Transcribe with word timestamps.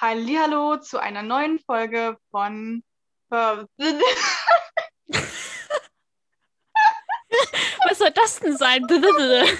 Hallihallo 0.00 0.78
zu 0.78 0.98
einer 0.98 1.22
neuen 1.22 1.58
Folge 1.58 2.16
von 2.30 2.82
Was 3.30 3.68
soll 7.98 8.10
das 8.12 8.40
denn 8.40 8.56
sein? 8.56 8.86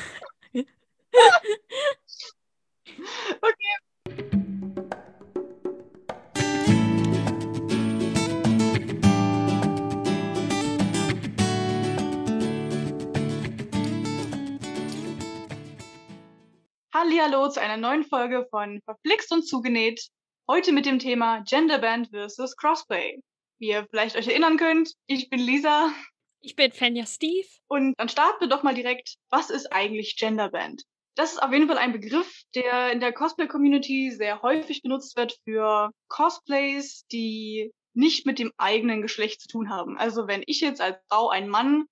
Okay. 3.42 3.80
Hallihallo 16.95 17.48
zu 17.48 17.61
einer 17.61 17.77
neuen 17.77 18.04
Folge 18.04 18.46
von 18.50 18.80
Verflixt 18.84 19.32
und 19.32 19.46
Zugenäht. 19.46 20.11
Heute 20.51 20.73
mit 20.73 20.85
dem 20.85 20.98
Thema 20.98 21.45
Genderband 21.45 22.09
versus 22.09 22.56
Crossplay. 22.56 23.20
Wie 23.61 23.69
ihr 23.69 23.87
vielleicht 23.88 24.16
euch 24.16 24.27
erinnern 24.27 24.57
könnt, 24.57 24.95
ich 25.07 25.30
bin 25.30 25.38
Lisa 25.38 25.93
Ich 26.41 26.57
bin 26.57 26.73
Fenja 26.73 27.07
Steve. 27.07 27.47
und 27.69 27.95
dann 27.98 28.09
starten 28.09 28.41
wir 28.41 28.48
doch 28.48 28.65
mal 28.65 28.74
direkt. 28.74 29.15
Was 29.30 29.51
ist 29.51 29.73
eigentlich 29.73 30.16
Genderband? 30.16 30.83
Das 31.15 31.34
ist 31.34 31.38
auf 31.41 31.52
jeden 31.52 31.69
Fall 31.69 31.79
ein 31.79 31.93
Begriff, 31.93 32.43
der 32.57 32.91
in 32.91 32.98
der 32.98 33.12
Cosplay-Community 33.12 34.10
sehr 34.10 34.43
häufig 34.43 34.83
benutzt 34.83 35.16
wird 35.16 35.38
für 35.45 35.93
Cosplays, 36.09 37.07
die 37.12 37.71
nicht 37.95 38.27
mit 38.27 38.41
dem 38.41 38.51
eigenen 38.57 39.02
Geschlecht 39.02 39.43
zu 39.43 39.46
tun 39.46 39.71
haben. 39.71 39.98
Also 39.98 40.27
wenn 40.27 40.43
ich 40.46 40.60
jetzt 40.60 40.80
als 40.80 40.98
Frau 41.09 41.29
einen 41.29 41.48
Mann 41.48 41.85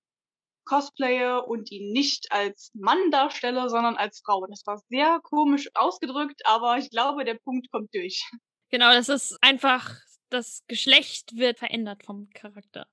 cosplaye 0.65 1.41
und 1.45 1.71
ihn 1.71 1.91
nicht 1.91 2.31
als 2.31 2.71
Mann 2.75 3.09
darstelle, 3.09 3.69
sondern 3.69 3.95
als 3.95 4.21
Frau. 4.23 4.45
Das 4.47 4.61
war 4.67 4.79
sehr 4.89 5.19
komisch 5.23 5.69
ausgedrückt, 5.73 6.41
aber 6.45 6.77
ich 6.77 6.91
glaube, 6.91 7.25
der 7.25 7.35
Punkt 7.35 7.71
kommt 7.71 7.93
durch. 7.95 8.29
Genau, 8.69 8.91
das 8.91 9.09
ist 9.09 9.37
einfach, 9.41 9.95
das 10.29 10.63
Geschlecht 10.67 11.35
wird 11.35 11.59
verändert 11.59 12.03
vom 12.03 12.29
Charakter. 12.31 12.87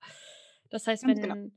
Das 0.70 0.86
heißt, 0.86 1.04
Ganz 1.04 1.20
wenn, 1.20 1.28
genau. 1.28 1.50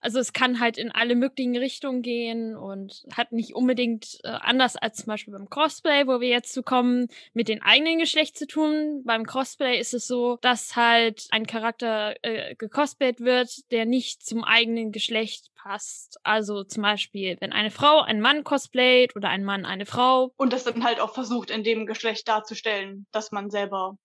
Also 0.00 0.18
es 0.18 0.32
kann 0.32 0.60
halt 0.60 0.78
in 0.78 0.90
alle 0.90 1.14
möglichen 1.14 1.56
Richtungen 1.56 2.02
gehen 2.02 2.56
und 2.56 3.04
hat 3.16 3.32
nicht 3.32 3.54
unbedingt 3.54 4.18
äh, 4.24 4.28
anders 4.28 4.76
als 4.76 4.98
zum 4.98 5.06
Beispiel 5.06 5.32
beim 5.32 5.48
Cosplay, 5.48 6.06
wo 6.06 6.20
wir 6.20 6.28
jetzt 6.28 6.52
zu 6.52 6.62
kommen, 6.62 7.08
mit 7.32 7.48
dem 7.48 7.62
eigenen 7.62 7.98
Geschlecht 7.98 8.36
zu 8.38 8.46
tun. 8.46 9.02
Beim 9.04 9.24
Cosplay 9.24 9.78
ist 9.78 9.94
es 9.94 10.06
so, 10.06 10.38
dass 10.40 10.76
halt 10.76 11.26
ein 11.30 11.46
Charakter 11.46 12.14
äh, 12.22 12.54
gecosplayt 12.56 13.20
wird, 13.20 13.70
der 13.70 13.86
nicht 13.86 14.24
zum 14.24 14.44
eigenen 14.44 14.92
Geschlecht 14.92 15.50
passt. 15.54 16.18
Also 16.22 16.64
zum 16.64 16.82
Beispiel, 16.82 17.36
wenn 17.40 17.52
eine 17.52 17.70
Frau 17.70 18.00
einen 18.00 18.20
Mann 18.20 18.44
cosplayt 18.44 19.14
oder 19.16 19.28
ein 19.28 19.44
Mann 19.44 19.64
eine 19.64 19.86
Frau, 19.86 20.32
Und 20.36 20.52
das 20.52 20.64
dann 20.64 20.84
halt 20.84 21.00
auch 21.00 21.14
versucht, 21.14 21.50
in 21.50 21.64
dem 21.64 21.86
Geschlecht 21.86 22.28
darzustellen, 22.28 23.06
dass 23.12 23.32
man 23.32 23.50
selber 23.50 23.96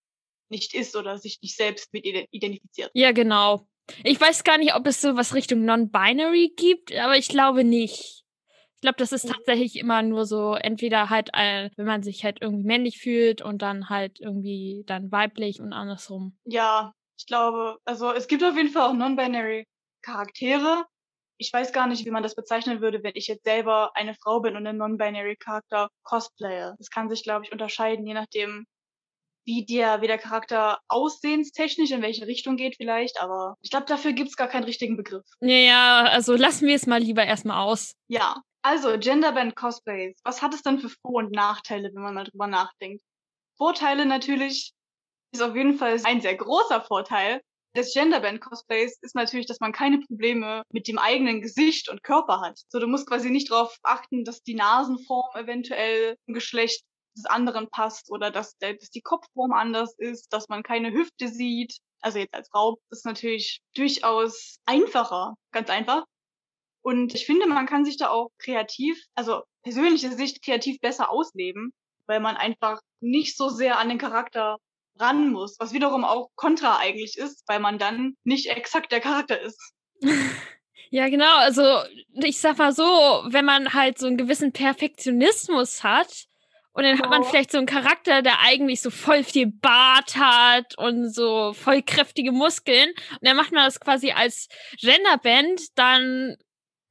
nicht 0.49 0.73
ist 0.73 0.95
oder 0.95 1.17
sich 1.17 1.39
nicht 1.41 1.55
selbst 1.55 1.93
mit 1.93 2.05
ide- 2.05 2.27
identifiziert. 2.31 2.91
Ja, 2.93 3.11
genau. 3.11 3.67
Ich 4.03 4.19
weiß 4.19 4.43
gar 4.43 4.57
nicht, 4.57 4.75
ob 4.75 4.87
es 4.87 5.01
so 5.01 5.15
was 5.15 5.33
Richtung 5.33 5.65
Non-Binary 5.65 6.53
gibt, 6.55 6.93
aber 6.95 7.17
ich 7.17 7.27
glaube 7.27 7.63
nicht. 7.63 8.23
Ich 8.75 8.81
glaube, 8.81 8.97
das 8.97 9.11
ist 9.11 9.25
Mhm. 9.25 9.31
tatsächlich 9.33 9.77
immer 9.77 10.01
nur 10.01 10.25
so, 10.25 10.55
entweder 10.55 11.09
halt, 11.09 11.29
äh, 11.33 11.69
wenn 11.77 11.85
man 11.85 12.03
sich 12.03 12.23
halt 12.23 12.41
irgendwie 12.41 12.65
männlich 12.65 12.99
fühlt 12.99 13.41
und 13.41 13.61
dann 13.61 13.89
halt 13.89 14.19
irgendwie 14.19 14.83
dann 14.85 15.11
weiblich 15.11 15.61
und 15.61 15.73
andersrum. 15.73 16.37
Ja, 16.45 16.93
ich 17.17 17.25
glaube, 17.25 17.77
also 17.85 18.11
es 18.11 18.27
gibt 18.27 18.43
auf 18.43 18.55
jeden 18.55 18.69
Fall 18.69 18.89
auch 18.89 18.93
non-binary 18.93 19.65
Charaktere. 20.01 20.85
Ich 21.37 21.51
weiß 21.51 21.71
gar 21.73 21.87
nicht, 21.87 22.05
wie 22.05 22.11
man 22.11 22.23
das 22.23 22.35
bezeichnen 22.35 22.81
würde, 22.81 23.03
wenn 23.03 23.13
ich 23.15 23.27
jetzt 23.27 23.43
selber 23.45 23.91
eine 23.95 24.13
Frau 24.15 24.39
bin 24.41 24.55
und 24.55 24.67
einen 24.67 24.77
non-binary 24.77 25.35
Charakter 25.37 25.89
cosplaye. 26.03 26.73
Das 26.77 26.89
kann 26.89 27.09
sich, 27.09 27.23
glaube 27.23 27.45
ich, 27.45 27.51
unterscheiden, 27.51 28.05
je 28.05 28.13
nachdem, 28.13 28.65
wie 29.45 29.65
der, 29.65 30.01
wie 30.01 30.07
der 30.07 30.17
Charakter 30.17 30.79
aussehenstechnisch 30.87 31.91
in 31.91 32.01
welche 32.01 32.27
Richtung 32.27 32.55
geht 32.55 32.75
vielleicht, 32.77 33.21
aber 33.21 33.55
ich 33.61 33.69
glaube, 33.69 33.85
dafür 33.85 34.13
gibt's 34.13 34.35
gar 34.35 34.47
keinen 34.47 34.63
richtigen 34.63 34.97
Begriff. 34.97 35.25
Ja, 35.41 35.55
ja, 35.55 36.03
also 36.03 36.35
lassen 36.35 36.67
wir 36.67 36.75
es 36.75 36.87
mal 36.87 37.01
lieber 37.01 37.23
erstmal 37.23 37.63
aus. 37.63 37.95
Ja, 38.07 38.41
also 38.61 38.97
Genderband 38.97 39.55
Cosplays. 39.55 40.19
Was 40.23 40.41
hat 40.41 40.53
es 40.53 40.61
denn 40.61 40.79
für 40.79 40.89
Vor- 40.89 41.15
und 41.15 41.31
Nachteile, 41.31 41.89
wenn 41.93 42.01
man 42.01 42.13
mal 42.13 42.23
drüber 42.23 42.47
nachdenkt? 42.47 43.03
Vorteile 43.57 44.05
natürlich 44.05 44.73
ist 45.33 45.41
auf 45.41 45.55
jeden 45.55 45.77
Fall 45.77 45.99
ein 46.03 46.21
sehr 46.21 46.35
großer 46.35 46.81
Vorteil 46.81 47.41
des 47.75 47.93
Genderband 47.93 48.39
Cosplays 48.39 48.99
ist 49.01 49.15
natürlich, 49.15 49.47
dass 49.47 49.59
man 49.59 49.71
keine 49.71 49.99
Probleme 49.99 50.63
mit 50.71 50.87
dem 50.87 50.99
eigenen 50.99 51.41
Gesicht 51.41 51.89
und 51.89 52.03
Körper 52.03 52.41
hat. 52.41 52.59
So, 52.69 52.79
du 52.79 52.87
musst 52.87 53.07
quasi 53.07 53.31
nicht 53.31 53.51
darauf 53.51 53.77
achten, 53.83 54.23
dass 54.23 54.43
die 54.43 54.53
Nasenform 54.53 55.35
eventuell 55.35 56.15
im 56.27 56.33
Geschlecht 56.33 56.83
des 57.15 57.25
anderen 57.25 57.69
passt 57.69 58.11
oder 58.11 58.31
dass, 58.31 58.57
dass 58.57 58.89
die 58.89 59.01
Kopfform 59.01 59.53
anders 59.53 59.95
ist, 59.97 60.31
dass 60.33 60.49
man 60.49 60.63
keine 60.63 60.91
Hüfte 60.91 61.27
sieht. 61.27 61.77
Also 62.01 62.19
jetzt 62.19 62.33
als 62.33 62.49
Frau 62.49 62.79
ist 62.89 63.05
natürlich 63.05 63.61
durchaus 63.75 64.59
einfacher, 64.65 65.35
ganz 65.51 65.69
einfach. 65.69 66.05
Und 66.81 67.15
ich 67.15 67.25
finde, 67.25 67.47
man 67.47 67.65
kann 67.65 67.85
sich 67.85 67.97
da 67.97 68.09
auch 68.09 68.29
kreativ, 68.39 69.01
also 69.15 69.43
persönliche 69.63 70.11
Sicht 70.11 70.43
kreativ 70.43 70.79
besser 70.81 71.09
ausleben, 71.09 71.73
weil 72.07 72.19
man 72.19 72.35
einfach 72.35 72.81
nicht 72.99 73.37
so 73.37 73.49
sehr 73.49 73.79
an 73.79 73.89
den 73.89 73.97
Charakter 73.97 74.57
ran 74.99 75.31
muss, 75.31 75.55
was 75.59 75.73
wiederum 75.73 76.03
auch 76.03 76.29
kontra 76.35 76.77
eigentlich 76.77 77.17
ist, 77.17 77.43
weil 77.47 77.59
man 77.59 77.79
dann 77.79 78.15
nicht 78.23 78.47
exakt 78.47 78.91
der 78.91 79.01
Charakter 79.01 79.39
ist. 79.39 79.73
Ja, 80.89 81.09
genau. 81.09 81.37
Also 81.37 81.63
ich 82.13 82.39
sag 82.39 82.59
mal 82.59 82.71
so, 82.71 82.83
wenn 82.83 83.45
man 83.45 83.73
halt 83.73 83.97
so 83.97 84.05
einen 84.05 84.15
gewissen 84.15 84.51
Perfektionismus 84.53 85.83
hat 85.83 86.27
und 86.73 86.83
dann 86.83 86.99
hat 86.99 87.09
man 87.09 87.23
vielleicht 87.23 87.51
so 87.51 87.59
einen 87.59 87.67
Charakter, 87.67 88.23
der 88.23 88.39
eigentlich 88.39 88.81
so 88.81 88.89
voll 88.89 89.23
viel 89.23 89.47
Bart 89.47 90.15
hat 90.17 90.75
und 90.77 91.13
so 91.13 91.53
voll 91.53 91.83
kräftige 91.83 92.31
Muskeln. 92.31 92.89
Und 92.89 93.19
dann 93.21 93.37
macht 93.37 93.51
man 93.51 93.65
das 93.65 93.79
quasi 93.79 94.11
als 94.11 94.47
Genderband, 94.79 95.61
dann 95.75 96.35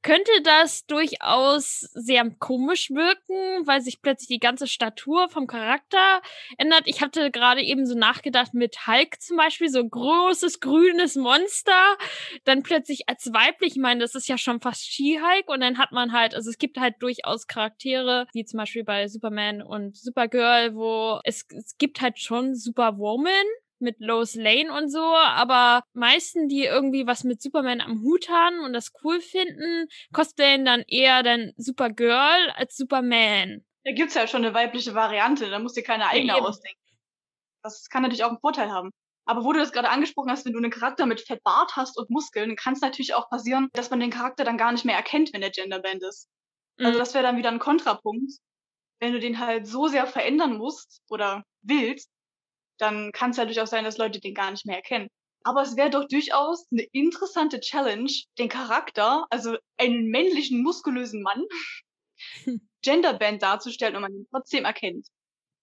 könnte 0.03 0.31
das 0.43 0.85
durchaus 0.85 1.79
sehr 1.93 2.29
komisch 2.39 2.89
wirken, 2.91 3.65
weil 3.65 3.81
sich 3.81 4.01
plötzlich 4.01 4.27
die 4.27 4.39
ganze 4.39 4.67
Statur 4.67 5.29
vom 5.29 5.47
Charakter 5.47 6.21
ändert. 6.57 6.83
Ich 6.85 7.01
hatte 7.01 7.31
gerade 7.31 7.61
eben 7.61 7.85
so 7.85 7.97
nachgedacht 7.97 8.53
mit 8.53 8.85
Hulk 8.85 9.21
zum 9.21 9.37
Beispiel, 9.37 9.69
so 9.69 9.79
ein 9.79 9.89
großes 9.89 10.59
grünes 10.59 11.15
Monster, 11.15 11.97
dann 12.43 12.63
plötzlich 12.63 13.09
als 13.09 13.33
weiblich, 13.33 13.73
ich 13.73 13.81
meine, 13.81 14.01
das 14.01 14.13
ist 14.13 14.27
ja 14.27 14.37
schon 14.37 14.61
fast 14.61 14.85
She-Hulk 14.85 15.47
und 15.47 15.61
dann 15.61 15.77
hat 15.77 15.91
man 15.91 16.11
halt, 16.11 16.35
also 16.35 16.49
es 16.49 16.57
gibt 16.57 16.77
halt 16.77 16.95
durchaus 16.99 17.47
Charaktere, 17.47 18.27
wie 18.33 18.45
zum 18.45 18.57
Beispiel 18.57 18.83
bei 18.83 19.07
Superman 19.07 19.61
und 19.61 19.97
Supergirl, 19.97 20.75
wo 20.75 21.19
es, 21.23 21.45
es 21.49 21.77
gibt 21.77 22.01
halt 22.01 22.19
schon 22.19 22.55
Superwoman, 22.55 23.31
mit 23.83 23.99
Lois 23.99 24.33
Lane 24.35 24.73
und 24.75 24.89
so, 24.89 25.03
aber 25.15 25.83
meisten, 25.93 26.47
die 26.49 26.63
irgendwie 26.63 27.05
was 27.05 27.23
mit 27.23 27.41
Superman 27.41 27.81
am 27.81 28.01
Hut 28.01 28.29
haben 28.29 28.59
und 28.65 28.73
das 28.73 28.91
cool 29.03 29.21
finden, 29.21 29.87
cosplayen 30.13 30.65
dann 30.65 30.83
eher 30.87 31.21
dann 31.21 31.53
Supergirl 31.57 32.49
als 32.55 32.75
Superman. 32.75 33.63
Da 33.85 33.91
gibt's 33.91 34.15
ja 34.15 34.25
schon 34.27 34.43
eine 34.45 34.55
weibliche 34.55 34.95
Variante, 34.95 35.49
da 35.49 35.59
musst 35.59 35.77
du 35.77 35.81
dir 35.81 35.85
keine 35.87 36.07
eigene 36.07 36.37
eben. 36.37 36.45
ausdenken. 36.45 36.79
Das 37.61 37.89
kann 37.89 38.01
natürlich 38.01 38.23
auch 38.23 38.29
einen 38.29 38.39
Vorteil 38.39 38.71
haben. 38.71 38.91
Aber 39.25 39.45
wo 39.45 39.53
du 39.53 39.59
das 39.59 39.71
gerade 39.71 39.89
angesprochen 39.89 40.29
hast, 40.31 40.45
wenn 40.45 40.51
du 40.53 40.59
einen 40.59 40.71
Charakter 40.71 41.05
mit 41.05 41.21
Fettbart 41.21 41.75
hast 41.77 41.97
und 41.97 42.09
Muskeln, 42.09 42.49
dann 42.49 42.55
kann 42.57 42.73
es 42.73 42.81
natürlich 42.81 43.13
auch 43.13 43.29
passieren, 43.29 43.69
dass 43.73 43.89
man 43.89 44.01
den 44.01 44.09
Charakter 44.09 44.43
dann 44.43 44.57
gar 44.57 44.71
nicht 44.73 44.83
mehr 44.83 44.95
erkennt, 44.97 45.31
wenn 45.33 45.39
der 45.41 45.49
Genderband 45.51 46.03
ist. 46.03 46.27
Also 46.77 46.97
Mhm. 46.97 46.99
das 46.99 47.13
wäre 47.13 47.23
dann 47.23 47.37
wieder 47.37 47.49
ein 47.49 47.59
Kontrapunkt. 47.59 48.33
Wenn 48.99 49.13
du 49.13 49.19
den 49.19 49.39
halt 49.39 49.65
so 49.67 49.87
sehr 49.87 50.07
verändern 50.07 50.57
musst 50.57 51.01
oder 51.09 51.43
willst, 51.61 52.09
dann 52.77 53.11
kann 53.11 53.31
es 53.31 53.37
ja 53.37 53.45
durchaus 53.45 53.69
sein, 53.69 53.83
dass 53.83 53.97
Leute 53.97 54.19
den 54.19 54.33
gar 54.33 54.51
nicht 54.51 54.65
mehr 54.65 54.77
erkennen. 54.77 55.09
Aber 55.43 55.61
es 55.61 55.75
wäre 55.75 55.89
doch 55.89 56.07
durchaus 56.07 56.65
eine 56.71 56.83
interessante 56.91 57.59
Challenge, 57.59 58.11
den 58.39 58.49
Charakter, 58.49 59.25
also 59.29 59.57
einen 59.77 60.07
männlichen, 60.09 60.63
muskulösen 60.63 61.21
Mann, 61.21 61.43
Genderband 62.81 63.41
darzustellen 63.41 63.95
und 63.95 64.01
man 64.01 64.13
ihn 64.13 64.27
trotzdem 64.31 64.65
erkennt. 64.65 65.07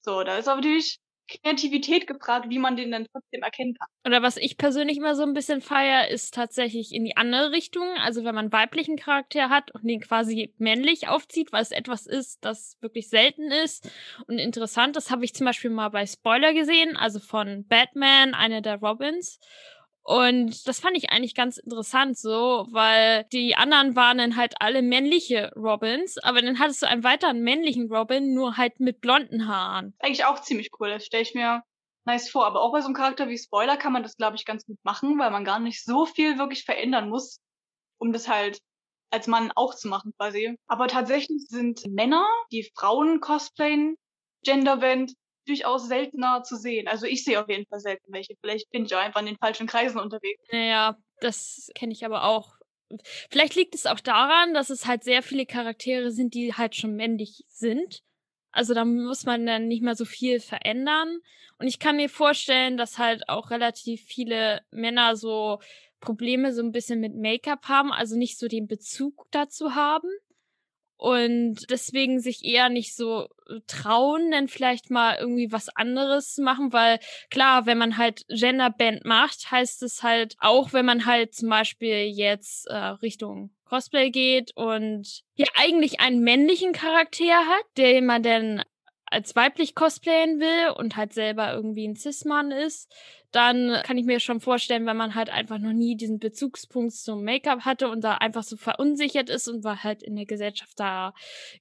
So, 0.02 0.22
da 0.22 0.38
ist 0.38 0.48
aber 0.48 0.60
natürlich 0.60 0.98
Kreativität 1.30 2.06
gefragt, 2.06 2.46
wie 2.48 2.58
man 2.58 2.76
den 2.76 2.90
dann 2.90 3.06
trotzdem 3.12 3.42
erkennen 3.42 3.74
kann. 3.74 3.88
Oder 4.04 4.22
was 4.22 4.36
ich 4.36 4.58
persönlich 4.58 4.96
immer 4.98 5.14
so 5.14 5.22
ein 5.22 5.32
bisschen 5.32 5.60
feier, 5.60 6.08
ist 6.08 6.34
tatsächlich 6.34 6.92
in 6.92 7.04
die 7.04 7.16
andere 7.16 7.52
Richtung. 7.52 7.86
Also 8.02 8.24
wenn 8.24 8.34
man 8.34 8.52
weiblichen 8.52 8.96
Charakter 8.96 9.48
hat 9.48 9.70
und 9.72 9.86
den 9.86 10.00
quasi 10.00 10.52
männlich 10.58 11.08
aufzieht, 11.08 11.52
weil 11.52 11.62
es 11.62 11.70
etwas 11.70 12.06
ist, 12.06 12.44
das 12.44 12.76
wirklich 12.80 13.08
selten 13.08 13.50
ist 13.50 13.90
und 14.26 14.38
interessant. 14.38 14.96
Das 14.96 15.10
habe 15.10 15.24
ich 15.24 15.34
zum 15.34 15.46
Beispiel 15.46 15.70
mal 15.70 15.90
bei 15.90 16.06
Spoiler 16.06 16.52
gesehen, 16.52 16.96
also 16.96 17.20
von 17.20 17.66
Batman, 17.66 18.34
einer 18.34 18.60
der 18.60 18.76
Robins. 18.76 19.38
Und 20.02 20.66
das 20.66 20.80
fand 20.80 20.96
ich 20.96 21.10
eigentlich 21.10 21.34
ganz 21.34 21.58
interessant 21.58 22.18
so, 22.18 22.66
weil 22.70 23.24
die 23.32 23.54
anderen 23.54 23.96
waren 23.96 24.18
dann 24.18 24.36
halt 24.36 24.54
alle 24.58 24.82
männliche 24.82 25.52
Robins, 25.54 26.18
aber 26.18 26.42
dann 26.42 26.58
hattest 26.58 26.82
du 26.82 26.88
einen 26.88 27.04
weiteren 27.04 27.40
männlichen 27.40 27.92
Robin, 27.92 28.34
nur 28.34 28.56
halt 28.56 28.80
mit 28.80 29.00
blonden 29.00 29.46
Haaren. 29.46 29.94
Eigentlich 30.00 30.24
auch 30.24 30.40
ziemlich 30.40 30.70
cool, 30.80 30.90
das 30.90 31.04
stelle 31.04 31.22
ich 31.22 31.34
mir 31.34 31.62
nice 32.06 32.30
vor. 32.30 32.46
Aber 32.46 32.62
auch 32.62 32.72
bei 32.72 32.80
so 32.80 32.86
einem 32.86 32.94
Charakter 32.94 33.28
wie 33.28 33.38
Spoiler 33.38 33.76
kann 33.76 33.92
man 33.92 34.02
das, 34.02 34.16
glaube 34.16 34.36
ich, 34.36 34.44
ganz 34.44 34.64
gut 34.64 34.78
machen, 34.82 35.18
weil 35.18 35.30
man 35.30 35.44
gar 35.44 35.60
nicht 35.60 35.84
so 35.84 36.06
viel 36.06 36.38
wirklich 36.38 36.64
verändern 36.64 37.08
muss, 37.08 37.40
um 37.98 38.12
das 38.12 38.28
halt 38.28 38.58
als 39.10 39.26
Mann 39.26 39.52
auch 39.54 39.74
zu 39.74 39.88
machen 39.88 40.12
quasi. 40.16 40.56
Aber 40.66 40.88
tatsächlich 40.88 41.46
sind 41.48 41.82
Männer, 41.88 42.26
die 42.52 42.70
Frauen 42.74 43.20
cosplayen, 43.20 43.96
Genderband, 44.44 45.12
durchaus 45.50 45.88
seltener 45.88 46.42
zu 46.42 46.56
sehen. 46.56 46.88
Also 46.88 47.06
ich 47.06 47.24
sehe 47.24 47.40
auf 47.40 47.48
jeden 47.48 47.66
Fall 47.66 47.80
selten 47.80 48.12
welche. 48.12 48.36
Vielleicht 48.40 48.70
bin 48.70 48.84
ich 48.84 48.94
auch 48.94 49.00
einfach 49.00 49.20
in 49.20 49.26
den 49.26 49.36
falschen 49.36 49.66
Kreisen 49.66 49.98
unterwegs. 49.98 50.42
Naja, 50.52 50.96
das 51.20 51.70
kenne 51.74 51.92
ich 51.92 52.04
aber 52.04 52.24
auch. 52.24 52.54
Vielleicht 53.30 53.54
liegt 53.54 53.74
es 53.74 53.86
auch 53.86 54.00
daran, 54.00 54.54
dass 54.54 54.70
es 54.70 54.86
halt 54.86 55.04
sehr 55.04 55.22
viele 55.22 55.46
Charaktere 55.46 56.10
sind, 56.10 56.34
die 56.34 56.54
halt 56.54 56.74
schon 56.74 56.94
männlich 56.94 57.44
sind. 57.48 58.02
Also 58.52 58.74
da 58.74 58.84
muss 58.84 59.26
man 59.26 59.46
dann 59.46 59.68
nicht 59.68 59.82
mehr 59.82 59.94
so 59.94 60.04
viel 60.04 60.40
verändern. 60.40 61.20
Und 61.58 61.68
ich 61.68 61.78
kann 61.78 61.96
mir 61.96 62.08
vorstellen, 62.08 62.76
dass 62.76 62.98
halt 62.98 63.28
auch 63.28 63.50
relativ 63.50 64.02
viele 64.02 64.62
Männer 64.70 65.14
so 65.14 65.60
Probleme 66.00 66.52
so 66.52 66.62
ein 66.62 66.72
bisschen 66.72 67.00
mit 67.00 67.14
Make-up 67.14 67.68
haben, 67.68 67.92
also 67.92 68.16
nicht 68.16 68.38
so 68.38 68.48
den 68.48 68.66
Bezug 68.66 69.26
dazu 69.30 69.74
haben 69.74 70.08
und 71.00 71.70
deswegen 71.70 72.20
sich 72.20 72.44
eher 72.44 72.68
nicht 72.68 72.94
so 72.94 73.28
äh, 73.48 73.60
trauen, 73.66 74.30
denn 74.30 74.48
vielleicht 74.48 74.90
mal 74.90 75.16
irgendwie 75.18 75.50
was 75.50 75.74
anderes 75.74 76.36
machen, 76.36 76.74
weil 76.74 76.98
klar, 77.30 77.64
wenn 77.64 77.78
man 77.78 77.96
halt 77.96 78.26
Genderband 78.28 79.06
macht, 79.06 79.50
heißt 79.50 79.82
es 79.82 80.02
halt 80.02 80.36
auch, 80.40 80.74
wenn 80.74 80.84
man 80.84 81.06
halt 81.06 81.34
zum 81.34 81.48
Beispiel 81.48 82.04
jetzt 82.04 82.66
äh, 82.66 82.76
Richtung 82.76 83.50
Cosplay 83.64 84.10
geht 84.10 84.54
und 84.56 85.22
ja 85.36 85.46
eigentlich 85.56 86.00
einen 86.00 86.20
männlichen 86.20 86.72
Charakter 86.72 87.46
hat, 87.46 87.64
den 87.78 88.04
man 88.04 88.22
dann 88.22 88.62
als 89.06 89.34
weiblich 89.34 89.74
cosplayen 89.74 90.38
will 90.38 90.74
und 90.76 90.96
halt 90.96 91.14
selber 91.14 91.50
irgendwie 91.52 91.88
ein 91.88 91.96
Cis-Mann 91.96 92.50
ist, 92.50 92.92
dann 93.32 93.80
kann 93.84 93.96
ich 93.96 94.04
mir 94.04 94.20
schon 94.20 94.40
vorstellen, 94.40 94.86
wenn 94.86 94.96
man 94.96 95.14
halt 95.14 95.30
einfach 95.30 95.58
noch 95.58 95.72
nie 95.72 95.96
diesen 95.96 96.18
Bezugspunkt 96.18 96.92
zum 96.94 97.22
Make-up 97.24 97.64
hatte 97.64 97.88
und 97.88 98.02
da 98.02 98.16
einfach 98.16 98.42
so 98.42 98.56
verunsichert 98.56 99.30
ist 99.30 99.48
und 99.48 99.64
weil 99.64 99.82
halt 99.82 100.02
in 100.02 100.16
der 100.16 100.26
Gesellschaft 100.26 100.72
da 100.76 101.14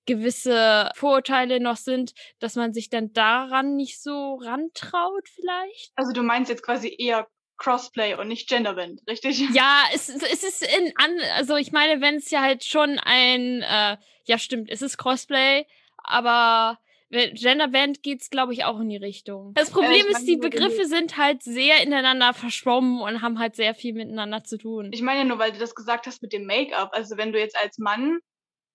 gewisse 0.05 0.89
Vorurteile 0.95 1.59
noch 1.59 1.77
sind, 1.77 2.13
dass 2.39 2.55
man 2.55 2.73
sich 2.73 2.89
dann 2.89 3.13
daran 3.13 3.75
nicht 3.75 4.01
so 4.01 4.35
rantraut 4.35 5.27
vielleicht. 5.29 5.91
Also 5.95 6.11
du 6.11 6.23
meinst 6.23 6.49
jetzt 6.49 6.63
quasi 6.63 6.95
eher 6.97 7.27
Crossplay 7.57 8.15
und 8.15 8.27
nicht 8.27 8.49
Genderband, 8.49 9.01
richtig? 9.07 9.39
Ja, 9.53 9.83
es, 9.93 10.09
es 10.09 10.43
ist 10.43 10.63
in 10.63 10.93
an, 10.95 11.19
also 11.35 11.55
ich 11.57 11.71
meine, 11.71 12.01
wenn 12.01 12.15
es 12.15 12.31
ja 12.31 12.41
halt 12.41 12.63
schon 12.63 12.97
ein, 12.99 13.61
äh, 13.61 13.97
ja 14.25 14.37
stimmt, 14.37 14.69
es 14.71 14.81
ist 14.81 14.97
Crossplay, 14.97 15.65
aber 15.97 16.79
Genderband 17.09 18.03
geht's, 18.03 18.29
glaube 18.29 18.53
ich, 18.53 18.65
auch 18.65 18.79
in 18.79 18.89
die 18.89 18.97
Richtung. 18.97 19.53
Das 19.55 19.71
Problem 19.71 20.05
äh, 20.07 20.11
ist, 20.11 20.25
die 20.25 20.37
Begriffe 20.37 20.85
sind 20.85 21.17
halt 21.17 21.41
sehr 21.41 21.81
ineinander 21.81 22.33
verschwommen 22.33 23.01
und 23.01 23.21
haben 23.21 23.39
halt 23.39 23.55
sehr 23.55 23.73
viel 23.73 23.93
miteinander 23.93 24.43
zu 24.43 24.57
tun. 24.57 24.91
Ich 24.93 25.01
meine 25.01 25.19
ja 25.21 25.25
nur, 25.25 25.39
weil 25.39 25.51
du 25.51 25.59
das 25.59 25.73
gesagt 25.73 26.05
hast 26.05 26.21
mit 26.21 26.33
dem 26.33 26.45
Make-up. 26.45 26.89
Also 26.93 27.17
wenn 27.17 27.31
du 27.31 27.39
jetzt 27.39 27.57
als 27.57 27.79
Mann 27.79 28.19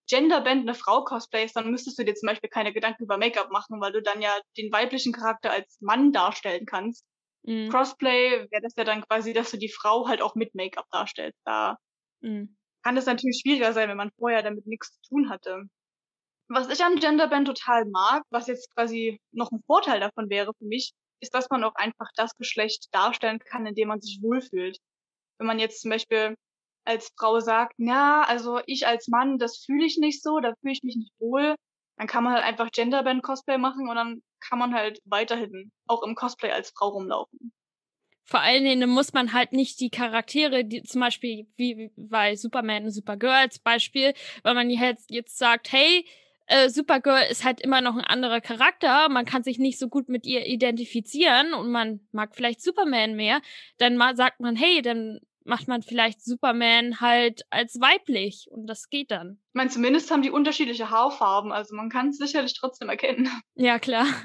Genderband 0.08 0.62
eine 0.62 0.74
Frau 0.74 1.04
cosplayst, 1.04 1.56
dann 1.56 1.70
müsstest 1.70 1.98
du 1.98 2.04
dir 2.04 2.14
zum 2.14 2.26
Beispiel 2.26 2.50
keine 2.50 2.72
Gedanken 2.72 3.04
über 3.04 3.16
Make-up 3.16 3.50
machen, 3.50 3.80
weil 3.80 3.92
du 3.92 4.02
dann 4.02 4.20
ja 4.20 4.32
den 4.56 4.70
weiblichen 4.72 5.12
Charakter 5.12 5.50
als 5.50 5.78
Mann 5.80 6.12
darstellen 6.12 6.66
kannst. 6.66 7.06
Mhm. 7.44 7.68
Crossplay 7.70 8.46
wäre 8.50 8.62
das 8.62 8.74
ja 8.76 8.84
dann 8.84 9.02
quasi, 9.02 9.32
dass 9.32 9.50
du 9.50 9.56
die 9.56 9.70
Frau 9.70 10.08
halt 10.08 10.20
auch 10.20 10.34
mit 10.34 10.54
Make-up 10.54 10.86
darstellst. 10.90 11.40
Da 11.44 11.78
mhm. 12.20 12.56
kann 12.82 12.96
es 12.96 13.06
natürlich 13.06 13.40
schwieriger 13.40 13.72
sein, 13.72 13.88
wenn 13.88 13.96
man 13.96 14.10
vorher 14.18 14.42
damit 14.42 14.66
nichts 14.66 14.92
zu 14.92 15.08
tun 15.08 15.30
hatte. 15.30 15.64
Was 16.48 16.68
ich 16.68 16.84
an 16.84 16.96
Genderband 16.96 17.46
total 17.46 17.86
mag, 17.86 18.22
was 18.30 18.46
jetzt 18.46 18.74
quasi 18.74 19.18
noch 19.32 19.50
ein 19.50 19.62
Vorteil 19.66 20.00
davon 20.00 20.28
wäre 20.28 20.52
für 20.58 20.66
mich, 20.66 20.92
ist, 21.20 21.34
dass 21.34 21.48
man 21.50 21.64
auch 21.64 21.74
einfach 21.74 22.08
das 22.16 22.36
Geschlecht 22.36 22.88
darstellen 22.92 23.38
kann, 23.38 23.66
in 23.66 23.74
dem 23.74 23.88
man 23.88 24.00
sich 24.00 24.20
wohlfühlt. 24.22 24.78
Wenn 25.38 25.46
man 25.46 25.58
jetzt 25.58 25.80
zum 25.80 25.90
Beispiel 25.90 26.36
als 26.84 27.10
Frau 27.16 27.40
sagt, 27.40 27.74
na, 27.78 28.24
also 28.24 28.60
ich 28.66 28.86
als 28.86 29.08
Mann, 29.08 29.38
das 29.38 29.64
fühle 29.64 29.86
ich 29.86 29.96
nicht 29.98 30.22
so, 30.22 30.38
da 30.40 30.52
fühle 30.60 30.72
ich 30.74 30.82
mich 30.82 30.96
nicht 30.96 31.12
wohl, 31.18 31.54
dann 31.96 32.06
kann 32.06 32.24
man 32.24 32.34
halt 32.34 32.44
einfach 32.44 32.70
Genderband 32.70 33.22
Cosplay 33.22 33.56
machen 33.56 33.88
und 33.88 33.96
dann 33.96 34.22
kann 34.40 34.58
man 34.58 34.74
halt 34.74 35.00
weiterhin 35.04 35.72
auch 35.86 36.02
im 36.02 36.14
Cosplay 36.14 36.50
als 36.50 36.72
Frau 36.76 36.88
rumlaufen. 36.88 37.52
Vor 38.26 38.40
allen 38.40 38.64
Dingen 38.64 38.88
muss 38.88 39.12
man 39.12 39.32
halt 39.32 39.52
nicht 39.52 39.80
die 39.80 39.90
Charaktere, 39.90 40.64
die 40.64 40.82
zum 40.82 41.02
Beispiel 41.02 41.46
wie 41.56 41.90
bei 41.96 42.36
Superman 42.36 42.84
und 42.84 42.90
Supergirl 42.90 43.30
als 43.30 43.58
Beispiel, 43.58 44.14
weil 44.42 44.54
man 44.54 44.70
jetzt, 44.70 45.10
jetzt 45.10 45.36
sagt, 45.36 45.72
hey, 45.72 46.06
äh, 46.46 46.68
Supergirl 46.68 47.26
ist 47.30 47.44
halt 47.44 47.60
immer 47.60 47.80
noch 47.80 47.96
ein 47.96 48.04
anderer 48.04 48.40
Charakter. 48.40 49.08
Man 49.08 49.24
kann 49.24 49.42
sich 49.42 49.58
nicht 49.58 49.78
so 49.78 49.88
gut 49.88 50.08
mit 50.08 50.26
ihr 50.26 50.46
identifizieren 50.46 51.54
und 51.54 51.70
man 51.70 52.00
mag 52.12 52.34
vielleicht 52.34 52.62
Superman 52.62 53.14
mehr. 53.16 53.40
Dann 53.78 53.96
mal 53.96 54.16
sagt 54.16 54.40
man, 54.40 54.56
hey, 54.56 54.82
dann 54.82 55.20
macht 55.44 55.68
man 55.68 55.82
vielleicht 55.82 56.24
Superman 56.24 57.00
halt 57.00 57.42
als 57.50 57.80
weiblich 57.80 58.48
und 58.50 58.66
das 58.66 58.88
geht 58.88 59.10
dann. 59.10 59.38
Ich 59.48 59.54
meine, 59.54 59.70
zumindest 59.70 60.10
haben 60.10 60.22
die 60.22 60.30
unterschiedliche 60.30 60.90
Haarfarben, 60.90 61.52
also 61.52 61.76
man 61.76 61.90
kann 61.90 62.08
es 62.08 62.18
sicherlich 62.18 62.54
trotzdem 62.54 62.88
erkennen. 62.88 63.28
Ja, 63.54 63.78
klar. 63.78 64.06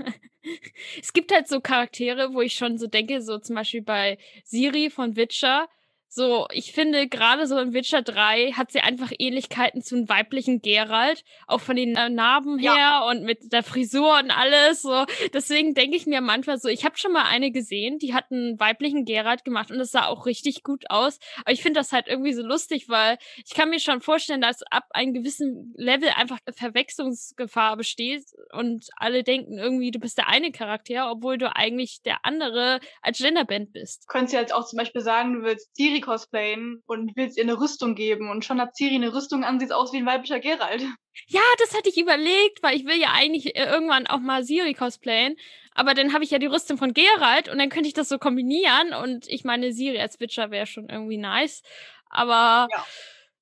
Es 0.99 1.11
gibt 1.11 1.33
halt 1.33 1.49
so 1.49 1.59
Charaktere, 1.59 2.33
wo 2.33 2.39
ich 2.39 2.53
schon 2.53 2.77
so 2.77 2.87
denke, 2.87 3.21
so 3.21 3.39
zum 3.39 3.57
Beispiel 3.57 3.81
bei 3.81 4.17
Siri 4.45 4.89
von 4.89 5.17
Witcher, 5.17 5.67
so, 6.11 6.47
ich 6.51 6.71
finde, 6.71 7.07
gerade 7.07 7.45
so 7.45 7.59
in 7.59 7.73
Witcher 7.73 8.01
3 8.01 8.53
hat 8.53 8.71
sie 8.71 8.79
einfach 8.79 9.11
Ähnlichkeiten 9.19 9.83
zu 9.83 9.95
einem 9.95 10.09
weiblichen 10.09 10.59
Geralt. 10.59 11.23
Auch 11.45 11.61
von 11.61 11.75
den 11.75 11.95
äh, 11.95 12.09
Narben 12.09 12.57
her 12.57 12.73
ja. 12.75 13.07
und 13.07 13.23
mit 13.23 13.53
der 13.53 13.61
Frisur 13.61 14.17
und 14.17 14.31
alles. 14.31 14.81
So. 14.81 15.05
Deswegen 15.33 15.75
denke 15.75 15.95
ich 15.95 16.07
mir 16.07 16.21
manchmal 16.21 16.57
so, 16.57 16.67
ich 16.67 16.83
habe 16.83 16.97
schon 16.97 17.11
mal 17.11 17.25
eine 17.29 17.51
gesehen, 17.51 17.99
die 17.99 18.15
hat 18.15 18.31
einen 18.31 18.59
weiblichen 18.59 19.05
Geralt 19.05 19.45
gemacht 19.45 19.69
und 19.69 19.79
es 19.79 19.91
sah 19.91 20.07
auch 20.07 20.25
richtig 20.25 20.63
gut 20.63 20.89
aus. 20.89 21.19
Aber 21.41 21.51
ich 21.51 21.61
finde 21.61 21.79
das 21.79 21.91
halt 21.91 22.07
irgendwie 22.07 22.33
so 22.33 22.41
lustig, 22.41 22.89
weil 22.89 23.19
ich 23.45 23.53
kann 23.53 23.69
mir 23.69 23.79
schon 23.79 24.01
vorstellen, 24.01 24.41
dass 24.41 24.63
ab 24.63 24.85
einem 24.89 25.13
gewissen 25.13 25.75
Level 25.77 26.09
einfach 26.15 26.39
Verwechslungsgefahr 26.55 27.77
besteht 27.77 28.23
und 28.51 28.87
alle 28.95 29.23
denken 29.23 29.59
irgendwie, 29.59 29.91
du 29.91 29.99
bist 29.99 30.17
der 30.17 30.27
eine 30.27 30.51
Charakter, 30.51 31.11
obwohl 31.11 31.37
du 31.37 31.55
eigentlich 31.55 32.01
der 32.01 32.25
andere 32.25 32.79
als 33.03 33.19
Genderband 33.19 33.73
bist. 33.73 34.05
Du 34.05 34.07
könntest 34.07 34.33
ja 34.33 34.41
jetzt 34.41 34.55
auch 34.55 34.65
zum 34.65 34.77
Beispiel 34.77 35.01
sagen, 35.01 35.33
du 35.33 35.43
willst 35.43 35.75
Siri 35.75 35.98
Ciri 35.99 36.01
cosplayen 36.01 36.83
und 36.85 37.15
willst 37.15 37.37
ihr 37.37 37.43
eine 37.43 37.59
Rüstung 37.59 37.95
geben 37.95 38.29
und 38.29 38.45
schon 38.45 38.59
hat 38.61 38.75
Ciri 38.75 38.95
eine 38.95 39.13
Rüstung 39.13 39.43
an, 39.43 39.59
sieht 39.59 39.71
aus 39.71 39.93
wie 39.93 39.97
ein 39.97 40.05
weiblicher 40.05 40.39
Geralt. 40.39 40.83
Ja, 41.27 41.41
das 41.59 41.75
hatte 41.75 41.89
ich 41.89 41.97
überlegt, 41.97 42.63
weil 42.63 42.75
ich 42.75 42.85
will 42.85 42.99
ja 42.99 43.09
eigentlich 43.13 43.55
äh, 43.55 43.65
irgendwann 43.65 44.07
auch 44.07 44.19
mal 44.19 44.43
Siri 44.43 44.73
cosplayen, 44.73 45.35
aber 45.71 45.93
dann 45.93 46.13
habe 46.13 46.23
ich 46.23 46.31
ja 46.31 46.39
die 46.39 46.47
Rüstung 46.47 46.77
von 46.77 46.93
Geralt 46.93 47.49
und 47.49 47.57
dann 47.57 47.69
könnte 47.69 47.87
ich 47.87 47.93
das 47.93 48.09
so 48.09 48.17
kombinieren 48.17 48.93
und 48.93 49.27
ich 49.27 49.43
meine, 49.43 49.73
Siri 49.73 49.99
als 49.99 50.19
Witcher 50.19 50.51
wäre 50.51 50.65
schon 50.65 50.89
irgendwie 50.89 51.17
nice, 51.17 51.61
aber 52.09 52.67
ja. 52.71 52.85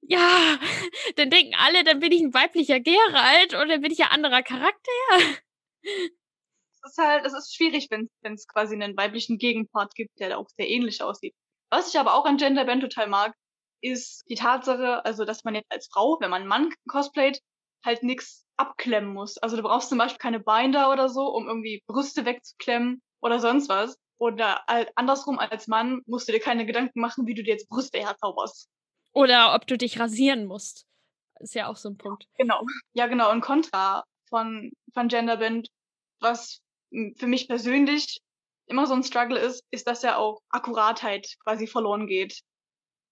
ja, 0.02 0.60
dann 1.16 1.30
denken 1.30 1.54
alle, 1.58 1.84
dann 1.84 2.00
bin 2.00 2.12
ich 2.12 2.22
ein 2.22 2.34
weiblicher 2.34 2.80
Geralt 2.80 3.54
und 3.54 3.70
dann 3.70 3.82
bin 3.82 3.92
ich 3.92 4.00
ja 4.00 4.08
anderer 4.08 4.44
Charakter. 4.44 4.92
Es 5.84 6.92
ist 6.92 6.98
halt, 6.98 7.26
es 7.26 7.34
ist 7.34 7.56
schwierig, 7.56 7.90
wenn 7.92 8.10
es 8.34 8.48
quasi 8.48 8.74
einen 8.74 8.96
weiblichen 8.96 9.38
Gegenpart 9.38 9.94
gibt, 9.94 10.20
der 10.20 10.38
auch 10.38 10.48
sehr 10.56 10.70
ähnlich 10.70 11.02
aussieht. 11.02 11.36
Was 11.70 11.90
ich 11.90 12.00
aber 12.00 12.14
auch 12.14 12.26
an 12.26 12.38
Genderband 12.38 12.82
total 12.82 13.08
mag, 13.08 13.34
ist 13.82 14.24
die 14.30 14.36
Tatsache, 14.36 15.06
also 15.06 15.26
dass 15.26 15.44
man 15.44 15.56
jetzt 15.56 15.72
als 15.72 15.88
Frau, 15.92 16.18
wenn 16.20 16.30
man 16.30 16.42
einen 16.42 16.50
Mann 16.50 16.74
cosplayt, 16.88 17.42
halt 17.86 18.04
nichts 18.04 18.46
abklemmen 18.58 19.14
muss. 19.14 19.38
Also 19.38 19.56
du 19.56 19.64
brauchst 19.64 19.90
zum 19.90 19.98
Beispiel 19.98 20.18
keine 20.18 20.40
Binder 20.40 20.92
oder 20.92 21.10
so, 21.10 21.28
um 21.28 21.48
irgendwie 21.48 21.84
Brüste 21.86 22.26
wegzuklemmen 22.26 23.02
oder 23.22 23.40
sonst 23.40 23.70
was. 23.70 23.98
Oder 24.20 24.64
andersrum 24.96 25.38
als 25.38 25.68
Mann 25.68 26.02
musst 26.08 26.28
du 26.28 26.32
dir 26.32 26.40
keine 26.40 26.66
Gedanken 26.66 27.00
machen, 27.00 27.28
wie 27.28 27.36
du 27.36 27.44
dir 27.44 27.52
jetzt 27.52 27.70
Brüste 27.70 28.00
herzauberst. 28.00 28.68
Oder 29.14 29.54
ob 29.54 29.68
du 29.68 29.78
dich 29.78 30.00
rasieren 30.00 30.46
musst. 30.48 30.88
Ist 31.40 31.54
ja 31.54 31.68
auch 31.68 31.76
so 31.76 31.90
ein 31.90 31.98
Punkt. 31.98 32.26
Genau. 32.38 32.66
Ja, 32.94 33.06
genau. 33.06 33.32
Und 33.32 33.42
Kontra 33.42 34.06
von, 34.28 34.72
von 34.94 35.08
Genderband, 35.08 35.70
was 36.20 36.62
für 36.90 37.28
mich 37.28 37.48
persönlich 37.48 38.22
immer 38.68 38.86
so 38.88 38.94
ein 38.94 39.04
Struggle 39.04 39.40
ist, 39.40 39.64
ist, 39.72 39.88
dass 39.88 40.04
ja 40.04 40.18
auch 40.18 40.42
Akkuratheit 40.50 41.36
quasi 41.44 41.68
verloren 41.68 42.08
geht. 42.08 42.42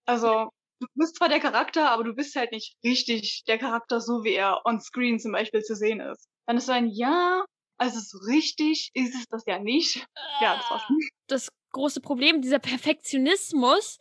Also, 0.06 0.50
du 0.80 0.88
bist 0.96 1.16
zwar 1.16 1.30
der 1.30 1.40
Charakter, 1.40 1.90
aber 1.90 2.04
du 2.04 2.14
bist 2.14 2.36
halt 2.36 2.52
nicht 2.52 2.76
richtig 2.84 3.44
der 3.48 3.58
Charakter, 3.58 4.02
so 4.02 4.24
wie 4.24 4.34
er 4.34 4.62
on 4.66 4.80
screen 4.80 5.20
zum 5.20 5.32
Beispiel 5.32 5.62
zu 5.62 5.76
sehen 5.76 6.00
ist. 6.00 6.28
Dann 6.46 6.58
ist 6.58 6.68
so 6.68 6.74
ein 6.74 6.90
Ja, 6.90 7.44
also 7.78 8.00
so 8.00 8.18
richtig 8.32 8.92
ist 8.94 9.16
es 9.16 9.26
das 9.30 9.44
ja 9.48 9.60
nicht. 9.60 10.06
Ja, 10.42 10.58
das 10.58 10.70
war 10.70 10.80
schon. 10.80 10.98
Das 11.28 11.50
große 11.72 12.02
Problem, 12.02 12.42
dieser 12.42 12.60
Perfektionismus, 12.60 13.98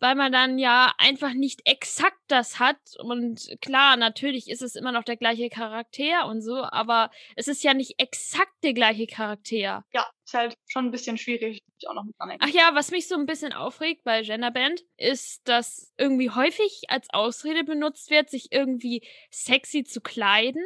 weil 0.00 0.14
man 0.14 0.32
dann 0.32 0.58
ja 0.58 0.92
einfach 0.98 1.32
nicht 1.32 1.62
exakt 1.64 2.18
das 2.28 2.58
hat. 2.58 2.78
Und 2.98 3.56
klar, 3.60 3.96
natürlich 3.96 4.48
ist 4.48 4.62
es 4.62 4.76
immer 4.76 4.92
noch 4.92 5.04
der 5.04 5.16
gleiche 5.16 5.48
Charakter 5.48 6.26
und 6.26 6.42
so, 6.42 6.62
aber 6.62 7.10
es 7.36 7.48
ist 7.48 7.64
ja 7.64 7.74
nicht 7.74 7.94
exakt 7.98 8.52
der 8.62 8.74
gleiche 8.74 9.06
Charakter. 9.06 9.84
Ja, 9.92 10.06
ist 10.24 10.34
halt 10.34 10.54
schon 10.66 10.86
ein 10.86 10.90
bisschen 10.90 11.16
schwierig, 11.16 11.62
auch 11.86 11.94
noch 11.94 12.04
mit 12.04 12.14
dran 12.18 12.36
Ach 12.40 12.48
ja, 12.48 12.70
was 12.74 12.90
mich 12.90 13.08
so 13.08 13.14
ein 13.14 13.26
bisschen 13.26 13.52
aufregt 13.52 14.04
bei 14.04 14.22
Genderband, 14.22 14.82
ist, 14.96 15.48
dass 15.48 15.92
irgendwie 15.96 16.30
häufig 16.30 16.82
als 16.88 17.08
Ausrede 17.10 17.64
benutzt 17.64 18.10
wird, 18.10 18.30
sich 18.30 18.52
irgendwie 18.52 19.06
sexy 19.30 19.84
zu 19.84 20.00
kleiden. 20.00 20.64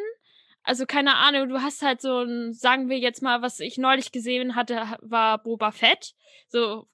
Also 0.64 0.86
keine 0.86 1.16
Ahnung, 1.16 1.48
du 1.48 1.60
hast 1.60 1.82
halt 1.82 2.00
so 2.00 2.20
ein, 2.20 2.52
sagen 2.52 2.88
wir 2.88 2.98
jetzt 2.98 3.22
mal, 3.22 3.42
was 3.42 3.60
ich 3.60 3.78
neulich 3.78 4.12
gesehen 4.12 4.54
hatte, 4.54 4.96
war 5.00 5.42
Boba 5.42 5.72
Fett. 5.72 6.14
So 6.48 6.86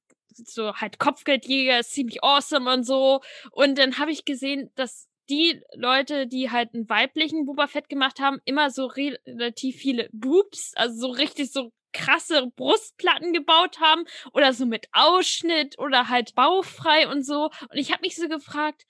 so 0.47 0.75
halt 0.75 0.99
Kopfgeldjäger 0.99 1.80
ist 1.80 1.92
ziemlich 1.92 2.23
awesome 2.23 2.73
und 2.73 2.85
so. 2.85 3.21
Und 3.52 3.78
dann 3.78 3.99
habe 3.99 4.11
ich 4.11 4.25
gesehen, 4.25 4.71
dass 4.75 5.09
die 5.28 5.61
Leute, 5.75 6.26
die 6.26 6.50
halt 6.50 6.75
einen 6.75 6.88
weiblichen 6.88 7.45
Boba 7.45 7.66
Fett 7.66 7.88
gemacht 7.88 8.21
haben, 8.21 8.38
immer 8.45 8.71
so 8.71 8.87
relativ 8.87 9.76
viele 9.76 10.09
Boobs, 10.12 10.73
also 10.75 11.09
so 11.09 11.12
richtig 11.12 11.52
so 11.52 11.71
krasse 11.92 12.47
Brustplatten 12.57 13.33
gebaut 13.33 13.80
haben 13.80 14.04
oder 14.33 14.52
so 14.52 14.66
mit 14.66 14.87
Ausschnitt 14.92 15.78
oder 15.78 16.09
halt 16.09 16.35
bauchfrei 16.35 17.09
und 17.09 17.25
so. 17.25 17.50
Und 17.71 17.76
ich 17.76 17.92
habe 17.92 18.02
mich 18.02 18.16
so 18.16 18.28
gefragt, 18.28 18.85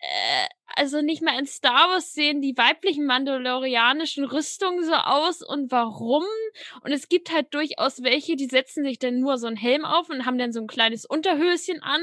äh, 0.00 0.46
also 0.66 1.02
nicht 1.02 1.22
mal 1.22 1.38
in 1.38 1.46
Star 1.46 1.90
Wars 1.90 2.14
sehen 2.14 2.40
die 2.40 2.56
weiblichen 2.56 3.04
mandalorianischen 3.04 4.24
Rüstungen 4.24 4.84
so 4.84 4.94
aus 4.94 5.42
und 5.42 5.70
warum? 5.70 6.24
Und 6.82 6.92
es 6.92 7.08
gibt 7.08 7.32
halt 7.32 7.52
durchaus 7.52 8.02
welche, 8.02 8.36
die 8.36 8.46
setzen 8.46 8.84
sich 8.84 8.98
dann 8.98 9.20
nur 9.20 9.36
so 9.36 9.46
einen 9.46 9.56
Helm 9.56 9.84
auf 9.84 10.08
und 10.08 10.24
haben 10.24 10.38
dann 10.38 10.52
so 10.52 10.60
ein 10.60 10.68
kleines 10.68 11.04
Unterhöschen 11.04 11.82
an. 11.82 12.00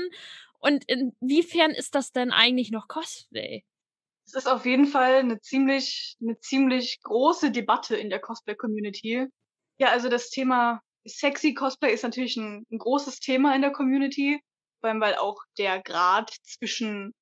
Und 0.60 0.86
inwiefern 0.86 1.72
ist 1.72 1.96
das 1.96 2.12
denn 2.12 2.32
eigentlich 2.32 2.72
noch 2.72 2.88
Cosplay? 2.88 3.64
Es 4.26 4.34
ist 4.34 4.48
auf 4.48 4.66
jeden 4.66 4.86
Fall 4.86 5.16
eine 5.16 5.40
ziemlich, 5.40 6.18
eine 6.22 6.38
ziemlich 6.40 7.00
große 7.02 7.52
Debatte 7.52 7.96
in 7.96 8.10
der 8.10 8.20
Cosplay-Community. 8.20 9.28
Ja, 9.80 9.90
also 9.90 10.10
das 10.10 10.30
Thema 10.30 10.82
sexy 11.06 11.54
Cosplay 11.54 11.94
ist 11.94 12.04
natürlich 12.04 12.36
ein, 12.36 12.66
ein 12.70 12.78
großes 12.78 13.20
Thema 13.22 13.56
in 13.56 13.62
der 13.62 13.72
Community, 13.72 14.42
weil 14.82 15.16
auch 15.16 15.38
der 15.58 15.82
Grad 15.82 16.32
zwischen 16.44 17.14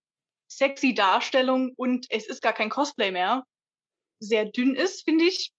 sexy 0.57 0.93
Darstellung 0.93 1.74
und 1.75 2.05
es 2.09 2.27
ist 2.27 2.41
gar 2.41 2.53
kein 2.53 2.69
Cosplay 2.69 3.12
mehr, 3.12 3.43
sehr 4.19 4.45
dünn 4.45 4.75
ist, 4.75 5.03
finde 5.03 5.25
ich. 5.25 5.51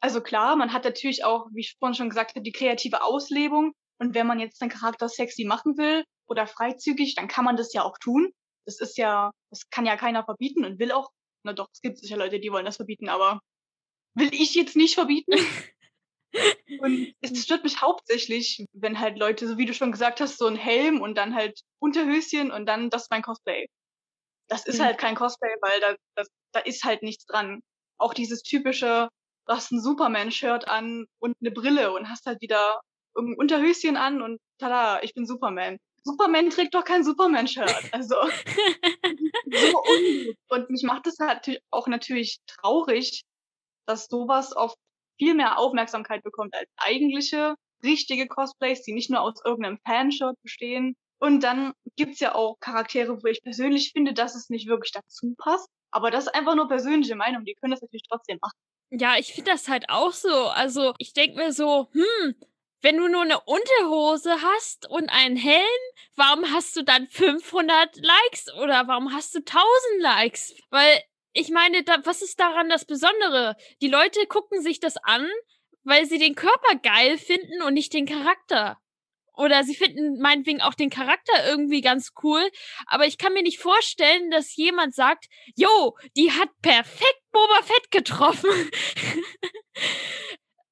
Also 0.00 0.20
klar, 0.20 0.56
man 0.56 0.72
hat 0.72 0.84
natürlich 0.84 1.24
auch, 1.24 1.46
wie 1.52 1.60
ich 1.60 1.76
vorhin 1.78 1.94
schon 1.94 2.10
gesagt 2.10 2.30
habe, 2.30 2.42
die 2.42 2.52
kreative 2.52 3.02
Auslebung. 3.02 3.72
Und 3.98 4.14
wenn 4.14 4.26
man 4.26 4.40
jetzt 4.40 4.60
einen 4.60 4.70
Charakter 4.70 5.08
sexy 5.08 5.44
machen 5.44 5.78
will 5.78 6.04
oder 6.28 6.46
freizügig, 6.46 7.14
dann 7.14 7.28
kann 7.28 7.44
man 7.44 7.56
das 7.56 7.72
ja 7.72 7.82
auch 7.82 7.98
tun. 7.98 8.30
Das 8.66 8.80
ist 8.80 8.98
ja, 8.98 9.30
das 9.50 9.68
kann 9.70 9.86
ja 9.86 9.96
keiner 9.96 10.24
verbieten 10.24 10.64
und 10.64 10.78
will 10.78 10.92
auch. 10.92 11.10
Na 11.44 11.52
doch, 11.52 11.68
es 11.72 11.80
gibt 11.80 11.98
sicher 11.98 12.16
Leute, 12.16 12.40
die 12.40 12.52
wollen 12.52 12.66
das 12.66 12.76
verbieten, 12.76 13.08
aber 13.08 13.40
will 14.14 14.32
ich 14.34 14.54
jetzt 14.54 14.76
nicht 14.76 14.94
verbieten. 14.94 15.32
und 16.80 17.14
es 17.20 17.42
stört 17.42 17.64
mich 17.64 17.80
hauptsächlich, 17.80 18.64
wenn 18.72 19.00
halt 19.00 19.18
Leute, 19.18 19.48
so 19.48 19.56
wie 19.56 19.66
du 19.66 19.72
schon 19.72 19.92
gesagt 19.92 20.20
hast, 20.20 20.38
so 20.38 20.46
ein 20.46 20.56
Helm 20.56 21.00
und 21.00 21.16
dann 21.16 21.34
halt 21.34 21.60
Unterhöschen 21.78 22.50
und 22.50 22.66
dann 22.66 22.90
das 22.90 23.04
ist 23.04 23.10
mein 23.10 23.22
Cosplay. 23.22 23.66
Das 24.48 24.66
ist 24.66 24.78
mhm. 24.78 24.84
halt 24.84 24.98
kein 24.98 25.14
Cosplay, 25.14 25.54
weil 25.60 25.80
da, 25.80 25.96
das, 26.14 26.28
da 26.52 26.60
ist 26.60 26.84
halt 26.84 27.02
nichts 27.02 27.26
dran. 27.26 27.60
Auch 27.98 28.14
dieses 28.14 28.42
typische, 28.42 29.08
du 29.46 29.52
hast 29.52 29.72
ein 29.72 29.80
Superman-Shirt 29.80 30.68
an 30.68 31.06
und 31.18 31.36
eine 31.40 31.50
Brille 31.50 31.92
und 31.92 32.08
hast 32.08 32.26
halt 32.26 32.40
wieder 32.40 32.80
irgendein 33.14 33.40
Unterhöschen 33.40 33.96
an 33.96 34.22
und 34.22 34.38
tada, 34.58 35.02
ich 35.02 35.14
bin 35.14 35.26
Superman. 35.26 35.78
Superman 36.04 36.50
trägt 36.50 36.74
doch 36.74 36.84
kein 36.84 37.04
Superman-Shirt. 37.04 37.70
Also 37.92 38.14
so 39.46 39.82
ungut. 39.82 40.36
Und 40.48 40.70
mich 40.70 40.82
macht 40.82 41.06
es 41.06 41.18
halt 41.18 41.60
auch 41.70 41.88
natürlich 41.88 42.38
traurig, 42.46 43.22
dass 43.86 44.06
sowas 44.06 44.52
auf 44.52 44.74
viel 45.18 45.34
mehr 45.34 45.58
Aufmerksamkeit 45.58 46.22
bekommt 46.22 46.54
als 46.54 46.70
eigentliche 46.76 47.54
richtige 47.82 48.26
Cosplays, 48.28 48.82
die 48.82 48.92
nicht 48.92 49.10
nur 49.10 49.20
aus 49.20 49.40
irgendeinem 49.44 49.78
Fanshirt 49.84 50.36
bestehen, 50.42 50.96
und 51.18 51.40
dann 51.40 51.72
gibt's 51.96 52.20
ja 52.20 52.34
auch 52.34 52.58
Charaktere, 52.60 53.22
wo 53.22 53.26
ich 53.26 53.42
persönlich 53.42 53.92
finde, 53.92 54.12
dass 54.12 54.34
es 54.34 54.50
nicht 54.50 54.68
wirklich 54.68 54.92
dazu 54.92 55.34
passt. 55.38 55.68
Aber 55.90 56.10
das 56.10 56.26
ist 56.26 56.34
einfach 56.34 56.54
nur 56.54 56.68
persönliche 56.68 57.16
Meinung. 57.16 57.44
Die 57.44 57.54
können 57.54 57.70
das 57.70 57.80
natürlich 57.80 58.06
trotzdem 58.08 58.38
machen. 58.40 58.56
Ja, 58.90 59.16
ich 59.18 59.32
finde 59.32 59.52
das 59.52 59.68
halt 59.68 59.88
auch 59.88 60.12
so. 60.12 60.48
Also 60.48 60.94
ich 60.98 61.12
denke 61.12 61.36
mir 61.36 61.52
so, 61.52 61.88
hm, 61.92 62.34
wenn 62.82 62.98
du 62.98 63.08
nur 63.08 63.22
eine 63.22 63.40
Unterhose 63.40 64.42
hast 64.42 64.88
und 64.90 65.08
einen 65.08 65.36
Helm, 65.36 65.64
warum 66.14 66.52
hast 66.52 66.76
du 66.76 66.84
dann 66.84 67.08
500 67.08 67.96
Likes 67.96 68.52
oder 68.62 68.86
warum 68.86 69.12
hast 69.12 69.34
du 69.34 69.38
1000 69.38 69.64
Likes? 70.00 70.54
Weil 70.70 71.02
ich 71.32 71.50
meine, 71.50 71.82
da, 71.82 71.98
was 72.04 72.22
ist 72.22 72.38
daran 72.38 72.68
das 72.68 72.84
Besondere? 72.84 73.56
Die 73.80 73.88
Leute 73.88 74.26
gucken 74.26 74.60
sich 74.60 74.80
das 74.80 74.96
an, 74.98 75.28
weil 75.84 76.06
sie 76.06 76.18
den 76.18 76.34
Körper 76.34 76.76
geil 76.82 77.18
finden 77.18 77.62
und 77.62 77.74
nicht 77.74 77.92
den 77.92 78.06
Charakter 78.06 78.78
oder 79.36 79.64
sie 79.64 79.74
finden 79.74 80.20
meinetwegen 80.20 80.60
auch 80.60 80.74
den 80.74 80.90
Charakter 80.90 81.46
irgendwie 81.46 81.80
ganz 81.80 82.12
cool, 82.22 82.42
aber 82.86 83.06
ich 83.06 83.18
kann 83.18 83.32
mir 83.32 83.42
nicht 83.42 83.58
vorstellen, 83.60 84.30
dass 84.30 84.56
jemand 84.56 84.94
sagt, 84.94 85.26
yo, 85.54 85.96
die 86.16 86.32
hat 86.32 86.48
perfekt 86.62 87.20
Boba 87.32 87.62
Fett 87.62 87.90
getroffen. 87.90 88.50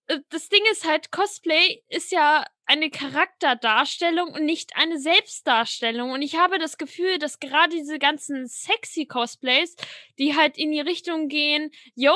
Äh, 0.06 0.20
das 0.28 0.50
Ding 0.50 0.60
ist 0.70 0.84
halt, 0.84 1.10
Cosplay 1.10 1.82
ist 1.88 2.12
ja 2.12 2.44
eine 2.66 2.90
Charakterdarstellung 2.90 4.32
und 4.32 4.44
nicht 4.44 4.76
eine 4.76 4.98
Selbstdarstellung. 4.98 6.10
Und 6.10 6.22
ich 6.22 6.36
habe 6.36 6.58
das 6.58 6.78
Gefühl, 6.78 7.18
dass 7.18 7.38
gerade 7.38 7.70
diese 7.70 7.98
ganzen 7.98 8.46
sexy 8.46 9.06
Cosplays, 9.06 9.76
die 10.18 10.34
halt 10.36 10.58
in 10.58 10.70
die 10.70 10.80
Richtung 10.80 11.28
gehen, 11.28 11.70
yo, 11.94 12.14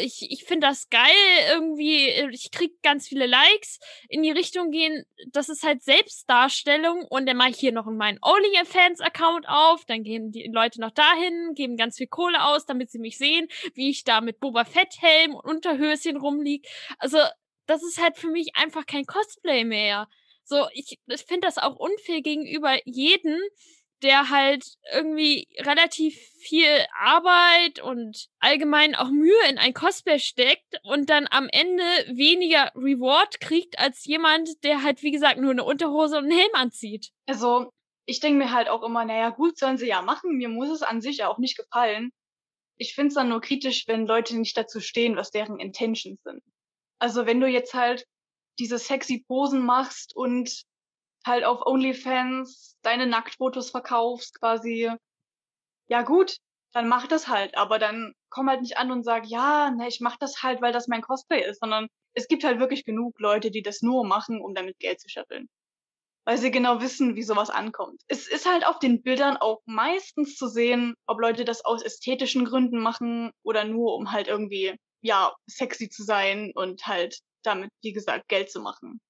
ich, 0.00 0.30
ich 0.30 0.44
finde 0.44 0.68
das 0.68 0.88
geil, 0.88 1.04
irgendwie, 1.50 2.08
ich 2.30 2.50
krieg 2.50 2.80
ganz 2.82 3.08
viele 3.08 3.26
Likes, 3.26 3.80
in 4.08 4.22
die 4.22 4.30
Richtung 4.30 4.70
gehen, 4.70 5.04
das 5.32 5.48
ist 5.48 5.62
halt 5.62 5.82
Selbstdarstellung 5.82 7.04
und 7.04 7.26
dann 7.26 7.36
mache 7.36 7.50
ich 7.50 7.58
hier 7.58 7.72
noch 7.72 7.86
meinen 7.86 8.18
OnlyFans-Account 8.22 9.48
auf, 9.48 9.84
dann 9.84 10.04
gehen 10.04 10.30
die 10.30 10.50
Leute 10.52 10.80
noch 10.80 10.92
dahin, 10.92 11.54
geben 11.54 11.76
ganz 11.76 11.96
viel 11.96 12.06
Kohle 12.06 12.44
aus, 12.44 12.66
damit 12.66 12.90
sie 12.90 12.98
mich 12.98 13.18
sehen, 13.18 13.48
wie 13.74 13.90
ich 13.90 14.04
da 14.04 14.20
mit 14.20 14.40
Boba 14.40 14.64
Fett-Helm 14.64 15.34
und 15.34 15.58
Unterhöschen 15.58 16.16
rumlieg. 16.16 16.68
Also, 16.98 17.18
das 17.68 17.82
ist 17.84 18.02
halt 18.02 18.16
für 18.16 18.28
mich 18.28 18.56
einfach 18.56 18.86
kein 18.86 19.06
Cosplay 19.06 19.64
mehr. 19.64 20.08
So, 20.44 20.66
ich, 20.72 20.98
ich 21.06 21.22
finde 21.22 21.46
das 21.46 21.58
auch 21.58 21.76
unfair 21.76 22.22
gegenüber 22.22 22.76
jedem, 22.86 23.38
der 24.02 24.30
halt 24.30 24.64
irgendwie 24.92 25.48
relativ 25.58 26.16
viel 26.40 26.86
Arbeit 26.98 27.82
und 27.82 28.28
allgemein 28.38 28.94
auch 28.94 29.10
Mühe 29.10 29.48
in 29.50 29.58
ein 29.58 29.74
Cosplay 29.74 30.18
steckt 30.18 30.80
und 30.84 31.10
dann 31.10 31.26
am 31.30 31.48
Ende 31.50 31.82
weniger 32.08 32.72
Reward 32.74 33.40
kriegt 33.40 33.78
als 33.78 34.04
jemand, 34.04 34.64
der 34.64 34.82
halt, 34.82 35.02
wie 35.02 35.10
gesagt, 35.10 35.38
nur 35.38 35.50
eine 35.50 35.64
Unterhose 35.64 36.16
und 36.16 36.24
einen 36.24 36.38
Helm 36.38 36.54
anzieht. 36.54 37.10
Also, 37.26 37.72
ich 38.06 38.20
denke 38.20 38.38
mir 38.38 38.52
halt 38.52 38.68
auch 38.68 38.82
immer, 38.82 39.04
naja, 39.04 39.30
gut, 39.30 39.58
sollen 39.58 39.76
sie 39.76 39.88
ja 39.88 40.00
machen. 40.00 40.38
Mir 40.38 40.48
muss 40.48 40.70
es 40.70 40.82
an 40.82 41.02
sich 41.02 41.18
ja 41.18 41.28
auch 41.28 41.38
nicht 41.38 41.58
gefallen. 41.58 42.10
Ich 42.78 42.94
finde 42.94 43.08
es 43.08 43.14
dann 43.14 43.28
nur 43.28 43.40
kritisch, 43.40 43.86
wenn 43.88 44.06
Leute 44.06 44.38
nicht 44.38 44.56
dazu 44.56 44.80
stehen, 44.80 45.16
was 45.16 45.30
deren 45.30 45.58
Intentions 45.58 46.22
sind. 46.22 46.42
Also 46.98 47.26
wenn 47.26 47.40
du 47.40 47.46
jetzt 47.46 47.74
halt 47.74 48.06
diese 48.58 48.78
sexy 48.78 49.24
Posen 49.26 49.64
machst 49.64 50.14
und 50.16 50.64
halt 51.24 51.44
auf 51.44 51.64
OnlyFans 51.64 52.76
deine 52.82 53.06
Nacktfotos 53.06 53.70
verkaufst 53.70 54.38
quasi, 54.38 54.90
ja 55.88 56.02
gut, 56.02 56.38
dann 56.72 56.88
mach 56.88 57.06
das 57.06 57.28
halt. 57.28 57.56
Aber 57.56 57.78
dann 57.78 58.14
komm 58.30 58.48
halt 58.48 58.62
nicht 58.62 58.78
an 58.78 58.90
und 58.90 59.04
sag, 59.04 59.26
ja, 59.26 59.70
ne, 59.70 59.88
ich 59.88 60.00
mach 60.00 60.16
das 60.16 60.42
halt, 60.42 60.60
weil 60.60 60.72
das 60.72 60.88
mein 60.88 61.02
Cosplay 61.02 61.44
ist, 61.48 61.60
sondern 61.60 61.88
es 62.14 62.28
gibt 62.28 62.44
halt 62.44 62.58
wirklich 62.58 62.84
genug 62.84 63.18
Leute, 63.20 63.50
die 63.50 63.62
das 63.62 63.82
nur 63.82 64.04
machen, 64.04 64.40
um 64.40 64.54
damit 64.54 64.78
Geld 64.78 65.00
zu 65.00 65.08
scheffeln. 65.08 65.48
Weil 66.24 66.36
sie 66.38 66.50
genau 66.50 66.82
wissen, 66.82 67.16
wie 67.16 67.22
sowas 67.22 67.48
ankommt. 67.48 68.02
Es 68.06 68.28
ist 68.28 68.46
halt 68.50 68.66
auf 68.66 68.78
den 68.78 69.02
Bildern 69.02 69.38
auch 69.38 69.62
meistens 69.64 70.36
zu 70.36 70.46
sehen, 70.46 70.94
ob 71.06 71.20
Leute 71.20 71.44
das 71.44 71.64
aus 71.64 71.82
ästhetischen 71.82 72.44
Gründen 72.44 72.80
machen 72.80 73.30
oder 73.42 73.64
nur 73.64 73.94
um 73.94 74.12
halt 74.12 74.28
irgendwie 74.28 74.76
ja, 75.00 75.34
sexy 75.46 75.88
zu 75.88 76.02
sein 76.02 76.52
und 76.54 76.86
halt 76.86 77.18
damit, 77.42 77.70
wie 77.82 77.92
gesagt, 77.92 78.28
Geld 78.28 78.50
zu 78.50 78.60
machen. 78.60 79.00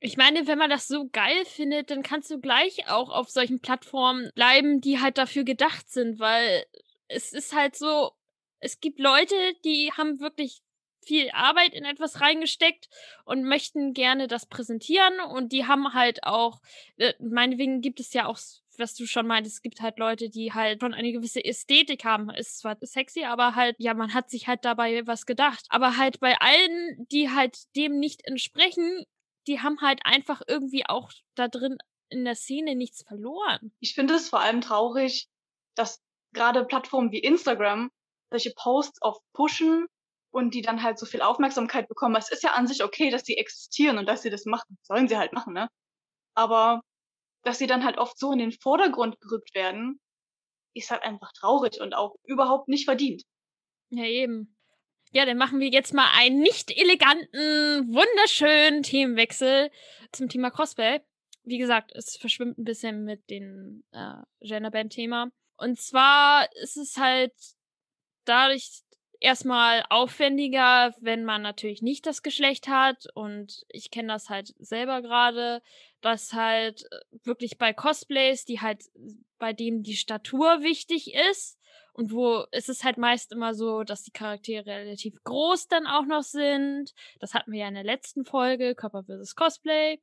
Ich 0.00 0.16
meine, 0.16 0.46
wenn 0.46 0.58
man 0.58 0.70
das 0.70 0.88
so 0.88 1.08
geil 1.08 1.44
findet, 1.46 1.90
dann 1.90 2.02
kannst 2.02 2.30
du 2.30 2.38
gleich 2.38 2.88
auch 2.88 3.08
auf 3.08 3.30
solchen 3.30 3.60
Plattformen 3.60 4.30
bleiben, 4.34 4.80
die 4.80 5.00
halt 5.00 5.16
dafür 5.16 5.44
gedacht 5.44 5.88
sind, 5.90 6.18
weil 6.18 6.66
es 7.08 7.32
ist 7.32 7.54
halt 7.54 7.76
so, 7.76 8.12
es 8.58 8.80
gibt 8.80 9.00
Leute, 9.00 9.34
die 9.64 9.90
haben 9.96 10.20
wirklich 10.20 10.62
viel 11.06 11.30
Arbeit 11.30 11.72
in 11.72 11.84
etwas 11.84 12.20
reingesteckt 12.20 12.88
und 13.24 13.44
möchten 13.44 13.94
gerne 13.94 14.26
das 14.26 14.46
präsentieren 14.46 15.20
und 15.20 15.52
die 15.52 15.66
haben 15.66 15.94
halt 15.94 16.24
auch, 16.24 16.60
äh, 16.96 17.14
meinetwegen 17.20 17.80
gibt 17.80 18.00
es 18.00 18.12
ja 18.12 18.26
auch 18.26 18.38
was 18.78 18.94
du 18.94 19.06
schon 19.06 19.26
meintest, 19.26 19.56
es 19.56 19.62
gibt 19.62 19.80
halt 19.80 19.98
Leute, 19.98 20.28
die 20.28 20.52
halt 20.52 20.80
schon 20.80 20.94
eine 20.94 21.12
gewisse 21.12 21.44
Ästhetik 21.44 22.04
haben. 22.04 22.30
Ist 22.30 22.58
zwar 22.58 22.76
sexy, 22.80 23.24
aber 23.24 23.54
halt, 23.54 23.76
ja, 23.78 23.94
man 23.94 24.14
hat 24.14 24.30
sich 24.30 24.46
halt 24.46 24.64
dabei 24.64 25.06
was 25.06 25.26
gedacht. 25.26 25.66
Aber 25.68 25.96
halt 25.96 26.20
bei 26.20 26.36
allen, 26.38 27.06
die 27.10 27.30
halt 27.30 27.56
dem 27.76 27.98
nicht 27.98 28.26
entsprechen, 28.26 29.04
die 29.46 29.60
haben 29.60 29.80
halt 29.80 30.00
einfach 30.04 30.42
irgendwie 30.46 30.86
auch 30.86 31.10
da 31.34 31.48
drin 31.48 31.78
in 32.08 32.24
der 32.24 32.34
Szene 32.34 32.74
nichts 32.74 33.02
verloren. 33.02 33.72
Ich 33.80 33.94
finde 33.94 34.14
es 34.14 34.28
vor 34.28 34.40
allem 34.40 34.60
traurig, 34.60 35.28
dass 35.74 36.00
gerade 36.32 36.64
Plattformen 36.64 37.12
wie 37.12 37.18
Instagram 37.18 37.90
solche 38.30 38.52
Posts 38.54 39.02
oft 39.02 39.22
pushen 39.32 39.86
und 40.30 40.54
die 40.54 40.62
dann 40.62 40.82
halt 40.82 40.98
so 40.98 41.06
viel 41.06 41.22
Aufmerksamkeit 41.22 41.88
bekommen. 41.88 42.16
Es 42.16 42.30
ist 42.30 42.42
ja 42.42 42.52
an 42.52 42.66
sich 42.66 42.84
okay, 42.84 43.10
dass 43.10 43.24
sie 43.24 43.36
existieren 43.36 43.98
und 43.98 44.06
dass 44.06 44.22
sie 44.22 44.30
das 44.30 44.44
machen. 44.44 44.76
Sollen 44.82 45.08
sie 45.08 45.16
halt 45.16 45.32
machen, 45.32 45.54
ne? 45.54 45.68
Aber 46.34 46.82
dass 47.46 47.58
sie 47.58 47.68
dann 47.68 47.84
halt 47.84 47.96
oft 47.96 48.18
so 48.18 48.32
in 48.32 48.40
den 48.40 48.50
Vordergrund 48.50 49.20
gerückt 49.20 49.54
werden, 49.54 50.00
ist 50.74 50.90
halt 50.90 51.02
einfach 51.02 51.32
traurig 51.32 51.80
und 51.80 51.94
auch 51.94 52.16
überhaupt 52.24 52.68
nicht 52.68 52.84
verdient. 52.84 53.22
Ja, 53.90 54.04
eben. 54.04 54.56
Ja, 55.12 55.24
dann 55.24 55.38
machen 55.38 55.60
wir 55.60 55.68
jetzt 55.68 55.94
mal 55.94 56.08
einen 56.18 56.40
nicht 56.40 56.76
eleganten, 56.76 57.86
wunderschönen 57.94 58.82
Themenwechsel 58.82 59.70
zum 60.10 60.28
Thema 60.28 60.50
Cosplay. 60.50 61.00
Wie 61.44 61.58
gesagt, 61.58 61.92
es 61.94 62.16
verschwimmt 62.16 62.58
ein 62.58 62.64
bisschen 62.64 63.04
mit 63.04 63.30
dem 63.30 63.84
äh, 63.92 64.16
Genderband-Thema. 64.40 65.30
Und 65.56 65.78
zwar 65.78 66.52
ist 66.56 66.76
es 66.76 66.96
halt 66.96 67.32
dadurch, 68.24 68.82
erstmal 69.20 69.84
aufwendiger, 69.88 70.94
wenn 71.00 71.24
man 71.24 71.42
natürlich 71.42 71.82
nicht 71.82 72.06
das 72.06 72.22
Geschlecht 72.22 72.68
hat. 72.68 73.06
Und 73.14 73.64
ich 73.68 73.90
kenne 73.90 74.12
das 74.12 74.28
halt 74.28 74.54
selber 74.58 75.02
gerade, 75.02 75.62
dass 76.06 76.32
halt 76.32 76.84
äh, 76.84 77.26
wirklich 77.26 77.58
bei 77.58 77.72
Cosplays, 77.72 78.44
die 78.44 78.60
halt, 78.60 78.84
bei 79.38 79.52
denen 79.52 79.82
die 79.82 79.96
Statur 79.96 80.62
wichtig 80.62 81.14
ist, 81.30 81.58
und 81.92 82.12
wo 82.12 82.44
ist 82.52 82.68
es 82.68 82.84
halt 82.84 82.98
meist 82.98 83.32
immer 83.32 83.54
so, 83.54 83.82
dass 83.82 84.02
die 84.02 84.10
Charaktere 84.10 84.66
relativ 84.66 85.14
groß 85.24 85.68
dann 85.68 85.86
auch 85.86 86.04
noch 86.04 86.22
sind. 86.22 86.92
Das 87.20 87.32
hatten 87.32 87.52
wir 87.52 87.60
ja 87.60 87.68
in 87.68 87.74
der 87.74 87.84
letzten 87.84 88.26
Folge, 88.26 88.74
Körper 88.74 89.04
vs. 89.04 89.34
Cosplay. 89.34 89.98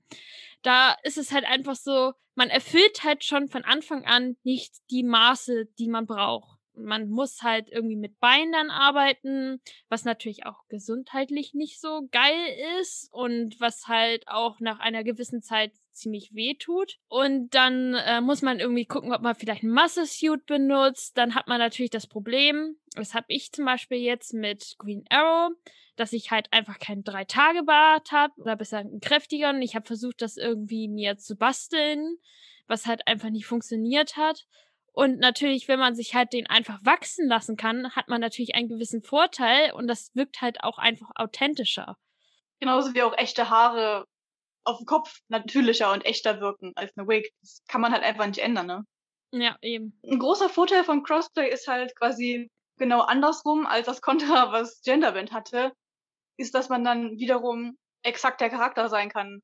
Da 0.64 0.98
ist 1.04 1.20
es 1.20 1.32
halt 1.32 1.46
einfach 1.46 1.76
so, 1.76 2.14
man 2.34 2.50
erfüllt 2.50 3.04
halt 3.04 3.24
schon 3.24 3.48
von 3.48 3.64
Anfang 3.64 4.06
an 4.06 4.38
nicht 4.44 4.74
die 4.90 5.04
Maße, 5.04 5.68
die 5.78 5.88
man 5.88 6.08
braucht. 6.08 6.53
Man 6.76 7.10
muss 7.10 7.42
halt 7.42 7.70
irgendwie 7.70 7.96
mit 7.96 8.20
Beinen 8.20 8.70
arbeiten, 8.70 9.62
was 9.90 10.06
natürlich 10.06 10.46
auch 10.46 10.68
gesundheitlich 10.70 11.54
nicht 11.54 11.80
so 11.80 12.08
geil 12.12 12.80
ist 12.82 13.10
und 13.12 13.60
was 13.60 13.88
halt 13.88 14.28
auch 14.28 14.60
nach 14.60 14.80
einer 14.80 15.04
gewissen 15.04 15.42
Zeit 15.42 15.72
ziemlich 15.92 16.34
weh 16.34 16.56
tut. 16.56 16.98
Und 17.08 17.54
dann 17.54 17.94
äh, 17.94 18.22
muss 18.22 18.42
man 18.42 18.60
irgendwie 18.60 18.86
gucken, 18.86 19.14
ob 19.14 19.22
man 19.22 19.36
vielleicht 19.36 19.64
ein 19.64 19.72
Muscle-Suit 19.72 20.46
benutzt. 20.46 21.18
Dann 21.18 21.36
hat 21.36 21.48
man 21.48 21.60
natürlich 21.60 21.92
das 21.92 22.08
Problem, 22.08 22.76
das 22.96 23.14
habe 23.14 23.26
ich 23.30 23.52
zum 23.52 23.66
Beispiel 23.66 24.00
jetzt 24.00 24.34
mit 24.34 24.76
Green 24.78 25.06
Arrow, 25.10 25.52
dass 25.96 26.14
ich 26.14 26.32
halt 26.32 26.52
einfach 26.52 26.80
keinen 26.80 27.04
Drei-Tage-Bart 27.04 28.12
habe 28.12 28.34
oder 28.38 28.56
besser 28.56 28.80
einen 28.80 29.00
kräftigeren. 29.00 29.62
Ich 29.62 29.76
habe 29.76 29.86
versucht, 29.86 30.22
das 30.22 30.38
irgendwie 30.38 30.88
mir 30.88 31.18
zu 31.18 31.36
basteln, 31.36 32.18
was 32.68 32.86
halt 32.86 33.08
einfach 33.08 33.30
nicht 33.30 33.46
funktioniert 33.46 34.18
hat. 34.18 34.48
Und 34.94 35.20
natürlich, 35.20 35.68
wenn 35.68 35.80
man 35.80 35.96
sich 35.96 36.14
halt 36.14 36.34
den 36.34 36.48
einfach 36.48 36.80
wachsen 36.84 37.28
lassen 37.28 37.58
kann, 37.58 37.96
hat 37.96 38.08
man 38.10 38.22
natürlich 38.22 38.56
einen 38.56 38.70
gewissen 38.70 39.02
Vorteil 39.02 39.74
und 39.74 39.88
das 39.88 40.12
wirkt 40.14 40.42
halt 40.42 40.64
auch 40.64 40.78
einfach 40.78 41.10
authentischer. 41.16 41.98
Genauso 42.60 42.94
wie 42.94 43.02
auch 43.02 43.18
echte 43.18 43.50
Haare 43.50 44.06
auf 44.64 44.78
dem 44.78 44.86
Kopf 44.86 45.20
natürlicher 45.28 45.92
und 45.92 46.06
echter 46.06 46.40
wirken 46.40 46.72
als 46.76 46.96
eine 46.96 47.08
Wig. 47.08 47.34
Das 47.42 47.64
kann 47.68 47.82
man 47.82 47.92
halt 47.92 48.04
einfach 48.04 48.28
nicht 48.28 48.40
ändern, 48.40 48.68
ne? 48.68 48.86
Ja, 49.32 49.58
eben. 49.62 50.00
Ein 50.06 50.20
großer 50.20 50.48
Vorteil 50.48 50.84
von 50.84 51.04
Crossplay 51.04 51.50
ist 51.52 51.68
halt 51.68 51.96
quasi 51.96 52.50
genau 52.78 53.02
andersrum 53.02 53.66
als 53.66 53.88
das 53.88 54.02
Contra, 54.02 54.52
was 54.52 54.82
Genderband 54.84 55.32
hatte, 55.32 55.74
ist, 56.38 56.54
dass 56.54 56.70
man 56.70 56.84
dann 56.84 57.18
wiederum 57.18 57.78
exakt 58.04 58.42
der 58.42 58.50
Charakter 58.50 58.90
sein 58.90 59.10
kann. 59.10 59.42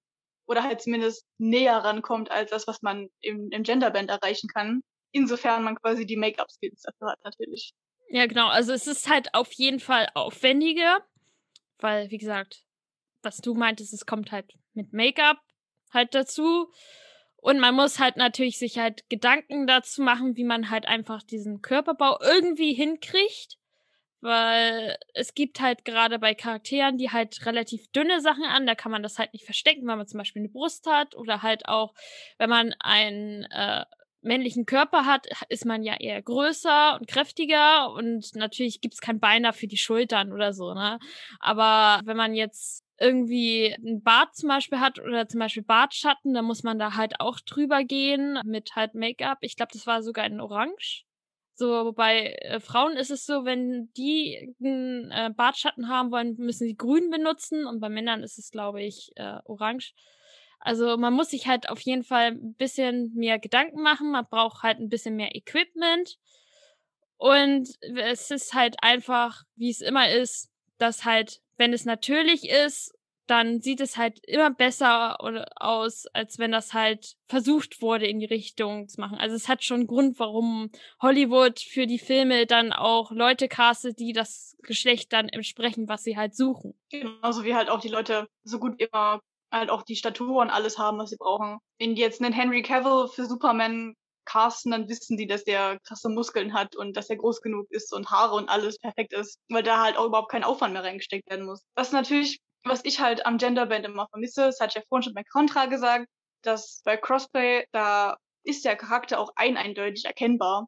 Oder 0.47 0.63
halt 0.63 0.81
zumindest 0.81 1.25
näher 1.39 1.77
rankommt 1.77 2.31
als 2.31 2.51
das, 2.51 2.67
was 2.67 2.81
man 2.81 3.07
im, 3.21 3.49
im 3.51 3.63
Genderband 3.63 4.09
erreichen 4.09 4.47
kann. 4.47 4.81
Insofern 5.11 5.63
man 5.63 5.75
quasi 5.75 6.05
die 6.05 6.17
Make-up-Skills 6.17 6.83
dafür 6.83 7.11
hat, 7.11 7.23
natürlich. 7.23 7.73
Ja, 8.09 8.25
genau. 8.25 8.47
Also 8.47 8.73
es 8.73 8.87
ist 8.87 9.09
halt 9.09 9.33
auf 9.33 9.51
jeden 9.53 9.79
Fall 9.79 10.07
aufwendiger, 10.13 10.99
weil, 11.79 12.09
wie 12.11 12.17
gesagt, 12.17 12.63
was 13.21 13.37
du 13.37 13.53
meintest, 13.53 13.93
es 13.93 14.05
kommt 14.05 14.31
halt 14.31 14.53
mit 14.73 14.93
Make-up 14.93 15.37
halt 15.91 16.15
dazu. 16.15 16.71
Und 17.37 17.59
man 17.59 17.73
muss 17.73 17.99
halt 17.99 18.17
natürlich 18.17 18.59
sich 18.59 18.77
halt 18.77 19.09
Gedanken 19.09 19.65
dazu 19.65 20.01
machen, 20.01 20.35
wie 20.35 20.43
man 20.43 20.69
halt 20.69 20.87
einfach 20.87 21.23
diesen 21.23 21.61
Körperbau 21.61 22.19
irgendwie 22.21 22.73
hinkriegt. 22.73 23.57
Weil 24.21 24.97
es 25.13 25.33
gibt 25.33 25.61
halt 25.61 25.85
gerade 25.85 26.19
bei 26.19 26.35
Charakteren, 26.35 26.97
die 26.97 27.09
halt 27.09 27.45
relativ 27.45 27.89
dünne 27.91 28.19
Sachen 28.19 28.43
an, 28.43 28.67
da 28.67 28.75
kann 28.75 28.91
man 28.91 29.01
das 29.01 29.17
halt 29.17 29.31
nicht 29.31 29.45
verstecken, 29.45 29.87
wenn 29.87 29.97
man 29.97 30.07
zum 30.07 30.17
Beispiel 30.17 30.41
eine 30.41 30.49
Brust 30.49 30.85
hat 30.87 31.15
oder 31.15 31.41
halt 31.41 31.69
auch, 31.69 31.93
wenn 32.37 32.49
man 32.49 32.75
einen 32.79 33.45
äh, 33.45 33.85
männlichen 34.21 34.65
Körper 34.65 35.05
hat, 35.05 35.27
ist 35.49 35.65
man 35.65 35.83
ja 35.83 35.95
eher 35.99 36.21
größer 36.21 36.97
und 36.99 37.07
kräftiger 37.07 37.91
und 37.93 38.35
natürlich 38.35 38.81
gibt's 38.81 39.01
kein 39.01 39.19
Bein 39.19 39.51
für 39.53 39.67
die 39.67 39.77
Schultern 39.77 40.31
oder 40.33 40.53
so, 40.53 40.73
ne? 40.73 40.99
Aber 41.39 42.01
wenn 42.05 42.17
man 42.17 42.33
jetzt 42.33 42.83
irgendwie 42.99 43.75
ein 43.85 44.03
Bart 44.03 44.35
zum 44.35 44.49
Beispiel 44.49 44.79
hat 44.79 44.99
oder 44.99 45.27
zum 45.27 45.39
Beispiel 45.39 45.63
Bartschatten, 45.63 46.33
dann 46.33 46.45
muss 46.45 46.63
man 46.63 46.79
da 46.79 46.95
halt 46.95 47.19
auch 47.19 47.39
drüber 47.39 47.83
gehen 47.83 48.39
mit 48.43 48.75
halt 48.75 48.93
Make-up. 48.93 49.39
Ich 49.41 49.55
glaube, 49.55 49.71
das 49.73 49.87
war 49.87 50.03
sogar 50.03 50.25
in 50.25 50.41
Orange. 50.41 51.05
So, 51.55 51.91
bei 51.91 52.37
äh, 52.41 52.59
Frauen 52.61 52.95
ist 52.95 53.11
es 53.11 53.25
so, 53.25 53.43
wenn 53.43 53.91
die 53.97 54.55
einen 54.61 55.11
äh, 55.11 55.29
Bartschatten 55.35 55.89
haben 55.89 56.11
wollen, 56.11 56.35
müssen 56.37 56.65
sie 56.67 56.77
grün 56.77 57.09
benutzen 57.09 57.65
und 57.65 57.81
bei 57.81 57.89
Männern 57.89 58.23
ist 58.23 58.39
es, 58.39 58.49
glaube 58.49 58.81
ich, 58.81 59.11
äh, 59.15 59.39
orange. 59.43 59.93
Also 60.59 60.97
man 60.97 61.13
muss 61.13 61.29
sich 61.29 61.47
halt 61.47 61.69
auf 61.69 61.79
jeden 61.81 62.03
Fall 62.03 62.31
ein 62.31 62.53
bisschen 62.55 63.13
mehr 63.15 63.39
Gedanken 63.39 63.81
machen. 63.81 64.11
Man 64.11 64.27
braucht 64.29 64.63
halt 64.63 64.79
ein 64.79 64.89
bisschen 64.89 65.15
mehr 65.15 65.35
Equipment. 65.35 66.17
Und 67.17 67.69
es 67.81 68.31
ist 68.31 68.53
halt 68.53 68.77
einfach, 68.81 69.43
wie 69.55 69.69
es 69.69 69.81
immer 69.81 70.09
ist, 70.09 70.49
dass 70.77 71.03
halt 71.05 71.41
wenn 71.59 71.73
es 71.73 71.85
natürlich 71.85 72.49
ist, 72.49 72.95
dann 73.27 73.61
sieht 73.61 73.79
es 73.79 73.95
halt 73.95 74.19
immer 74.25 74.49
besser 74.49 75.17
aus, 75.61 76.07
als 76.13 76.39
wenn 76.39 76.51
das 76.51 76.73
halt 76.73 77.15
versucht 77.27 77.81
wurde, 77.81 78.07
in 78.07 78.19
die 78.19 78.25
Richtung 78.25 78.87
zu 78.87 78.99
machen. 78.99 79.19
Also 79.19 79.35
es 79.35 79.47
hat 79.47 79.63
schon 79.63 79.81
einen 79.81 79.87
Grund, 79.87 80.17
warum 80.17 80.71
Hollywood 80.99 81.59
für 81.59 81.85
die 81.85 81.99
Filme 81.99 82.47
dann 82.47 82.73
auch 82.73 83.11
Leute 83.11 83.47
castet, 83.47 83.99
die 83.99 84.13
das 84.13 84.57
Geschlecht 84.63 85.13
dann 85.13 85.29
entsprechen, 85.29 85.87
was 85.87 86.03
sie 86.03 86.17
halt 86.17 86.35
suchen. 86.35 86.73
Genauso 86.89 87.43
wie 87.43 87.53
halt 87.53 87.69
auch 87.69 87.81
die 87.81 87.89
Leute 87.89 88.27
so 88.43 88.57
gut 88.57 88.81
immer 88.81 89.21
halt 89.51 89.69
auch 89.69 89.83
die 89.83 89.95
Statur 89.95 90.41
und 90.41 90.49
alles 90.49 90.77
haben, 90.77 90.97
was 90.99 91.09
sie 91.09 91.17
brauchen. 91.17 91.59
Wenn 91.79 91.95
die 91.95 92.01
jetzt 92.01 92.21
einen 92.21 92.33
Henry 92.33 92.61
Cavill 92.61 93.07
für 93.07 93.25
Superman 93.25 93.95
casten, 94.25 94.71
dann 94.71 94.87
wissen 94.87 95.17
die, 95.17 95.27
dass 95.27 95.43
der 95.43 95.79
krasse 95.87 96.09
Muskeln 96.09 96.53
hat 96.53 96.75
und 96.75 96.95
dass 96.95 97.09
er 97.09 97.17
groß 97.17 97.41
genug 97.41 97.65
ist 97.71 97.93
und 97.93 98.11
Haare 98.11 98.35
und 98.35 98.49
alles 98.49 98.77
perfekt 98.77 99.13
ist, 99.13 99.39
weil 99.49 99.63
da 99.63 99.81
halt 99.81 99.97
auch 99.97 100.05
überhaupt 100.05 100.31
kein 100.31 100.43
Aufwand 100.43 100.73
mehr 100.73 100.83
reingesteckt 100.83 101.29
werden 101.29 101.45
muss. 101.45 101.63
Was 101.75 101.91
natürlich, 101.91 102.39
was 102.63 102.85
ich 102.85 102.99
halt 102.99 103.25
am 103.25 103.37
Genderband 103.37 103.85
immer 103.85 104.07
vermisse, 104.09 104.45
das 104.45 104.59
ich 104.61 104.75
ja 104.75 104.81
vorhin 104.87 105.03
schon 105.03 105.13
bei 105.13 105.23
Contra 105.23 105.65
gesagt, 105.65 106.07
dass 106.43 106.81
bei 106.85 106.95
Crossplay, 106.95 107.65
da 107.71 108.17
ist 108.43 108.65
der 108.65 108.75
Charakter 108.75 109.19
auch 109.19 109.31
ein 109.35 109.57
eindeutig 109.57 110.05
erkennbar 110.05 110.67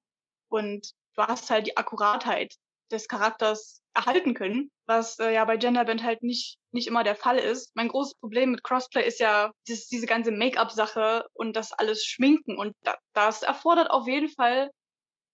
und 0.49 0.91
du 1.15 1.23
hast 1.23 1.49
halt 1.49 1.67
die 1.67 1.77
Akkuratheit 1.77 2.55
des 2.91 3.07
Charakters 3.07 3.80
erhalten 3.93 4.33
können, 4.33 4.71
was 4.85 5.19
äh, 5.19 5.33
ja 5.33 5.45
bei 5.45 5.57
Genderband 5.57 6.03
halt 6.03 6.23
nicht, 6.23 6.57
nicht 6.71 6.87
immer 6.87 7.03
der 7.03 7.15
Fall 7.15 7.37
ist. 7.37 7.75
Mein 7.75 7.89
großes 7.89 8.15
Problem 8.15 8.51
mit 8.51 8.63
Crossplay 8.63 9.05
ist 9.05 9.19
ja 9.19 9.51
dieses, 9.67 9.87
diese 9.87 10.05
ganze 10.05 10.31
Make-up-Sache 10.31 11.25
und 11.33 11.55
das 11.55 11.73
alles 11.73 12.05
Schminken 12.05 12.57
und 12.57 12.73
da, 12.83 12.95
das 13.13 13.43
erfordert 13.43 13.91
auf 13.91 14.07
jeden 14.07 14.29
Fall 14.29 14.69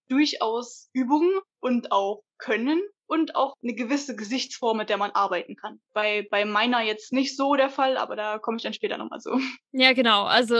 durchaus 0.08 0.88
Übungen 0.92 1.38
und 1.60 1.92
auch 1.92 2.22
Können 2.38 2.80
und 3.06 3.34
auch 3.34 3.54
eine 3.62 3.74
gewisse 3.74 4.14
Gesichtsform, 4.14 4.76
mit 4.78 4.90
der 4.90 4.96
man 4.96 5.10
arbeiten 5.10 5.56
kann. 5.56 5.80
Bei, 5.92 6.26
bei 6.30 6.44
meiner 6.44 6.82
jetzt 6.82 7.12
nicht 7.12 7.36
so 7.36 7.56
der 7.56 7.70
Fall, 7.70 7.96
aber 7.96 8.16
da 8.16 8.38
komme 8.38 8.58
ich 8.58 8.62
dann 8.62 8.74
später 8.74 8.98
nochmal 8.98 9.20
so. 9.20 9.40
Ja, 9.72 9.92
genau. 9.92 10.24
Also 10.24 10.56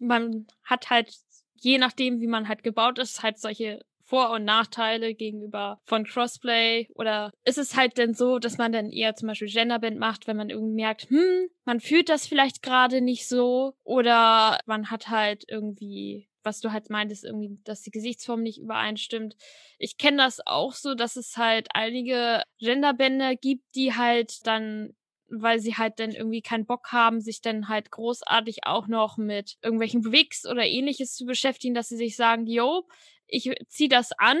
man 0.00 0.46
hat 0.62 0.90
halt, 0.90 1.14
je 1.60 1.78
nachdem, 1.78 2.20
wie 2.20 2.26
man 2.26 2.48
halt 2.48 2.62
gebaut 2.62 2.98
ist, 2.98 3.22
halt 3.22 3.38
solche 3.38 3.84
vor- 4.04 4.30
und 4.30 4.44
Nachteile 4.44 5.14
gegenüber 5.14 5.80
von 5.84 6.04
Crossplay? 6.04 6.88
Oder 6.94 7.32
ist 7.44 7.58
es 7.58 7.76
halt 7.76 7.98
denn 7.98 8.14
so, 8.14 8.38
dass 8.38 8.58
man 8.58 8.72
dann 8.72 8.90
eher 8.90 9.14
zum 9.16 9.28
Beispiel 9.28 9.48
Genderband 9.48 9.98
macht, 9.98 10.26
wenn 10.26 10.36
man 10.36 10.50
irgendwie 10.50 10.74
merkt, 10.74 11.10
hm, 11.10 11.48
man 11.64 11.80
fühlt 11.80 12.08
das 12.08 12.26
vielleicht 12.26 12.62
gerade 12.62 13.00
nicht 13.00 13.26
so? 13.28 13.74
Oder 13.82 14.58
man 14.66 14.90
hat 14.90 15.08
halt 15.08 15.44
irgendwie 15.48 16.28
was 16.46 16.60
du 16.60 16.72
halt 16.72 16.90
meintest, 16.90 17.24
irgendwie, 17.24 17.58
dass 17.64 17.80
die 17.80 17.90
Gesichtsform 17.90 18.42
nicht 18.42 18.58
übereinstimmt. 18.58 19.34
Ich 19.78 19.96
kenne 19.96 20.18
das 20.18 20.46
auch 20.46 20.74
so, 20.74 20.94
dass 20.94 21.16
es 21.16 21.38
halt 21.38 21.68
einige 21.72 22.42
Genderbänder 22.58 23.34
gibt, 23.34 23.64
die 23.74 23.94
halt 23.94 24.46
dann 24.46 24.94
weil 25.28 25.58
sie 25.58 25.74
halt 25.74 25.98
dann 25.98 26.12
irgendwie 26.12 26.42
keinen 26.42 26.66
Bock 26.66 26.92
haben, 26.92 27.20
sich 27.20 27.40
dann 27.40 27.68
halt 27.68 27.90
großartig 27.90 28.66
auch 28.66 28.86
noch 28.86 29.16
mit 29.16 29.56
irgendwelchen 29.62 30.12
Wigs 30.12 30.46
oder 30.46 30.64
ähnliches 30.64 31.14
zu 31.14 31.24
beschäftigen, 31.24 31.74
dass 31.74 31.88
sie 31.88 31.96
sich 31.96 32.14
sagen, 32.14 32.46
yo, 32.46 32.86
ich 33.26 33.50
ziehe 33.68 33.88
das 33.88 34.12
an, 34.12 34.38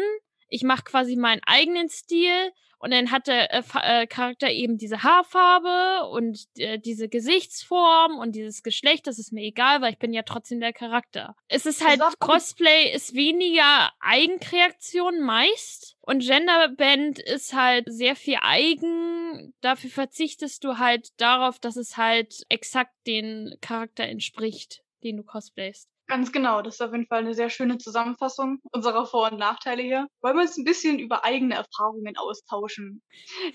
ich 0.48 0.62
mache 0.62 0.84
quasi 0.84 1.16
meinen 1.16 1.42
eigenen 1.44 1.88
Stil 1.88 2.52
und 2.84 2.90
dann 2.90 3.10
hat 3.10 3.28
der 3.28 3.50
äh, 3.50 3.62
äh, 3.80 4.06
Charakter 4.06 4.50
eben 4.50 4.76
diese 4.76 5.02
Haarfarbe 5.02 6.06
und 6.10 6.44
äh, 6.58 6.78
diese 6.78 7.08
Gesichtsform 7.08 8.18
und 8.18 8.32
dieses 8.32 8.62
Geschlecht, 8.62 9.06
das 9.06 9.18
ist 9.18 9.32
mir 9.32 9.42
egal, 9.42 9.80
weil 9.80 9.92
ich 9.92 9.98
bin 9.98 10.12
ja 10.12 10.20
trotzdem 10.20 10.60
der 10.60 10.74
Charakter. 10.74 11.34
Es 11.48 11.64
ist 11.64 11.82
halt, 11.82 12.02
Cosplay 12.18 12.92
ist 12.92 13.14
weniger 13.14 13.90
Eigenkreation 14.00 15.22
meist 15.22 15.96
und 16.02 16.26
Genderband 16.26 17.20
ist 17.20 17.54
halt 17.54 17.86
sehr 17.88 18.16
viel 18.16 18.36
eigen. 18.42 19.54
Dafür 19.62 19.88
verzichtest 19.88 20.62
du 20.62 20.76
halt 20.76 21.08
darauf, 21.16 21.58
dass 21.58 21.76
es 21.76 21.96
halt 21.96 22.42
exakt 22.50 22.92
den 23.06 23.56
Charakter 23.62 24.04
entspricht, 24.04 24.82
den 25.02 25.16
du 25.16 25.22
cosplayst. 25.22 25.88
Ganz 26.06 26.32
genau, 26.32 26.60
das 26.62 26.74
ist 26.74 26.80
auf 26.82 26.92
jeden 26.92 27.06
Fall 27.06 27.20
eine 27.20 27.34
sehr 27.34 27.48
schöne 27.50 27.78
Zusammenfassung 27.78 28.60
unserer 28.72 29.06
Vor- 29.06 29.30
und 29.32 29.38
Nachteile 29.38 29.82
hier. 29.82 30.06
Wollen 30.22 30.36
wir 30.36 30.42
uns 30.42 30.56
ein 30.58 30.64
bisschen 30.64 30.98
über 30.98 31.24
eigene 31.24 31.54
Erfahrungen 31.54 32.16
austauschen? 32.18 33.02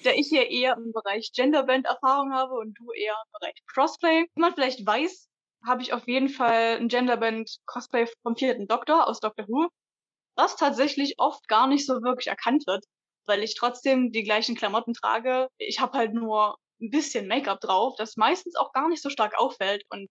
Da 0.04 0.12
ich 0.12 0.28
hier 0.30 0.50
eher 0.50 0.76
im 0.78 0.92
Bereich 0.92 1.32
Genderband 1.36 1.86
Erfahrung 1.86 2.34
habe 2.34 2.56
und 2.56 2.74
du 2.80 2.92
eher 2.94 3.14
im 3.14 3.32
Bereich 3.40 3.56
Crossplay. 3.68 4.26
Wie 4.36 4.42
man 4.42 4.54
vielleicht 4.56 4.86
weiß, 4.86 5.28
habe 5.66 5.82
ich 5.84 5.94
auf 5.94 6.08
jeden 6.08 6.30
Fall 6.30 6.78
ein 6.80 6.88
Genderband 6.88 7.58
Cosplay 7.68 8.08
vom 8.24 8.36
vierten 8.36 8.68
Doktor 8.68 9.08
aus 9.08 9.20
Doctor 9.20 9.48
Who, 9.48 9.68
was 10.36 10.56
tatsächlich 10.56 11.16
oft 11.18 11.48
gar 11.48 11.68
nicht 11.68 11.86
so 11.86 12.02
wirklich 12.04 12.28
erkannt 12.28 12.66
wird. 12.68 12.86
weil 13.28 13.44
ich 13.44 13.56
trotzdem 13.56 14.12
die 14.12 14.24
gleichen 14.24 14.56
Klamotten 14.56 14.94
trage. 14.94 15.50
Ich 15.60 15.80
habe 15.80 15.98
halt 15.98 16.14
nur 16.14 16.58
ein 16.82 16.90
bisschen 16.90 17.28
Make-up 17.28 17.60
drauf, 17.62 17.96
das 17.98 18.18
meistens 18.18 18.56
auch 18.56 18.72
gar 18.74 18.90
nicht 18.90 19.04
so 19.04 19.10
stark 19.12 19.38
auffällt 19.40 19.84
und 19.90 20.08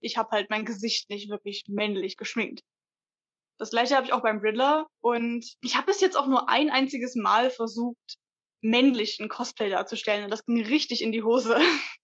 ich 0.00 0.16
habe 0.16 0.30
halt 0.30 0.50
mein 0.50 0.64
Gesicht 0.64 1.10
nicht 1.10 1.28
wirklich 1.28 1.64
männlich 1.68 2.16
geschminkt. 2.16 2.62
Das 3.58 3.70
gleiche 3.70 3.96
habe 3.96 4.06
ich 4.06 4.12
auch 4.12 4.22
beim 4.22 4.38
Riddler 4.38 4.86
und 5.00 5.44
ich 5.62 5.76
habe 5.76 5.86
bis 5.86 6.00
jetzt 6.00 6.16
auch 6.16 6.26
nur 6.26 6.48
ein 6.48 6.70
einziges 6.70 7.16
Mal 7.16 7.50
versucht, 7.50 8.16
männlich 8.60 9.18
ein 9.18 9.28
Cosplay 9.28 9.70
darzustellen 9.70 10.24
und 10.24 10.30
das 10.30 10.44
ging 10.44 10.64
richtig 10.64 11.02
in 11.02 11.12
die 11.12 11.22
Hose. 11.22 11.58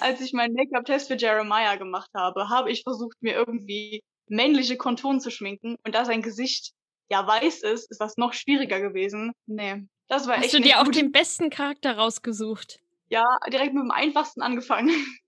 Als 0.00 0.20
ich 0.20 0.32
meinen 0.32 0.54
Make-up-Test 0.54 1.08
für 1.08 1.16
Jeremiah 1.16 1.76
gemacht 1.76 2.10
habe, 2.14 2.48
habe 2.48 2.70
ich 2.70 2.82
versucht, 2.82 3.16
mir 3.20 3.34
irgendwie 3.34 4.02
männliche 4.28 4.76
Konturen 4.76 5.20
zu 5.20 5.30
schminken 5.30 5.76
und 5.84 5.94
da 5.94 6.04
sein 6.04 6.22
Gesicht 6.22 6.72
ja 7.10 7.26
weiß 7.26 7.62
ist, 7.62 7.90
ist 7.90 8.00
das 8.00 8.16
noch 8.16 8.32
schwieriger 8.32 8.80
gewesen. 8.80 9.32
Nee, 9.46 9.86
das 10.08 10.26
war 10.26 10.36
Hast 10.36 10.44
echt 10.44 10.54
du 10.54 10.60
dir 10.60 10.80
auch 10.80 10.88
den 10.88 11.12
besten 11.12 11.50
Charakter 11.50 11.96
rausgesucht? 11.96 12.80
Ja, 13.08 13.24
direkt 13.50 13.74
mit 13.74 13.82
dem 13.82 13.90
einfachsten 13.90 14.42
angefangen. 14.42 14.90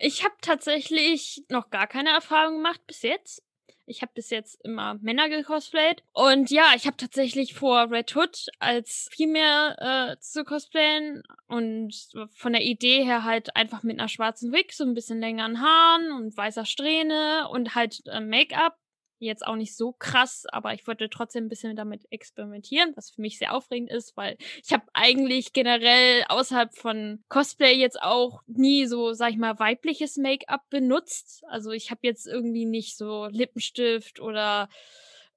Ich 0.00 0.24
habe 0.24 0.34
tatsächlich 0.40 1.42
noch 1.48 1.70
gar 1.70 1.88
keine 1.88 2.10
Erfahrung 2.10 2.56
gemacht 2.56 2.80
bis 2.86 3.02
jetzt. 3.02 3.42
Ich 3.88 4.02
habe 4.02 4.12
bis 4.14 4.30
jetzt 4.30 4.60
immer 4.64 4.94
Männer 5.00 5.28
gecosplayt. 5.28 6.02
Und 6.12 6.50
ja, 6.50 6.72
ich 6.76 6.86
habe 6.86 6.96
tatsächlich 6.96 7.54
vor, 7.54 7.90
Red 7.90 8.14
Hood 8.14 8.46
als 8.58 9.08
Female 9.10 9.76
äh, 9.78 10.20
zu 10.20 10.44
cosplayen. 10.44 11.22
Und 11.46 11.94
von 12.30 12.52
der 12.52 12.62
Idee 12.62 13.02
her 13.02 13.24
halt 13.24 13.56
einfach 13.56 13.82
mit 13.82 13.98
einer 13.98 14.08
schwarzen 14.08 14.52
Wig, 14.52 14.72
so 14.72 14.84
ein 14.84 14.94
bisschen 14.94 15.20
längeren 15.20 15.60
Haaren 15.60 16.12
und 16.12 16.36
weißer 16.36 16.66
Strähne 16.66 17.48
und 17.50 17.74
halt 17.74 18.02
äh, 18.06 18.20
Make-up 18.20 18.76
jetzt 19.26 19.46
auch 19.46 19.56
nicht 19.56 19.76
so 19.76 19.92
krass, 19.92 20.46
aber 20.50 20.74
ich 20.74 20.86
wollte 20.86 21.10
trotzdem 21.10 21.44
ein 21.44 21.48
bisschen 21.48 21.76
damit 21.76 22.06
experimentieren, 22.10 22.92
was 22.96 23.10
für 23.10 23.20
mich 23.20 23.38
sehr 23.38 23.54
aufregend 23.54 23.90
ist, 23.90 24.16
weil 24.16 24.36
ich 24.64 24.72
habe 24.72 24.84
eigentlich 24.92 25.52
generell 25.52 26.24
außerhalb 26.28 26.74
von 26.74 27.22
Cosplay 27.28 27.74
jetzt 27.74 28.00
auch 28.00 28.42
nie 28.46 28.86
so, 28.86 29.12
sag 29.12 29.30
ich 29.30 29.38
mal, 29.38 29.58
weibliches 29.58 30.16
Make-up 30.16 30.68
benutzt. 30.70 31.42
Also 31.48 31.70
ich 31.70 31.90
habe 31.90 32.00
jetzt 32.02 32.26
irgendwie 32.26 32.64
nicht 32.64 32.96
so 32.96 33.26
Lippenstift 33.26 34.20
oder 34.20 34.68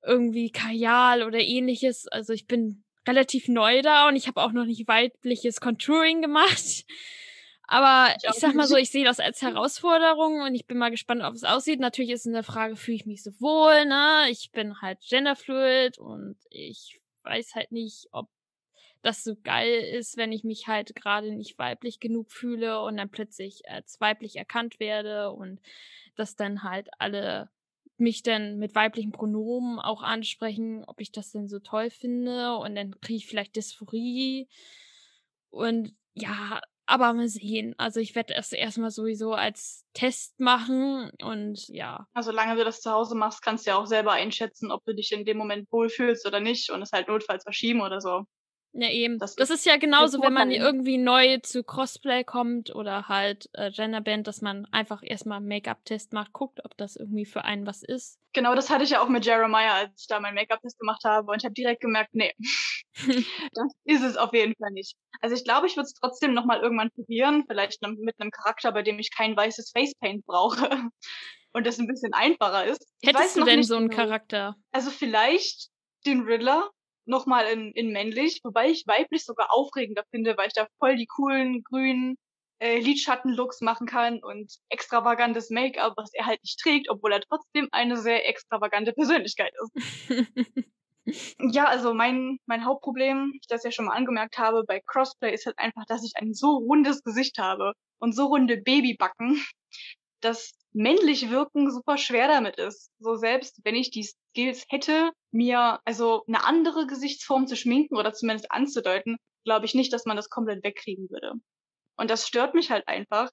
irgendwie 0.03 0.51
Kajal 0.51 1.23
oder 1.23 1.39
ähnliches. 1.39 2.07
Also 2.07 2.33
ich 2.33 2.47
bin 2.47 2.83
relativ 3.07 3.47
neu 3.47 3.81
da 3.81 4.07
und 4.07 4.15
ich 4.15 4.27
habe 4.27 4.41
auch 4.41 4.51
noch 4.51 4.65
nicht 4.65 4.87
weibliches 4.87 5.59
Contouring 5.59 6.21
gemacht. 6.21 6.85
Aber 7.71 8.13
ich, 8.21 8.33
sag 8.33 8.53
mal 8.53 8.67
so, 8.67 8.75
ich 8.75 8.91
sehe 8.91 9.05
das 9.05 9.21
als 9.21 9.41
Herausforderung 9.41 10.41
und 10.41 10.55
ich 10.55 10.67
bin 10.67 10.77
mal 10.77 10.91
gespannt, 10.91 11.21
ob 11.23 11.33
es 11.33 11.45
aussieht. 11.45 11.79
Natürlich 11.79 12.11
ist 12.11 12.25
in 12.25 12.33
der 12.33 12.43
Frage, 12.43 12.75
fühle 12.75 12.97
ich 12.97 13.05
mich 13.05 13.23
so 13.23 13.31
wohl, 13.39 13.85
ne? 13.85 14.25
Ich 14.29 14.51
bin 14.51 14.81
halt 14.81 14.99
genderfluid 15.09 15.97
und 15.97 16.35
ich 16.49 16.99
weiß 17.23 17.55
halt 17.55 17.71
nicht, 17.71 18.09
ob 18.11 18.27
das 19.03 19.23
so 19.23 19.37
geil 19.41 19.79
ist, 19.97 20.17
wenn 20.17 20.33
ich 20.33 20.43
mich 20.43 20.67
halt 20.67 20.93
gerade 20.95 21.33
nicht 21.33 21.57
weiblich 21.59 22.01
genug 22.01 22.29
fühle 22.29 22.81
und 22.81 22.97
dann 22.97 23.09
plötzlich 23.09 23.61
als 23.69 24.01
weiblich 24.01 24.35
erkannt 24.35 24.81
werde 24.81 25.31
und 25.31 25.61
dass 26.17 26.35
dann 26.35 26.63
halt 26.63 26.89
alle 26.99 27.49
mich 27.95 28.21
dann 28.21 28.57
mit 28.57 28.75
weiblichen 28.75 29.13
Pronomen 29.13 29.79
auch 29.79 30.03
ansprechen, 30.03 30.83
ob 30.87 30.99
ich 30.99 31.13
das 31.13 31.31
denn 31.31 31.47
so 31.47 31.59
toll 31.59 31.89
finde 31.89 32.57
und 32.57 32.75
dann 32.75 32.99
kriege 32.99 33.15
ich 33.17 33.27
vielleicht 33.27 33.55
Dysphorie 33.55 34.49
und 35.51 35.95
ja, 36.13 36.59
aber 36.91 37.13
mal 37.13 37.27
sehen. 37.27 37.73
Also 37.77 37.99
ich 37.99 38.15
werde 38.15 38.35
es 38.35 38.51
erstmal 38.51 38.91
sowieso 38.91 39.33
als 39.33 39.85
Test 39.93 40.39
machen 40.39 41.09
und 41.23 41.67
ja. 41.69 42.05
Also 42.13 42.31
solange 42.31 42.55
du 42.55 42.63
das 42.65 42.81
zu 42.81 42.91
Hause 42.91 43.15
machst, 43.15 43.41
kannst 43.41 43.65
du 43.65 43.71
ja 43.71 43.77
auch 43.77 43.87
selber 43.87 44.11
einschätzen, 44.11 44.71
ob 44.71 44.83
du 44.85 44.93
dich 44.93 45.11
in 45.11 45.25
dem 45.25 45.37
Moment 45.37 45.71
wohlfühlst 45.71 46.25
oder 46.27 46.39
nicht 46.39 46.69
und 46.69 46.81
es 46.81 46.91
halt 46.91 47.07
notfalls 47.07 47.43
verschieben 47.43 47.81
oder 47.81 48.01
so. 48.01 48.25
Ja, 48.73 48.89
eben. 48.89 49.19
Das 49.19 49.35
Das, 49.35 49.49
ist 49.49 49.65
ja 49.65 49.75
genauso, 49.75 50.21
wenn 50.21 50.33
man 50.33 50.49
irgendwie 50.49 50.97
neu 50.97 51.39
zu 51.39 51.63
Cosplay 51.63 52.23
kommt 52.23 52.73
oder 52.73 53.09
halt 53.09 53.49
äh, 53.53 53.69
Genderband, 53.69 54.27
dass 54.27 54.41
man 54.41 54.65
einfach 54.71 55.01
erstmal 55.03 55.37
einen 55.37 55.47
Make-up-Test 55.47 56.13
macht, 56.13 56.31
guckt, 56.31 56.63
ob 56.63 56.77
das 56.77 56.95
irgendwie 56.95 57.25
für 57.25 57.43
einen 57.43 57.67
was 57.67 57.83
ist. 57.83 58.17
Genau, 58.33 58.55
das 58.55 58.69
hatte 58.69 58.85
ich 58.85 58.91
ja 58.91 59.01
auch 59.01 59.09
mit 59.09 59.25
Jeremiah, 59.25 59.73
als 59.73 60.01
ich 60.01 60.07
da 60.07 60.21
meinen 60.21 60.35
Make-up-Test 60.35 60.79
gemacht 60.79 61.03
habe 61.03 61.31
und 61.31 61.37
ich 61.39 61.43
habe 61.43 61.53
direkt 61.53 61.81
gemerkt, 61.81 62.11
nee, 62.13 62.33
das 63.53 63.73
ist 63.83 64.03
es 64.03 64.15
auf 64.15 64.33
jeden 64.33 64.55
Fall 64.55 64.71
nicht. 64.71 64.95
Also 65.19 65.35
ich 65.35 65.43
glaube, 65.43 65.67
ich 65.67 65.75
würde 65.75 65.87
es 65.87 65.93
trotzdem 65.93 66.33
nochmal 66.33 66.61
irgendwann 66.61 66.91
probieren, 66.91 67.43
vielleicht 67.47 67.81
mit 67.81 68.15
einem 68.19 68.31
Charakter, 68.31 68.71
bei 68.71 68.83
dem 68.83 68.99
ich 68.99 69.11
kein 69.11 69.35
weißes 69.35 69.71
Facepaint 69.75 70.25
brauche 70.25 70.69
und 71.53 71.67
das 71.67 71.77
ein 71.77 71.87
bisschen 71.87 72.13
einfacher 72.13 72.65
ist. 72.65 72.87
Hättest 73.03 73.35
du 73.35 73.43
denn 73.43 73.59
nicht 73.59 73.67
so 73.67 73.75
einen 73.75 73.89
genau. 73.89 74.03
Charakter? 74.03 74.55
Also 74.71 74.91
vielleicht 74.91 75.69
den 76.05 76.21
Riddler 76.21 76.69
nochmal 77.11 77.45
in, 77.45 77.71
in 77.73 77.91
männlich, 77.91 78.39
wobei 78.43 78.69
ich 78.69 78.87
weiblich 78.87 79.25
sogar 79.25 79.53
aufregender 79.53 80.03
finde, 80.09 80.35
weil 80.37 80.47
ich 80.47 80.53
da 80.53 80.67
voll 80.79 80.95
die 80.95 81.05
coolen 81.05 81.63
grünen 81.63 82.17
äh, 82.59 82.79
Lidschatten-Looks 82.79 83.61
machen 83.61 83.85
kann 83.85 84.19
und 84.23 84.53
extravagantes 84.69 85.49
Make-up, 85.51 85.93
was 85.97 86.13
er 86.13 86.25
halt 86.25 86.41
nicht 86.41 86.59
trägt, 86.59 86.89
obwohl 86.89 87.13
er 87.13 87.21
trotzdem 87.21 87.67
eine 87.71 87.97
sehr 87.97 88.27
extravagante 88.27 88.93
Persönlichkeit 88.93 89.53
ist. 89.61 90.09
Ja, 91.39 91.65
also 91.65 91.95
mein, 91.95 92.37
mein 92.45 92.63
Hauptproblem, 92.63 93.33
ich 93.41 93.47
das 93.47 93.63
ja 93.63 93.71
schon 93.71 93.85
mal 93.85 93.95
angemerkt 93.95 94.37
habe, 94.37 94.63
bei 94.63 94.79
Crossplay 94.85 95.33
ist 95.33 95.47
halt 95.47 95.57
einfach, 95.57 95.83
dass 95.87 96.05
ich 96.05 96.13
ein 96.15 96.33
so 96.35 96.57
rundes 96.57 97.03
Gesicht 97.03 97.39
habe 97.39 97.73
und 97.97 98.13
so 98.13 98.27
runde 98.27 98.57
Babybacken, 98.57 99.43
dass 100.21 100.53
männlich 100.73 101.29
wirken 101.29 101.71
super 101.71 101.97
schwer 101.97 102.27
damit 102.27 102.57
ist. 102.57 102.91
So 102.99 103.15
selbst 103.15 103.59
wenn 103.63 103.75
ich 103.75 103.91
die 103.91 104.03
Skills 104.03 104.65
hätte, 104.69 105.11
mir 105.31 105.79
also 105.85 106.23
eine 106.27 106.45
andere 106.45 106.87
Gesichtsform 106.87 107.47
zu 107.47 107.55
schminken 107.55 107.97
oder 107.97 108.13
zumindest 108.13 108.51
anzudeuten, 108.51 109.17
glaube 109.43 109.65
ich 109.65 109.75
nicht, 109.75 109.91
dass 109.91 110.05
man 110.05 110.15
das 110.15 110.29
komplett 110.29 110.63
wegkriegen 110.63 111.09
würde. 111.09 111.33
Und 111.97 112.09
das 112.09 112.27
stört 112.27 112.53
mich 112.53 112.71
halt 112.71 112.87
einfach 112.87 113.29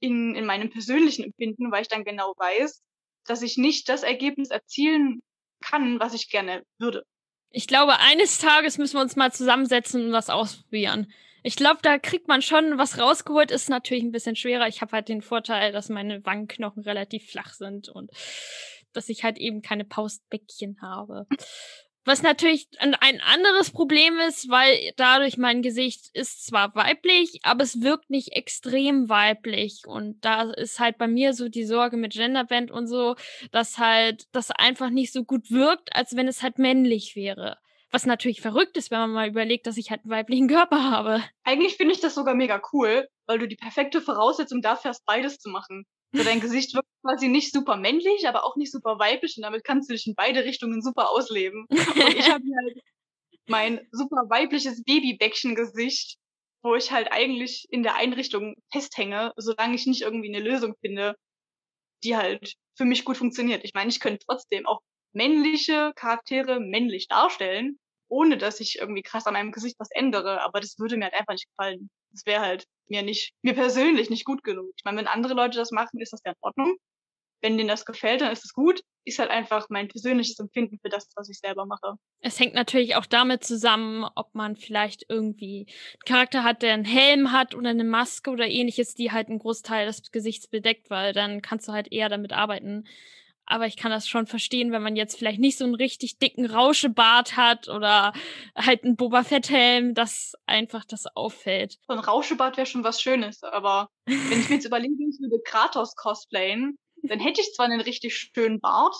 in, 0.00 0.34
in 0.34 0.44
meinem 0.44 0.70
persönlichen 0.70 1.24
Empfinden, 1.24 1.72
weil 1.72 1.82
ich 1.82 1.88
dann 1.88 2.04
genau 2.04 2.34
weiß, 2.36 2.82
dass 3.26 3.42
ich 3.42 3.56
nicht 3.56 3.88
das 3.88 4.02
Ergebnis 4.02 4.50
erzielen 4.50 5.20
kann, 5.60 5.98
was 5.98 6.14
ich 6.14 6.30
gerne 6.30 6.62
würde. 6.78 7.04
Ich 7.50 7.66
glaube, 7.66 7.98
eines 7.98 8.38
Tages 8.38 8.78
müssen 8.78 8.96
wir 8.96 9.02
uns 9.02 9.16
mal 9.16 9.32
zusammensetzen 9.32 10.06
und 10.06 10.12
das 10.12 10.30
ausprobieren. 10.30 11.12
Ich 11.42 11.56
glaube, 11.56 11.78
da 11.82 11.98
kriegt 11.98 12.28
man 12.28 12.42
schon 12.42 12.78
was 12.78 12.98
rausgeholt. 12.98 13.50
Ist 13.50 13.70
natürlich 13.70 14.04
ein 14.04 14.12
bisschen 14.12 14.36
schwerer. 14.36 14.68
Ich 14.68 14.80
habe 14.80 14.92
halt 14.92 15.08
den 15.08 15.22
Vorteil, 15.22 15.72
dass 15.72 15.88
meine 15.88 16.24
Wangenknochen 16.24 16.82
relativ 16.82 17.30
flach 17.30 17.52
sind 17.52 17.88
und 17.88 18.10
dass 18.92 19.08
ich 19.08 19.24
halt 19.24 19.38
eben 19.38 19.62
keine 19.62 19.84
Paustbäckchen 19.84 20.78
habe. 20.82 21.26
Was 22.08 22.22
natürlich 22.22 22.68
ein, 22.78 22.94
anderes 23.20 23.70
Problem 23.70 24.18
ist, 24.26 24.48
weil 24.48 24.92
dadurch 24.96 25.36
mein 25.36 25.60
Gesicht 25.60 26.08
ist 26.14 26.46
zwar 26.46 26.74
weiblich, 26.74 27.40
aber 27.42 27.62
es 27.62 27.82
wirkt 27.82 28.08
nicht 28.08 28.32
extrem 28.32 29.10
weiblich. 29.10 29.82
Und 29.86 30.24
da 30.24 30.50
ist 30.52 30.80
halt 30.80 30.96
bei 30.96 31.06
mir 31.06 31.34
so 31.34 31.50
die 31.50 31.66
Sorge 31.66 31.98
mit 31.98 32.14
Genderband 32.14 32.70
und 32.70 32.86
so, 32.86 33.14
dass 33.52 33.76
halt 33.76 34.24
das 34.32 34.50
einfach 34.50 34.88
nicht 34.88 35.12
so 35.12 35.22
gut 35.24 35.50
wirkt, 35.50 35.94
als 35.94 36.16
wenn 36.16 36.28
es 36.28 36.42
halt 36.42 36.58
männlich 36.58 37.14
wäre. 37.14 37.58
Was 37.90 38.04
natürlich 38.04 38.40
verrückt 38.40 38.76
ist, 38.76 38.90
wenn 38.90 38.98
man 38.98 39.12
mal 39.12 39.28
überlegt, 39.28 39.66
dass 39.66 39.78
ich 39.78 39.90
halt 39.90 40.02
einen 40.02 40.10
weiblichen 40.10 40.48
Körper 40.48 40.90
habe. 40.90 41.24
Eigentlich 41.44 41.76
finde 41.76 41.94
ich 41.94 42.00
das 42.00 42.14
sogar 42.14 42.34
mega 42.34 42.60
cool, 42.72 43.08
weil 43.26 43.38
du 43.38 43.48
die 43.48 43.56
perfekte 43.56 44.00
Voraussetzung 44.02 44.60
dafür 44.60 44.90
hast, 44.90 45.06
beides 45.06 45.38
zu 45.38 45.48
machen. 45.48 45.84
So 46.12 46.24
dein 46.24 46.40
Gesicht 46.40 46.74
wirkt 46.74 46.88
quasi 47.02 47.28
nicht 47.28 47.52
super 47.52 47.76
männlich, 47.76 48.26
aber 48.26 48.44
auch 48.44 48.56
nicht 48.56 48.72
super 48.72 48.98
weiblich 48.98 49.36
und 49.36 49.42
damit 49.42 49.64
kannst 49.64 49.90
du 49.90 49.94
dich 49.94 50.06
in 50.06 50.14
beide 50.14 50.44
Richtungen 50.44 50.82
super 50.82 51.10
ausleben. 51.10 51.66
Und 51.70 52.14
ich 52.14 52.30
habe 52.30 52.44
halt 52.44 52.80
mein 53.46 53.86
super 53.92 54.24
weibliches 54.28 54.82
Babybäckchen-Gesicht, 54.84 56.18
wo 56.62 56.74
ich 56.74 56.92
halt 56.92 57.12
eigentlich 57.12 57.66
in 57.70 57.82
der 57.82 57.96
Einrichtung 57.96 58.54
festhänge, 58.72 59.32
solange 59.36 59.74
ich 59.74 59.86
nicht 59.86 60.02
irgendwie 60.02 60.34
eine 60.34 60.42
Lösung 60.42 60.74
finde, 60.80 61.14
die 62.04 62.16
halt 62.16 62.54
für 62.76 62.84
mich 62.84 63.04
gut 63.04 63.16
funktioniert. 63.16 63.64
Ich 63.64 63.74
meine, 63.74 63.90
ich 63.90 64.00
könnte 64.00 64.24
trotzdem 64.26 64.66
auch 64.66 64.80
männliche 65.12 65.92
Charaktere 65.96 66.60
männlich 66.60 67.08
darstellen, 67.08 67.78
ohne 68.08 68.38
dass 68.38 68.60
ich 68.60 68.78
irgendwie 68.78 69.02
krass 69.02 69.26
an 69.26 69.34
meinem 69.34 69.52
Gesicht 69.52 69.76
was 69.78 69.90
ändere, 69.92 70.42
aber 70.42 70.60
das 70.60 70.78
würde 70.78 70.96
mir 70.96 71.04
halt 71.04 71.14
einfach 71.14 71.34
nicht 71.34 71.48
gefallen. 71.48 71.90
Das 72.10 72.24
wäre 72.26 72.40
halt 72.40 72.64
mir 72.88 73.02
nicht, 73.02 73.32
mir 73.42 73.54
persönlich 73.54 74.10
nicht 74.10 74.24
gut 74.24 74.42
genug. 74.42 74.72
Ich 74.76 74.84
meine, 74.84 74.98
wenn 74.98 75.06
andere 75.06 75.34
Leute 75.34 75.58
das 75.58 75.70
machen, 75.70 76.00
ist 76.00 76.12
das 76.12 76.22
ja 76.24 76.32
in 76.32 76.38
Ordnung. 76.40 76.76
Wenn 77.40 77.56
denen 77.56 77.68
das 77.68 77.84
gefällt, 77.84 78.20
dann 78.20 78.32
ist 78.32 78.44
es 78.44 78.52
gut. 78.52 78.80
Ist 79.04 79.20
halt 79.20 79.30
einfach 79.30 79.68
mein 79.70 79.88
persönliches 79.88 80.38
Empfinden 80.40 80.78
für 80.82 80.88
das, 80.88 81.08
was 81.14 81.28
ich 81.28 81.38
selber 81.38 81.66
mache. 81.66 81.94
Es 82.20 82.40
hängt 82.40 82.54
natürlich 82.54 82.96
auch 82.96 83.06
damit 83.06 83.44
zusammen, 83.44 84.04
ob 84.16 84.34
man 84.34 84.56
vielleicht 84.56 85.04
irgendwie 85.08 85.66
einen 85.68 86.04
Charakter 86.04 86.42
hat, 86.42 86.62
der 86.62 86.74
einen 86.74 86.84
Helm 86.84 87.30
hat 87.30 87.54
oder 87.54 87.70
eine 87.70 87.84
Maske 87.84 88.30
oder 88.30 88.48
ähnliches, 88.48 88.94
die 88.94 89.12
halt 89.12 89.28
einen 89.28 89.38
Großteil 89.38 89.86
des 89.86 90.10
Gesichts 90.10 90.48
bedeckt, 90.48 90.90
weil 90.90 91.12
dann 91.12 91.40
kannst 91.40 91.68
du 91.68 91.72
halt 91.72 91.92
eher 91.92 92.08
damit 92.08 92.32
arbeiten. 92.32 92.88
Aber 93.50 93.66
ich 93.66 93.78
kann 93.78 93.90
das 93.90 94.06
schon 94.06 94.26
verstehen, 94.26 94.72
wenn 94.72 94.82
man 94.82 94.94
jetzt 94.94 95.18
vielleicht 95.18 95.40
nicht 95.40 95.56
so 95.56 95.64
einen 95.64 95.74
richtig 95.74 96.18
dicken 96.18 96.44
Rauschebart 96.44 97.38
hat 97.38 97.68
oder 97.68 98.12
halt 98.54 98.84
einen 98.84 98.94
Boba 98.94 99.24
Fett-Helm, 99.24 99.94
dass 99.94 100.34
einfach 100.46 100.84
das 100.84 101.06
auffällt. 101.16 101.78
So 101.86 101.94
ein 101.94 101.98
Rauschebart 101.98 102.58
wäre 102.58 102.66
schon 102.66 102.84
was 102.84 103.00
Schönes, 103.00 103.42
aber 103.42 103.88
wenn 104.04 104.40
ich 104.40 104.50
mir 104.50 104.56
jetzt 104.56 104.66
überlege, 104.66 104.92
ich 104.92 105.18
würde 105.18 105.42
Kratos 105.42 105.96
cosplayen, 105.96 106.76
dann 107.02 107.20
hätte 107.20 107.40
ich 107.40 107.54
zwar 107.54 107.64
einen 107.64 107.80
richtig 107.80 108.14
schönen 108.14 108.60
Bart, 108.60 108.94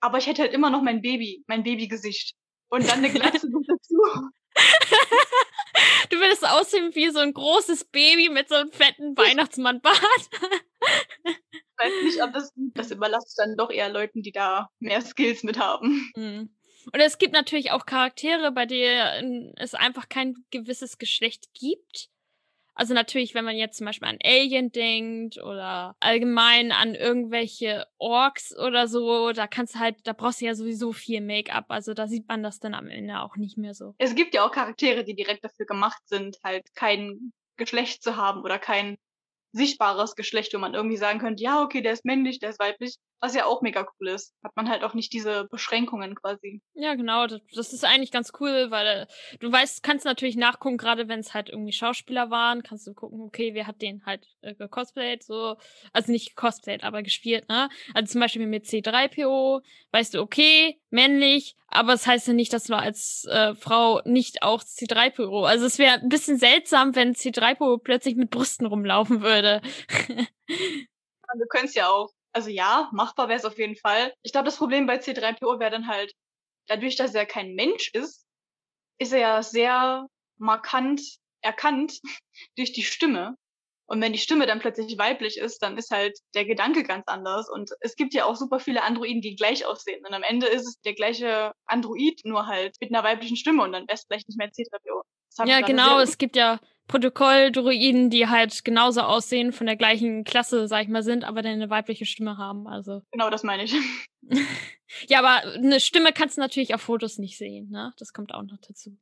aber 0.00 0.18
ich 0.18 0.26
hätte 0.26 0.42
halt 0.42 0.52
immer 0.52 0.70
noch 0.70 0.82
mein 0.82 1.00
Baby, 1.00 1.44
mein 1.46 1.62
Babygesicht. 1.62 2.34
und 2.70 2.88
dann 2.88 2.98
eine 2.98 3.10
Glatze 3.10 3.48
dazu. 3.48 4.30
du 6.10 6.16
würdest 6.18 6.44
aussehen 6.44 6.92
wie 6.94 7.10
so 7.10 7.20
ein 7.20 7.32
großes 7.32 7.84
Baby 7.84 8.30
mit 8.30 8.48
so 8.48 8.56
einem 8.56 8.72
fetten 8.72 9.16
Weihnachtsmannbart. 9.16 9.94
weiß 11.78 11.92
nicht, 12.04 12.22
ob 12.22 12.32
das, 12.32 12.52
das 12.56 12.90
überlasse 12.90 13.26
ich 13.30 13.34
dann 13.36 13.56
doch 13.56 13.70
eher 13.70 13.88
Leuten, 13.88 14.22
die 14.22 14.32
da 14.32 14.68
mehr 14.78 15.00
Skills 15.00 15.42
mit 15.42 15.58
haben. 15.58 16.10
Mhm. 16.16 16.50
Und 16.92 17.00
es 17.00 17.18
gibt 17.18 17.32
natürlich 17.32 17.70
auch 17.70 17.86
Charaktere, 17.86 18.52
bei 18.52 18.66
denen 18.66 19.54
es 19.56 19.74
einfach 19.74 20.08
kein 20.08 20.34
gewisses 20.50 20.98
Geschlecht 20.98 21.46
gibt. 21.54 22.10
Also 22.76 22.92
natürlich, 22.92 23.34
wenn 23.34 23.44
man 23.44 23.56
jetzt 23.56 23.78
zum 23.78 23.86
Beispiel 23.86 24.08
an 24.08 24.18
Alien 24.22 24.72
denkt 24.72 25.38
oder 25.38 25.94
allgemein 26.00 26.72
an 26.72 26.96
irgendwelche 26.96 27.86
Orks 27.98 28.56
oder 28.58 28.88
so, 28.88 29.32
da 29.32 29.46
kannst 29.46 29.76
du 29.76 29.78
halt, 29.78 29.96
da 30.04 30.12
brauchst 30.12 30.40
du 30.40 30.46
ja 30.46 30.54
sowieso 30.56 30.92
viel 30.92 31.20
Make-up. 31.20 31.66
Also 31.68 31.94
da 31.94 32.08
sieht 32.08 32.26
man 32.26 32.42
das 32.42 32.58
dann 32.58 32.74
am 32.74 32.88
Ende 32.88 33.20
auch 33.20 33.36
nicht 33.36 33.56
mehr 33.56 33.74
so. 33.74 33.94
Es 33.98 34.16
gibt 34.16 34.34
ja 34.34 34.44
auch 34.44 34.50
Charaktere, 34.50 35.04
die 35.04 35.14
direkt 35.14 35.44
dafür 35.44 35.66
gemacht 35.66 36.02
sind, 36.06 36.38
halt 36.42 36.74
kein 36.74 37.32
Geschlecht 37.56 38.02
zu 38.02 38.16
haben 38.16 38.42
oder 38.42 38.58
kein 38.58 38.96
sichtbares 39.54 40.16
Geschlecht, 40.16 40.52
wo 40.52 40.58
man 40.58 40.74
irgendwie 40.74 40.96
sagen 40.96 41.20
könnte, 41.20 41.42
ja, 41.42 41.62
okay, 41.62 41.80
der 41.80 41.92
ist 41.92 42.04
männlich, 42.04 42.40
der 42.40 42.50
ist 42.50 42.58
weiblich, 42.58 42.96
was 43.20 43.36
ja 43.36 43.46
auch 43.46 43.62
mega 43.62 43.86
cool 43.98 44.08
ist. 44.08 44.34
Hat 44.42 44.54
man 44.56 44.68
halt 44.68 44.82
auch 44.82 44.94
nicht 44.94 45.12
diese 45.12 45.46
Beschränkungen 45.48 46.16
quasi. 46.16 46.60
Ja, 46.74 46.94
genau, 46.94 47.28
das, 47.28 47.72
ist 47.72 47.84
eigentlich 47.84 48.10
ganz 48.10 48.32
cool, 48.40 48.70
weil 48.70 48.86
äh, 48.86 49.06
du 49.38 49.50
weißt, 49.50 49.84
kannst 49.84 50.04
natürlich 50.04 50.36
nachgucken, 50.36 50.76
gerade 50.76 51.08
wenn 51.08 51.20
es 51.20 51.34
halt 51.34 51.50
irgendwie 51.50 51.72
Schauspieler 51.72 52.30
waren, 52.30 52.64
kannst 52.64 52.86
du 52.88 52.94
gucken, 52.94 53.20
okay, 53.20 53.54
wer 53.54 53.68
hat 53.68 53.80
den 53.80 54.04
halt 54.04 54.26
äh, 54.42 54.54
gecosplayt, 54.54 55.22
so, 55.22 55.56
also 55.92 56.10
nicht 56.10 56.34
gecosplayt, 56.34 56.82
aber 56.82 57.04
gespielt, 57.04 57.48
ne? 57.48 57.68
Also 57.94 58.12
zum 58.12 58.20
Beispiel 58.20 58.46
mit 58.46 58.64
C3PO, 58.64 59.62
weißt 59.92 60.14
du, 60.14 60.20
okay, 60.20 60.80
männlich, 60.90 61.56
aber 61.74 61.92
es 61.92 62.02
das 62.02 62.06
heißt 62.06 62.28
ja 62.28 62.32
nicht, 62.34 62.52
dass 62.52 62.64
du 62.64 62.76
als 62.76 63.24
äh, 63.24 63.54
Frau 63.54 64.00
nicht 64.04 64.42
auch 64.42 64.62
C3PO. 64.62 65.46
Also 65.46 65.66
es 65.66 65.78
wäre 65.78 66.00
ein 66.00 66.08
bisschen 66.08 66.38
seltsam, 66.38 66.94
wenn 66.94 67.14
C3PO 67.14 67.78
plötzlich 67.82 68.14
mit 68.14 68.30
Brüsten 68.30 68.66
rumlaufen 68.66 69.22
würde. 69.22 69.60
wir 70.08 71.46
können 71.48 71.68
ja 71.72 71.88
auch. 71.90 72.12
Also 72.32 72.50
ja, 72.50 72.88
machbar 72.92 73.28
wäre 73.28 73.38
es 73.38 73.44
auf 73.44 73.58
jeden 73.58 73.76
Fall. 73.76 74.12
Ich 74.22 74.32
glaube, 74.32 74.46
das 74.46 74.56
Problem 74.56 74.86
bei 74.86 74.98
C3PO 74.98 75.58
wäre 75.58 75.70
dann 75.70 75.88
halt, 75.88 76.12
dadurch, 76.68 76.96
dass 76.96 77.14
er 77.14 77.26
kein 77.26 77.54
Mensch 77.54 77.90
ist, 77.92 78.24
ist 78.98 79.12
er 79.12 79.18
ja 79.18 79.42
sehr 79.42 80.06
markant 80.38 81.00
erkannt 81.42 82.00
durch 82.56 82.72
die 82.72 82.84
Stimme. 82.84 83.36
Und 83.86 84.00
wenn 84.00 84.12
die 84.12 84.18
Stimme 84.18 84.46
dann 84.46 84.60
plötzlich 84.60 84.96
weiblich 84.98 85.38
ist, 85.38 85.62
dann 85.62 85.76
ist 85.76 85.90
halt 85.90 86.18
der 86.34 86.44
Gedanke 86.44 86.84
ganz 86.84 87.04
anders. 87.06 87.50
Und 87.50 87.70
es 87.80 87.96
gibt 87.96 88.14
ja 88.14 88.24
auch 88.24 88.36
super 88.36 88.58
viele 88.58 88.82
Androiden, 88.82 89.20
die 89.20 89.36
gleich 89.36 89.66
aussehen. 89.66 90.04
Und 90.06 90.14
am 90.14 90.22
Ende 90.22 90.46
ist 90.46 90.66
es 90.66 90.80
der 90.80 90.94
gleiche 90.94 91.52
Android, 91.66 92.20
nur 92.24 92.46
halt 92.46 92.76
mit 92.80 92.90
einer 92.94 93.04
weiblichen 93.04 93.36
Stimme 93.36 93.62
und 93.62 93.72
dann 93.72 93.82
wäre 93.82 93.94
es 93.94 94.04
vielleicht 94.06 94.28
nicht 94.28 94.38
mehr 94.38 94.48
C3PO. 94.48 95.02
Ja, 95.46 95.60
genau. 95.60 95.98
Es 95.98 96.16
gibt 96.16 96.36
ja 96.36 96.60
Protokolldruiden, 96.86 98.10
die 98.10 98.28
halt 98.28 98.64
genauso 98.64 99.00
aussehen, 99.02 99.52
von 99.52 99.66
der 99.66 99.76
gleichen 99.76 100.24
Klasse, 100.24 100.68
sag 100.68 100.82
ich 100.82 100.88
mal, 100.88 101.02
sind, 101.02 101.24
aber 101.24 101.42
dann 101.42 101.52
eine 101.52 101.70
weibliche 101.70 102.06
Stimme 102.06 102.36
haben. 102.36 102.66
Also. 102.66 103.02
Genau, 103.12 103.30
das 103.30 103.42
meine 103.42 103.64
ich. 103.64 103.74
ja, 105.08 105.18
aber 105.18 105.54
eine 105.54 105.80
Stimme 105.80 106.12
kannst 106.12 106.36
du 106.36 106.40
natürlich 106.40 106.74
auf 106.74 106.82
Fotos 106.82 107.18
nicht 107.18 107.38
sehen, 107.38 107.70
ne? 107.70 107.92
Das 107.98 108.12
kommt 108.12 108.34
auch 108.34 108.42
noch 108.42 108.58
dazu. 108.66 108.96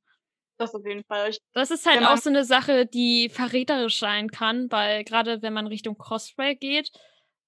Das 0.62 0.74
auf 0.74 0.86
jeden 0.86 1.04
Fall. 1.04 1.30
Ich, 1.30 1.38
das 1.52 1.70
ist 1.70 1.86
halt 1.86 2.04
auch 2.06 2.16
so 2.16 2.30
eine 2.30 2.44
Sache, 2.44 2.86
die 2.86 3.28
verräterisch 3.28 3.98
sein 3.98 4.30
kann, 4.30 4.70
weil 4.70 5.04
gerade 5.04 5.42
wenn 5.42 5.52
man 5.52 5.66
Richtung 5.66 5.96
Cosplay 5.98 6.54
geht, 6.54 6.90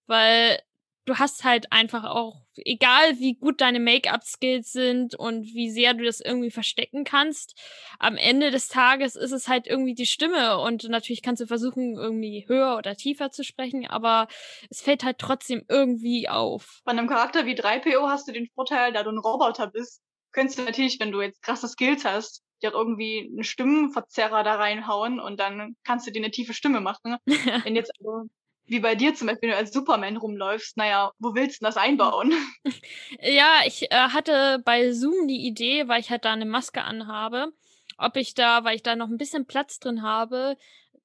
weil 0.07 0.59
du 1.05 1.19
hast 1.19 1.45
halt 1.45 1.71
einfach 1.71 2.05
auch, 2.05 2.43
egal 2.57 3.19
wie 3.19 3.35
gut 3.35 3.61
deine 3.61 3.81
Make-up-Skills 3.81 4.73
sind 4.73 5.15
und 5.15 5.45
wie 5.45 5.71
sehr 5.71 5.95
du 5.95 6.05
das 6.05 6.21
irgendwie 6.21 6.51
verstecken 6.51 7.05
kannst, 7.05 7.59
am 7.99 8.17
Ende 8.17 8.51
des 8.51 8.69
Tages 8.69 9.17
ist 9.17 9.33
es 9.33 9.49
halt 9.49 9.67
irgendwie 9.67 9.95
die 9.95 10.07
Stimme 10.07 10.59
und 10.59 10.89
natürlich 10.89 11.23
kannst 11.23 11.43
du 11.43 11.47
versuchen, 11.47 11.97
irgendwie 11.97 12.47
höher 12.49 12.77
oder 12.77 12.97
tiefer 12.97 13.31
zu 13.31 13.45
sprechen, 13.45 13.87
aber 13.87 14.29
es 14.71 14.81
fällt 14.81 15.05
halt 15.05 15.19
trotzdem 15.19 15.65
irgendwie 15.69 16.29
auf. 16.29 16.81
Bei 16.85 16.93
einem 16.93 17.09
Charakter 17.09 17.47
wie 17.47 17.55
3PO 17.55 18.09
hast 18.09 18.29
du 18.29 18.33
den 18.33 18.49
Vorteil, 18.55 18.93
da 18.93 19.03
du 19.03 19.11
ein 19.11 19.19
Roboter 19.19 19.67
bist, 19.67 20.04
könntest 20.35 20.59
du 20.59 20.65
natürlich, 20.65 21.01
wenn 21.01 21.13
du 21.13 21.23
jetzt 21.23 21.43
krasse 21.43 21.69
Skills 21.69 22.05
hast, 22.05 22.43
dir 22.63 22.73
irgendwie 22.73 23.31
einen 23.31 23.45
Stimmenverzerrer 23.45 24.43
da 24.43 24.57
reinhauen 24.57 25.21
und 25.21 25.41
dann 25.41 25.77
kannst 25.85 26.07
du 26.07 26.11
dir 26.11 26.21
eine 26.21 26.31
tiefe 26.31 26.53
Stimme 26.53 26.81
machen. 26.81 27.17
wenn 27.65 27.77
jetzt 27.77 27.93
also 27.99 28.29
wie 28.67 28.81
bei 28.81 28.95
dir 28.95 29.15
zum 29.15 29.29
Beispiel, 29.29 29.51
wenn 29.51 29.57
du 29.57 29.59
als 29.59 29.73
Superman 29.73 30.17
rumläufst, 30.17 30.77
naja, 30.77 31.13
wo 31.19 31.35
willst 31.35 31.61
du 31.61 31.67
das 31.67 31.77
einbauen? 31.77 32.33
Ja, 33.21 33.61
ich 33.67 33.91
äh, 33.91 33.95
hatte 33.95 34.61
bei 34.65 34.93
Zoom 34.93 35.29
die 35.29 35.47
Idee, 35.47 35.89
weil 35.89 36.01
ich 36.01 36.11
halt 36.11 36.25
da 36.25 36.33
eine 36.33 36.47
Maske 36.47 36.83
anhabe, 36.83 37.53
ob 37.97 38.17
ich 38.17 38.35
da, 38.35 38.65
weil 38.65 38.77
ich 38.77 38.83
da 38.83 38.97
noch 38.97 39.09
ein 39.09 39.19
bisschen 39.19 39.47
Platz 39.47 39.79
drin 39.79 40.03
habe, 40.03 40.57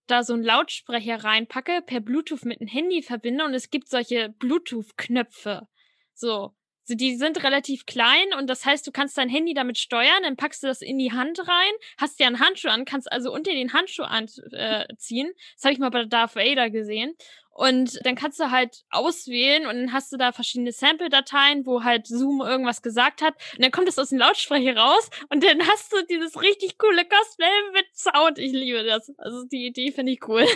da 0.08 0.24
so 0.24 0.34
einen 0.34 0.44
Lautsprecher 0.44 1.24
reinpacke, 1.24 1.82
per 1.86 2.00
Bluetooth 2.00 2.46
mit 2.46 2.60
dem 2.60 2.68
Handy 2.68 3.02
verbinde 3.02 3.46
und 3.46 3.54
es 3.54 3.70
gibt 3.70 3.90
solche 3.90 4.30
Bluetooth-Knöpfe. 4.30 5.68
So. 6.14 6.54
So, 6.90 6.96
die 6.96 7.18
sind 7.18 7.44
relativ 7.44 7.86
klein 7.86 8.34
und 8.36 8.50
das 8.50 8.66
heißt, 8.66 8.88
du 8.88 8.92
kannst 8.92 9.16
dein 9.20 9.30
Handy 9.30 9.54
damit 9.54 9.78
steuern, 9.78 10.24
dann 10.24 10.38
packst 10.38 10.64
du 10.64 10.68
das 10.68 10.82
in 10.82 10.98
die 10.98 11.12
Hand 11.12 11.38
rein, 11.48 11.72
hast 12.00 12.20
dir 12.20 12.26
einen 12.26 12.40
Handschuh 12.40 12.70
an, 12.70 12.84
kannst 12.84 13.12
also 13.12 13.32
unter 13.32 13.52
den 13.52 13.74
Handschuh 13.74 14.02
anziehen. 14.02 15.28
Äh, 15.28 15.34
das 15.54 15.64
habe 15.64 15.74
ich 15.74 15.78
mal 15.78 15.92
bei 15.92 16.06
Darth 16.06 16.36
Vader 16.36 16.72
gesehen. 16.72 17.14
Und 17.52 18.04
dann 18.06 18.16
kannst 18.16 18.40
du 18.40 18.50
halt 18.50 18.86
auswählen 18.90 19.68
und 19.68 19.76
dann 19.76 19.94
hast 19.94 20.12
du 20.12 20.18
da 20.18 20.32
verschiedene 20.32 20.72
Sample-Dateien, 20.72 21.68
wo 21.68 21.84
halt 21.84 22.08
Zoom 22.08 22.42
irgendwas 22.42 22.82
gesagt 22.82 23.22
hat. 23.22 23.36
Und 23.54 23.64
dann 23.64 23.72
kommt 23.72 23.88
das 23.88 24.00
aus 24.00 24.10
dem 24.10 24.18
Lautsprecher 24.18 24.76
raus 24.76 25.12
und 25.30 25.44
dann 25.44 25.62
hast 25.68 25.94
du 25.94 25.98
dieses 26.10 26.42
richtig 26.42 26.80
coole 26.80 27.06
Cosplay 27.06 27.72
mit 27.74 27.86
Sound. 27.94 28.40
Ich 28.40 28.52
liebe 28.52 28.84
das. 28.84 29.12
Also 29.20 29.44
die 29.44 29.68
Idee 29.68 29.92
finde 29.92 30.14
ich 30.14 30.28
cool. 30.28 30.48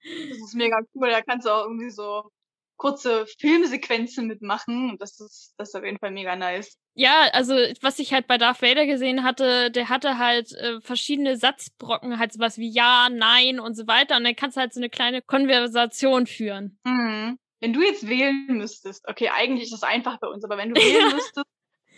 Das 0.00 0.38
ist 0.38 0.54
mega 0.54 0.78
cool. 0.94 1.10
Da 1.10 1.20
kannst 1.20 1.46
du 1.46 1.50
auch 1.50 1.64
irgendwie 1.64 1.90
so 1.90 2.30
kurze 2.78 3.26
Filmsequenzen 3.38 4.26
mitmachen. 4.26 4.90
Und 4.90 5.02
das 5.02 5.20
ist, 5.20 5.54
das 5.58 5.68
ist 5.68 5.74
auf 5.74 5.84
jeden 5.84 5.98
Fall 5.98 6.12
mega 6.12 6.34
nice. 6.36 6.78
Ja, 6.94 7.28
also 7.32 7.54
was 7.82 7.98
ich 7.98 8.12
halt 8.12 8.26
bei 8.26 8.38
Darth 8.38 8.62
Vader 8.62 8.86
gesehen 8.86 9.22
hatte, 9.22 9.70
der 9.70 9.88
hatte 9.88 10.16
halt 10.16 10.52
äh, 10.54 10.80
verschiedene 10.80 11.36
Satzbrocken, 11.36 12.18
halt 12.18 12.32
sowas 12.32 12.56
wie 12.56 12.70
Ja, 12.70 13.08
Nein 13.10 13.60
und 13.60 13.74
so 13.74 13.86
weiter. 13.86 14.16
Und 14.16 14.24
dann 14.24 14.34
kannst 14.34 14.56
du 14.56 14.62
halt 14.62 14.72
so 14.72 14.80
eine 14.80 14.88
kleine 14.88 15.20
Konversation 15.20 16.26
führen. 16.26 16.78
Mhm. 16.84 17.38
Wenn 17.60 17.72
du 17.72 17.82
jetzt 17.82 18.08
wählen 18.08 18.46
müsstest, 18.48 19.06
okay, 19.08 19.28
eigentlich 19.28 19.64
ist 19.64 19.72
das 19.72 19.82
einfach 19.82 20.18
bei 20.20 20.28
uns, 20.28 20.44
aber 20.44 20.56
wenn 20.56 20.72
du 20.72 20.80
wählen 20.80 21.14
müsstest, 21.14 21.46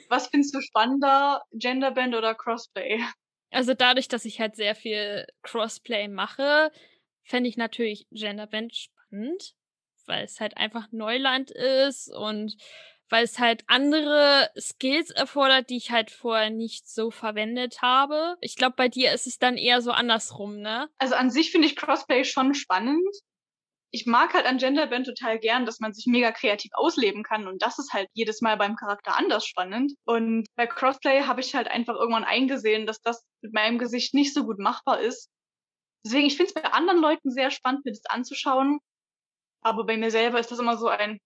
was 0.09 0.27
findest 0.27 0.55
du 0.55 0.61
spannender, 0.61 1.45
Genderband 1.53 2.15
oder 2.15 2.35
Crossplay? 2.35 3.01
Also 3.53 3.75
dadurch, 3.75 4.09
dass 4.09 4.25
ich 4.25 4.41
halt 4.41 4.57
sehr 4.57 4.75
viel 4.75 5.27
Crossplay 5.43 6.09
mache, 6.09 6.73
fände 7.23 7.49
ich 7.49 7.57
natürlich 7.57 8.07
Genderband 8.11 8.75
spannend 8.75 9.55
weil 10.11 10.25
es 10.25 10.41
halt 10.41 10.57
einfach 10.57 10.89
Neuland 10.91 11.51
ist 11.51 12.13
und 12.15 12.57
weil 13.09 13.25
es 13.25 13.39
halt 13.39 13.65
andere 13.67 14.51
Skills 14.59 15.11
erfordert, 15.11 15.71
die 15.71 15.77
ich 15.77 15.91
halt 15.91 16.11
vorher 16.11 16.51
nicht 16.51 16.89
so 16.89 17.11
verwendet 17.11 17.83
habe. 17.83 18.37
Ich 18.41 18.57
glaube, 18.57 18.75
bei 18.77 18.89
dir 18.89 19.13
ist 19.13 19.27
es 19.27 19.39
dann 19.39 19.57
eher 19.57 19.83
so 19.83 19.91
andersrum, 19.91 20.61
ne? 20.61 20.89
Also 20.99 21.15
an 21.15 21.31
sich 21.31 21.51
finde 21.51 21.67
ich 21.67 21.77
Crossplay 21.77 22.25
schon 22.25 22.55
spannend. 22.55 23.09
Ich 23.93 24.07
mag 24.07 24.35
halt 24.35 24.47
an 24.47 24.59
Genderband 24.59 25.07
total 25.07 25.41
gern, 25.41 25.67
dass 25.67 25.81
man 25.81 25.93
sich 25.93 26.07
mega 26.07 26.31
kreativ 26.31 26.71
ausleben 26.75 27.25
kann 27.25 27.49
und 27.49 27.61
das 27.61 27.81
ist 27.81 27.93
halt 27.93 28.09
jedes 28.13 28.41
Mal 28.41 28.57
beim 28.57 28.77
Charakter 28.77 29.17
anders 29.17 29.45
spannend. 29.45 29.93
Und 30.05 30.47
bei 30.55 30.69
Crossplay 30.69 31.23
habe 31.23 31.41
ich 31.41 31.57
halt 31.57 31.67
einfach 31.67 31.97
irgendwann 31.97 32.25
eingesehen, 32.25 32.87
dass 32.87 33.01
das 33.01 33.25
mit 33.43 33.53
meinem 33.53 33.79
Gesicht 33.79 34.15
nicht 34.15 34.33
so 34.33 34.45
gut 34.45 34.61
machbar 34.61 35.01
ist. 35.01 35.29
Deswegen, 36.05 36.29
ich 36.29 36.37
finde 36.37 36.53
es 36.55 36.55
bei 36.55 36.73
anderen 36.73 37.01
Leuten 37.01 37.31
sehr 37.31 37.51
spannend, 37.51 37.85
mir 37.85 37.91
das 37.91 38.07
anzuschauen. 38.07 38.79
Aber 39.63 39.85
bei 39.85 39.97
mir 39.97 40.11
selber 40.11 40.41
ist 40.41 40.51
das 40.51 40.59
immer 40.59 40.77
so 40.77 40.89
ein, 40.89 41.19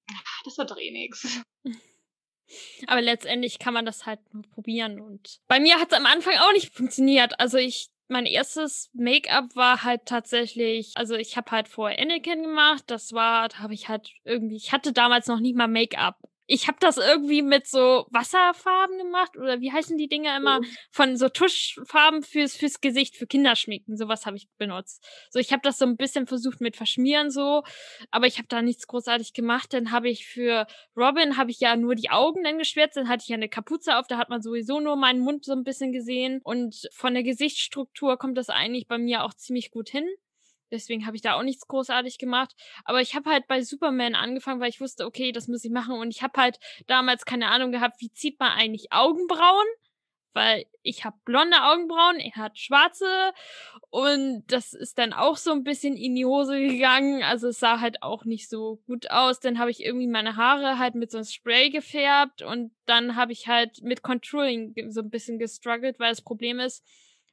das 0.45 0.59
wird 0.59 0.71
doch 0.71 0.79
eh 0.79 0.91
nix. 0.91 1.43
Aber 2.87 3.01
letztendlich 3.01 3.59
kann 3.59 3.75
man 3.75 3.87
das 3.87 4.07
halt 4.07 4.21
nur 4.33 4.43
probieren. 4.43 5.01
Und 5.01 5.39
bei 5.49 5.61
mir 5.61 5.81
hat 5.81 5.93
es 5.93 5.99
am 5.99 6.07
Anfang 6.07 6.35
auch 6.39 6.53
nicht 6.53 6.75
funktioniert. 6.75 7.41
Also 7.41 7.57
ich, 7.59 7.89
mein 8.09 8.27
erstes 8.27 8.91
Make-up 8.93 9.57
war 9.57 9.83
halt 9.83 10.07
tatsächlich, 10.07 10.93
also 10.95 11.15
ich 11.15 11.37
habe 11.37 11.51
halt 11.51 11.69
vorher 11.69 11.99
Anakin 12.01 12.43
gemacht. 12.43 12.85
Das 12.89 13.13
war, 13.13 13.49
da 13.49 13.61
habe 13.61 13.75
ich 13.75 13.89
halt 13.89 14.11
irgendwie, 14.25 14.57
ich 14.57 14.73
hatte 14.73 14.93
damals 14.93 15.27
noch 15.27 15.41
nicht 15.41 15.57
mal 15.57 15.69
Make-up 15.69 16.19
ich 16.47 16.69
habe 16.69 16.77
das 16.81 16.99
irgendwie 16.99 17.43
mit 17.43 17.67
so 17.67 18.07
Wasserfarben 18.11 18.99
gemacht 18.99 19.37
oder 19.37 19.61
wie 19.61 19.73
heißen 19.73 19.97
die 19.97 20.09
Dinge 20.09 20.37
immer? 20.37 20.61
Mhm. 20.61 20.67
von 20.91 21.17
so 21.17 21.29
Tuschfarben 21.29 22.23
fürs 22.23 22.57
fürs 22.57 22.81
Gesicht 22.81 23.17
für 23.17 23.27
Kinderschminken 23.27 23.97
sowas 23.97 24.27
habe 24.27 24.37
ich 24.37 24.49
benutzt. 24.59 25.05
So 25.31 25.39
ich 25.39 25.53
habe 25.53 25.63
das 25.63 25.79
so 25.79 25.87
ein 25.87 25.97
bisschen 25.97 26.27
versucht 26.27 26.61
mit 26.61 26.77
verschmieren 26.77 27.31
so 27.31 27.63
aber 28.11 28.27
ich 28.27 28.39
habe 28.39 28.49
da 28.49 28.63
nichts 28.63 28.87
großartig 28.87 29.33
gemacht. 29.33 29.73
Dann 29.73 29.91
habe 29.91 30.09
ich 30.09 30.27
für 30.27 30.67
Robin 30.97 31.37
habe 31.37 31.51
ich 31.51 31.61
ja 31.61 31.77
nur 31.77 31.95
die 31.95 32.11
Augen 32.11 32.45
dann 32.45 32.59
geschwärzt 32.59 32.97
dann 32.97 33.09
hatte 33.09 33.23
ich 33.23 33.29
ja 33.29 33.37
eine 33.37 33.49
Kapuze 33.49 33.97
auf 33.97 34.07
da 34.07 34.19
hat 34.19 34.29
man 34.29 34.43
sowieso 34.43 34.81
nur 34.81 34.97
meinen 34.97 35.21
Mund 35.21 35.45
so 35.45 35.53
ein 35.53 35.65
bisschen 35.65 35.93
gesehen. 35.93 36.41
Und 36.45 36.89
von 36.93 37.15
der 37.15 37.23
Gesichtsstruktur 37.23 38.19
kommt 38.19 38.37
das 38.39 38.51
eigentlich 38.51 38.87
bei 38.87 38.99
mir 38.99 39.25
auch 39.25 39.35
ziemlich 39.35 39.71
gut 39.71 39.89
hin 39.89 40.07
Deswegen 40.71 41.07
habe 41.07 41.17
ich 41.17 41.23
da 41.23 41.35
auch 41.35 41.43
nichts 41.43 41.67
großartig 41.67 42.19
gemacht. 42.19 42.55
Aber 42.85 43.01
ich 43.01 43.15
habe 43.15 43.31
halt 43.31 43.47
bei 43.47 43.63
Superman 43.63 44.15
angefangen, 44.15 44.61
weil 44.61 44.71
ich 44.71 44.81
wusste, 44.81 45.07
okay, 45.07 45.33
das 45.33 45.49
muss 45.49 45.65
ich 45.65 45.71
machen. 45.71 45.95
Und 45.95 46.11
ich 46.11 46.23
habe 46.23 46.41
halt 46.41 46.59
damals 46.87 47.25
keine 47.25 47.49
Ahnung 47.49 47.73
gehabt, 47.73 48.01
wie 48.01 48.13
zieht 48.13 48.39
man 48.41 48.53
eigentlich 48.53 48.93
Augenbrauen? 48.93 49.67
weil 50.35 50.67
ich 50.83 51.05
habe 51.05 51.17
blonde 51.25 51.63
Augenbrauen, 51.63 52.19
er 52.19 52.35
hat 52.35 52.59
schwarze 52.59 53.33
und 53.91 54.43
das 54.49 54.75
ist 54.75 54.99
dann 54.99 55.13
auch 55.13 55.37
so 55.37 55.53
ein 55.53 55.65
bisschen 55.65 55.97
in 55.97 56.15
die 56.15 56.27
Hose 56.27 56.59
gegangen. 56.61 57.23
Also 57.23 57.49
es 57.49 57.61
sah 57.61 57.81
halt 57.81 58.03
auch 58.03 58.25
nicht 58.25 58.51
so 58.51 58.83
gut 58.87 59.11
aus. 59.11 59.41
Dann 59.41 59.59
habe 59.59 59.71
ich 59.71 59.83
irgendwie 59.83 60.09
meine 60.09 60.37
Haare 60.37 60.79
halt 60.79 60.97
mit 60.97 61.11
so 61.11 61.19
einem 61.19 61.25
Spray 61.25 61.71
gefärbt 61.71 62.43
und 62.43 62.73
dann 62.85 63.17
habe 63.17 63.33
ich 63.33 63.47
halt 63.47 63.83
mit 63.83 64.03
Contouring 64.03 64.75
so 64.91 65.01
ein 65.01 65.11
bisschen 65.11 65.39
gestruggelt, 65.39 65.99
weil 66.01 66.11
das 66.11 66.23
Problem 66.23 66.59
ist, 66.59 66.85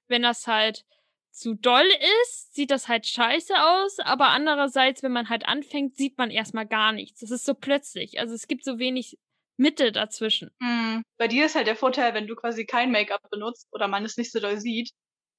wenn 0.07 0.21
das 0.21 0.47
halt 0.47 0.85
zu 1.31 1.55
doll 1.55 1.87
ist, 2.23 2.53
sieht 2.53 2.71
das 2.71 2.87
halt 2.87 3.07
scheiße 3.07 3.53
aus, 3.55 3.99
aber 3.99 4.29
andererseits, 4.29 5.01
wenn 5.01 5.11
man 5.11 5.29
halt 5.29 5.47
anfängt, 5.47 5.95
sieht 5.95 6.17
man 6.17 6.29
erstmal 6.29 6.67
gar 6.67 6.91
nichts. 6.91 7.21
Das 7.21 7.31
ist 7.31 7.45
so 7.45 7.53
plötzlich. 7.53 8.19
Also 8.19 8.35
es 8.35 8.47
gibt 8.47 8.63
so 8.63 8.79
wenig 8.79 9.17
Mitte 9.57 9.91
dazwischen. 9.91 10.51
Mhm. 10.59 11.03
Bei 11.17 11.27
dir 11.27 11.45
ist 11.45 11.55
halt 11.55 11.67
der 11.67 11.75
Vorteil, 11.75 12.13
wenn 12.13 12.27
du 12.27 12.35
quasi 12.35 12.65
kein 12.65 12.91
Make-up 12.91 13.29
benutzt 13.29 13.67
oder 13.71 13.87
man 13.87 14.03
es 14.03 14.17
nicht 14.17 14.31
so 14.31 14.39
doll 14.39 14.59
sieht, 14.59 14.91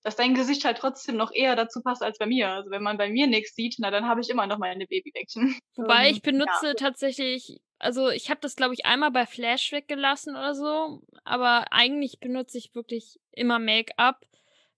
dass 0.03 0.17
dein 0.17 0.35
Gesicht 0.35 0.65
halt 0.65 0.79
trotzdem 0.79 1.17
noch 1.17 1.33
eher 1.33 1.57
dazu 1.57 1.81
passt 1.83 2.03
als 2.03 2.19
bei 2.19 2.27
mir. 2.27 2.51
Also 2.51 2.71
wenn 2.71 2.83
man 2.83 2.99
bei 2.99 3.09
mir 3.09 3.27
nichts 3.27 3.55
sieht, 3.55 3.77
na 3.79 3.91
dann 3.91 4.07
habe 4.07 4.21
ich 4.21 4.31
immer 4.31 4.47
noch 4.47 4.59
meine 4.59 4.87
Babybäckchen. 4.87 5.59
Wobei 5.77 6.11
ich 6.11 6.23
benutze 6.23 6.69
ja. 6.69 6.75
tatsächlich, 6.75 7.61
also 7.79 8.09
ich 8.11 8.31
habe 8.31 8.41
das 8.41 8.57
glaube 8.57 8.75
ich 8.75 8.87
einmal 8.87 9.11
bei 9.11 9.27
Flash 9.27 9.73
weggelassen 9.73 10.35
oder 10.35 10.55
so, 10.55 11.03
aber 11.25 11.67
eigentlich 11.71 12.19
benutze 12.21 12.59
ich 12.59 12.75
wirklich 12.75 13.21
immer 13.33 13.59
Make-up 13.59 14.25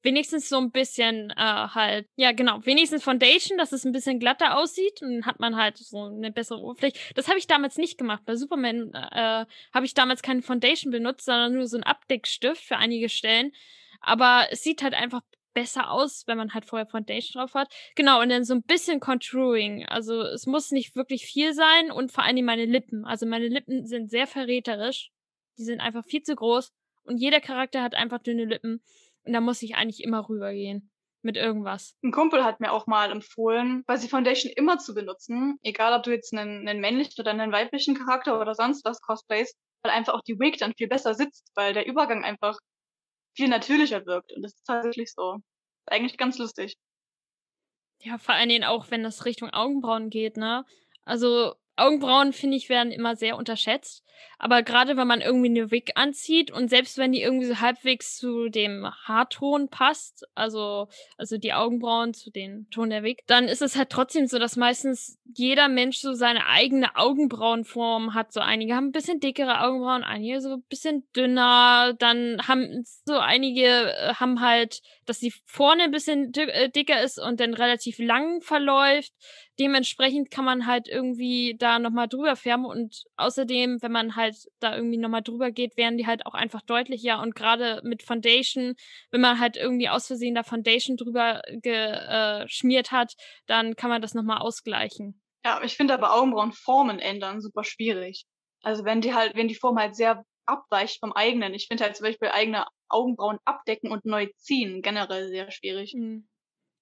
wenigstens 0.05 0.49
so 0.49 0.59
ein 0.59 0.71
bisschen 0.71 1.31
äh, 1.31 1.35
halt, 1.37 2.07
ja 2.17 2.33
genau, 2.33 2.65
wenigstens 2.65 3.03
Foundation, 3.03 3.59
dass 3.59 3.73
es 3.73 3.85
ein 3.85 3.93
bisschen 3.93 4.21
glatter 4.21 4.59
aussieht 4.59 5.03
und 5.03 5.27
hat 5.27 5.41
man 5.41 5.57
halt 5.57 5.79
so 5.79 6.05
eine 6.05 6.31
bessere 6.31 6.61
Oberfläche. 6.61 6.99
Das 7.15 7.29
habe 7.29 7.39
ich 7.39 7.47
damals 7.47 7.79
nicht 7.79 7.99
gemacht. 7.99 8.23
Bei 8.27 8.37
Superman 8.37 8.93
äh, 8.93 9.47
habe 9.73 9.87
ich 9.87 9.95
damals 9.95 10.23
keine 10.23 10.43
Foundation 10.43 10.93
benutzt, 10.93 11.25
sondern 11.25 11.55
nur 11.55 11.67
so 11.67 11.77
ein 11.77 11.83
Abdeckstift 11.83 12.63
für 12.63 12.77
einige 12.77 13.09
Stellen. 13.09 13.53
Aber 14.01 14.47
es 14.51 14.63
sieht 14.63 14.83
halt 14.83 14.95
einfach 14.95 15.23
besser 15.55 15.91
aus, 15.91 16.25
wenn 16.27 16.37
man 16.37 16.53
halt 16.53 16.67
vorher 16.67 16.87
Foundation 16.87 17.41
drauf 17.41 17.55
hat. 17.55 17.73
Genau, 17.95 18.21
und 18.21 18.29
dann 18.29 18.45
so 18.45 18.55
ein 18.55 18.63
bisschen 18.63 19.01
Contouring. 19.01 19.87
Also 19.87 20.21
es 20.21 20.47
muss 20.47 20.71
nicht 20.73 20.97
wirklich 20.97 21.25
viel 21.25 21.55
sein 21.55 21.91
und 21.91 22.13
vor 22.13 22.25
allem 22.25 22.45
meine 22.45 22.67
Lippen. 22.67 23.05
Also 23.07 23.25
meine 23.25 23.49
Lippen 23.49 23.87
sind 23.87 24.11
sehr 24.11 24.27
verräterisch. 24.27 25.11
Die 25.57 25.65
sind 25.65 25.81
einfach 25.81 26.05
viel 26.05 26.23
zu 26.23 26.35
groß 26.35 26.73
und 27.05 27.19
jeder 27.19 27.41
Charakter 27.41 27.83
hat 27.83 27.95
einfach 27.95 28.19
dünne 28.19 28.45
Lippen. 28.45 28.83
Und 29.25 29.33
da 29.33 29.41
muss 29.41 29.63
ich 29.63 29.75
eigentlich 29.75 30.03
immer 30.03 30.29
rübergehen 30.29 30.91
mit 31.23 31.37
irgendwas. 31.37 31.97
Ein 32.03 32.13
Kumpel 32.13 32.45
hat 32.45 32.61
mir 32.61 32.71
auch 32.71 32.87
mal 32.87 33.11
empfohlen, 33.11 33.83
quasi 33.87 34.09
Foundation 34.09 34.53
immer 34.55 34.79
zu 34.79 34.95
benutzen, 34.95 35.59
egal 35.63 35.97
ob 35.97 36.03
du 36.03 36.11
jetzt 36.11 36.35
einen, 36.35 36.69
einen 36.69 36.81
männlichen 36.81 37.15
oder 37.19 37.31
einen 37.31 37.51
weiblichen 37.51 37.95
Charakter 37.95 38.39
oder 38.41 38.55
sonst 38.55 38.85
was 38.85 39.01
cosplayst, 39.01 39.57
weil 39.83 39.93
einfach 39.93 40.15
auch 40.15 40.23
die 40.23 40.39
Wig 40.39 40.59
dann 40.59 40.75
viel 40.75 40.89
besser 40.89 41.15
sitzt, 41.15 41.51
weil 41.55 41.73
der 41.73 41.87
Übergang 41.87 42.25
einfach 42.25 42.59
viel 43.37 43.49
natürlicher 43.49 44.05
wirkt. 44.07 44.33
Und 44.33 44.43
das 44.43 44.55
ist 44.55 44.67
tatsächlich 44.67 45.13
so. 45.13 45.39
Eigentlich 45.87 46.17
ganz 46.17 46.39
lustig. 46.39 46.77
Ja, 48.01 48.19
vor 48.19 48.35
allen 48.35 48.49
Dingen 48.49 48.65
auch, 48.65 48.91
wenn 48.91 49.03
das 49.03 49.25
Richtung 49.25 49.51
Augenbrauen 49.51 50.11
geht, 50.11 50.37
ne? 50.37 50.65
Also 51.05 51.55
Augenbrauen, 51.77 52.33
finde 52.33 52.57
ich, 52.57 52.69
werden 52.69 52.93
immer 52.93 53.17
sehr 53.17 53.37
unterschätzt. 53.37 54.05
Aber 54.39 54.63
gerade 54.63 54.97
wenn 54.97 55.07
man 55.07 55.21
irgendwie 55.21 55.49
eine 55.49 55.71
Wig 55.71 55.93
anzieht 55.97 56.51
und 56.51 56.69
selbst 56.69 56.99
wenn 56.99 57.13
die 57.13 57.23
irgendwie 57.23 57.47
so 57.47 57.61
halbwegs 57.61 58.17
zu 58.17 58.49
dem 58.49 58.87
Haarton 59.05 59.69
passt, 59.69 60.27
also, 60.35 60.89
also 61.17 61.39
die 61.39 61.53
Augenbrauen 61.53 62.15
zu 62.15 62.31
dem 62.31 62.69
Ton 62.71 62.91
der 62.91 63.03
Wig, 63.03 63.23
dann 63.27 63.49
ist 63.49 63.63
es 63.63 63.77
halt 63.77 63.91
trotzdem 63.91 64.27
so, 64.27 64.39
dass 64.39 64.57
meistens 64.57 65.19
jeder 65.25 65.69
Mensch 65.69 65.99
so 65.99 66.15
seine 66.15 66.47
eigene 66.47 66.97
Augenbrauenform 66.97 68.15
hat. 68.15 68.33
So 68.33 68.41
einige 68.41 68.75
haben 68.75 68.89
ein 68.89 68.93
bisschen 68.93 69.21
dickere 69.21 69.61
Augenbrauen, 69.63 70.05
einige 70.05 70.41
so 70.41 70.55
ein 70.55 70.63
bisschen 70.69 71.07
dünner, 71.17 71.95
dann 71.99 72.47
haben 72.47 72.85
so 73.05 73.19
einige 73.19 73.65
äh, 73.65 74.15
haben 74.15 74.41
halt, 74.41 74.83
dass 75.07 75.21
sie 75.21 75.33
vorne 75.45 75.85
ein 75.85 75.91
bisschen 75.91 76.33
äh, 76.35 76.71
dicker 76.71 77.03
ist 77.03 77.19
und 77.19 77.41
dann 77.41 77.55
relativ 77.55 77.99
lang 77.99 78.41
verläuft 78.43 79.13
dementsprechend 79.59 80.31
kann 80.31 80.45
man 80.45 80.67
halt 80.67 80.89
irgendwie 80.89 81.57
da 81.59 81.79
nochmal 81.79 82.09
drüber 82.09 82.37
färben 82.37 82.65
und 82.65 83.05
außerdem, 83.17 83.83
wenn 83.83 83.93
man 83.93 84.17
halt 84.17 84.37
da 84.61 84.77
irgendwie 84.77 84.99
nochmal 84.99 85.23
drüber 85.23 85.51
geht, 85.51 85.77
werden 85.77 85.99
die 85.99 86.07
halt 86.07 86.27
auch 86.27 86.35
einfach 86.35 86.63
deutlicher 86.63 87.21
und 87.21 87.35
gerade 87.35 87.81
mit 87.85 88.03
Foundation, 88.03 88.75
wenn 89.11 89.21
man 89.21 89.41
halt 89.41 89.57
irgendwie 89.57 89.89
aus 89.89 90.07
Versehen 90.07 90.35
da 90.35 90.43
Foundation 90.43 90.97
drüber 90.97 91.43
geschmiert 91.63 92.89
äh, 92.89 92.97
hat, 92.97 93.15
dann 93.47 93.77
kann 93.77 93.91
man 93.91 94.03
das 94.03 94.15
nochmal 94.15 94.39
ausgleichen. 94.39 95.21
Ja, 95.45 95.63
ich 95.63 95.77
finde 95.77 95.95
aber 95.95 96.15
Augenbrauenformen 96.15 96.99
ändern 96.99 97.41
super 97.41 97.65
schwierig. 97.65 98.25
Also 98.63 98.85
wenn 98.85 99.01
die 99.01 99.15
halt, 99.15 99.37
wenn 99.37 99.49
die 99.49 99.55
Form 99.55 99.79
halt 99.79 99.95
sehr 99.95 100.25
abweicht 100.47 101.01
vom 101.01 101.13
eigenen. 101.13 101.55
Ich 101.55 101.67
finde 101.69 101.85
halt 101.85 101.97
zum 101.97 102.05
Beispiel 102.05 102.29
eigene 102.29 102.67
Augenbrauen 102.89 103.39
abdecken 103.45 103.91
und 103.91 104.05
neu 104.05 104.29
ziehen 104.37 104.83
generell 104.83 105.29
sehr 105.29 105.51
schwierig. 105.51 105.95
Mhm. 105.95 106.29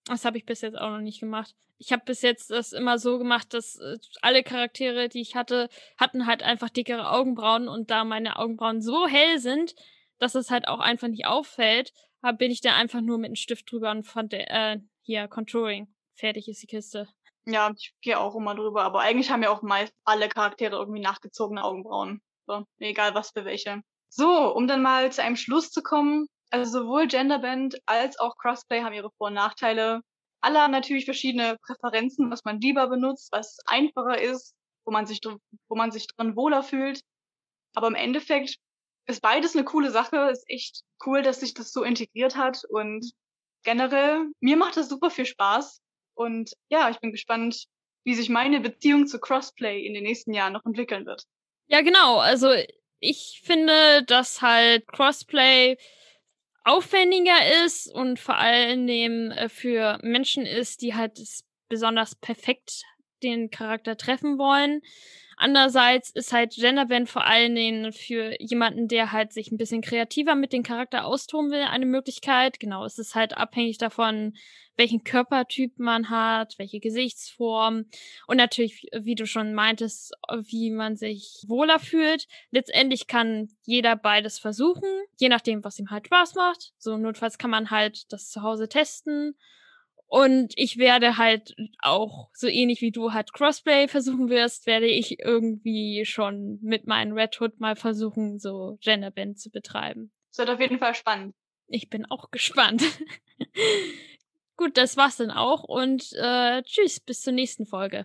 Das 0.07 0.25
habe 0.25 0.39
ich 0.39 0.45
bis 0.45 0.61
jetzt 0.61 0.79
auch 0.79 0.91
noch 0.91 1.01
nicht 1.01 1.21
gemacht. 1.21 1.55
Ich 1.79 1.93
habe 1.93 2.03
bis 2.05 2.23
jetzt 2.23 2.51
das 2.51 2.73
immer 2.73 2.99
so 2.99 3.19
gemacht, 3.19 3.55
dass 3.55 3.77
äh, 3.77 3.99
alle 4.21 4.43
Charaktere, 4.43 5.09
die 5.09 5.21
ich 5.21 5.35
hatte, 5.35 5.69
hatten 5.99 6.27
halt 6.27 6.43
einfach 6.43 6.71
dickere 6.71 7.11
Augenbrauen 7.11 7.69
und 7.69 7.91
da 7.91 8.05
meine 8.05 8.39
Augenbrauen 8.39 8.81
so 8.81 9.07
hell 9.07 9.39
sind, 9.39 9.75
dass 10.19 10.35
es 10.35 10.51
halt 10.51 10.69
auch 10.69 10.79
einfach 10.79 11.09
nicht 11.09 11.27
auffällt, 11.27 11.93
bin 12.39 12.53
ich 12.53 12.61
da 12.61 12.77
einfach 12.77 13.01
nur 13.01 13.19
mit 13.19 13.27
einem 13.27 13.37
Stift 13.37 13.71
drüber 13.71 13.91
und 13.91 14.05
fand 14.05 14.33
äh, 14.33 14.79
hier 15.01 15.27
Contouring. 15.27 15.93
Fertig 16.15 16.49
ist 16.49 16.63
die 16.63 16.69
Kiste. 16.69 17.09
Ja, 17.45 17.73
ich 17.77 17.93
gehe 18.01 18.21
auch 18.21 18.37
immer 18.37 18.55
drüber, 18.55 18.85
aber 18.85 19.01
eigentlich 19.01 19.31
haben 19.31 19.43
ja 19.43 19.51
auch 19.51 19.63
meist 19.63 19.93
alle 20.05 20.29
Charaktere 20.29 20.77
irgendwie 20.77 21.01
nachgezogene 21.01 21.65
Augenbrauen. 21.65 22.23
So, 22.47 22.65
egal 22.79 23.15
was 23.15 23.31
für 23.31 23.45
welche. 23.45 23.83
So, 24.09 24.55
um 24.55 24.69
dann 24.69 24.83
mal 24.83 25.11
zu 25.11 25.23
einem 25.23 25.37
Schluss 25.37 25.71
zu 25.71 25.83
kommen, 25.83 26.29
also 26.53 26.81
sowohl 26.81 27.07
Genderband 27.09 27.77
als 27.87 28.19
auch 28.19 28.37
Crossplay 28.37 28.83
haben 28.83 28.93
ihre 28.93 29.11
Vor- 29.17 29.29
und 29.29 29.35
Nachteile. 29.35 30.03
Alle 30.41 30.61
haben 30.61 30.73
natürlich 30.73 31.07
verschiedene 31.07 31.57
Präferenzen, 31.65 32.31
was 32.31 32.45
man 32.45 32.61
lieber 32.61 32.89
benutzt, 32.89 33.31
was 33.33 33.59
einfacher 33.65 34.21
ist, 34.21 34.55
wo 34.85 34.93
man 34.93 35.07
sich, 35.07 35.21
wo 35.69 35.77
man 35.77 35.91
sich 35.91 36.07
dran 36.09 36.37
wohler 36.37 36.63
fühlt. 36.63 37.01
Aber 37.75 37.87
im 37.87 37.95
Endeffekt 37.95 38.57
ist 39.07 39.23
beides 39.23 39.57
eine 39.57 39.65
coole 39.65 39.91
Sache. 39.91 40.31
Ist 40.31 40.45
echt 40.49 40.83
cool, 41.07 41.23
dass 41.23 41.41
sich 41.41 41.55
das 41.55 41.73
so 41.73 41.85
integriert 41.85 42.37
hat. 42.37 42.65
Und 42.69 43.13
generell, 43.65 44.27
mir 44.41 44.57
macht 44.57 44.77
das 44.77 44.89
super 44.89 45.11
viel 45.11 45.27
Spaß. 45.27 45.81
Und 46.15 46.53
ja, 46.69 46.91
ich 46.91 46.99
bin 46.99 47.13
gespannt, 47.13 47.65
wie 48.05 48.15
sich 48.15 48.29
meine 48.29 48.61
Beziehung 48.61 49.07
zu 49.07 49.21
Crossplay 49.21 49.87
in 49.87 49.95
den 49.95 50.03
nächsten 50.03 50.35
Jahren 50.35 50.53
noch 50.53 50.67
entwickeln 50.67 51.07
wird. 51.07 51.25
Ja, 51.69 51.81
genau. 51.81 52.19
Also 52.19 52.51
ich 52.99 53.41
finde, 53.43 54.03
dass 54.05 54.43
halt 54.43 54.87
Crossplay 54.87 55.79
aufwendiger 56.65 57.65
ist 57.65 57.93
und 57.93 58.19
vor 58.19 58.37
allem 58.37 59.31
äh, 59.31 59.49
für 59.49 59.99
Menschen 60.03 60.47
ist, 60.47 60.83
die 60.83 60.95
halt 60.95 61.19
besonders 61.69 62.15
perfekt 62.15 62.83
den 63.23 63.51
Charakter 63.51 63.97
treffen 63.97 64.39
wollen. 64.39 64.83
Andererseits 65.37 66.11
ist 66.11 66.33
halt 66.33 66.55
Genderband 66.55 67.09
vor 67.09 67.27
allen 67.27 67.55
Dingen 67.55 67.93
für 67.93 68.41
jemanden, 68.41 68.87
der 68.87 69.11
halt 69.11 69.33
sich 69.33 69.51
ein 69.51 69.57
bisschen 69.57 69.81
kreativer 69.81 70.35
mit 70.35 70.53
dem 70.53 70.63
Charakter 70.63 71.05
austoben 71.05 71.51
will, 71.51 71.63
eine 71.63 71.87
Möglichkeit. 71.87 72.61
Genau, 72.61 72.85
es 72.85 72.99
ist 72.99 73.15
halt 73.15 73.37
abhängig 73.37 73.79
davon, 73.79 74.35
welchen 74.77 75.05
Körpertyp 75.05 75.79
man 75.79 76.11
hat, 76.11 76.59
welche 76.59 76.81
Gesichtsform 76.81 77.87
und 78.27 78.37
natürlich, 78.37 78.87
wie 78.97 79.15
du 79.15 79.27
schon 79.27 79.53
meintest, 79.53 80.13
wie 80.31 80.71
man 80.71 80.97
sich 80.97 81.45
wohler 81.49 81.79
fühlt. 81.79 82.29
Letztendlich 82.51 83.07
kann 83.07 83.49
jeder 83.65 83.97
beides 83.97 84.39
versuchen, 84.39 84.89
je 85.19 85.29
nachdem, 85.29 85.65
was 85.65 85.79
ihm 85.79 85.91
halt 85.91 86.07
Spaß 86.07 86.37
macht. 86.37 86.73
So 86.79 86.97
notfalls 86.97 87.37
kann 87.37 87.51
man 87.51 87.71
halt 87.71 88.13
das 88.13 88.31
zu 88.31 88.43
Hause 88.43 88.69
testen 88.69 89.35
und 90.13 90.53
ich 90.57 90.77
werde 90.77 91.17
halt 91.17 91.55
auch, 91.79 92.29
so 92.35 92.47
ähnlich 92.47 92.83
wie 92.83 92.93
du 92.93 93.15
halt 93.15 93.33
Crossplay 93.33 93.89
versuchen 93.89 94.29
wirst, 94.29 94.67
werde 94.67 94.85
ich 94.85 95.21
irgendwie 95.21 96.05
schon 96.05 96.59
mit 96.61 96.87
meinem 96.87 97.15
Red 97.15 97.41
Hood 97.41 97.61
mal 97.61 97.77
versuchen, 97.77 98.39
so 98.39 98.77
Genderband 98.83 99.41
zu 99.41 99.51
betreiben. 99.51 100.13
Das 100.29 100.41
wird 100.41 100.51
auf 100.51 100.61
jeden 100.61 100.79
Fall 100.79 100.95
spannend. 100.95 101.35
Ich 101.67 101.89
bin 101.89 102.05
auch 102.05 102.31
gespannt. 102.31 102.83
Gut, 104.59 104.77
das 104.77 104.99
war's 104.99 105.17
dann 105.17 105.31
auch 105.31 105.65
und 105.65 106.13
äh, 106.13 106.63
tschüss, 106.63 107.01
bis 107.01 107.23
zur 107.23 107.33
nächsten 107.33 107.65
Folge. 107.65 108.05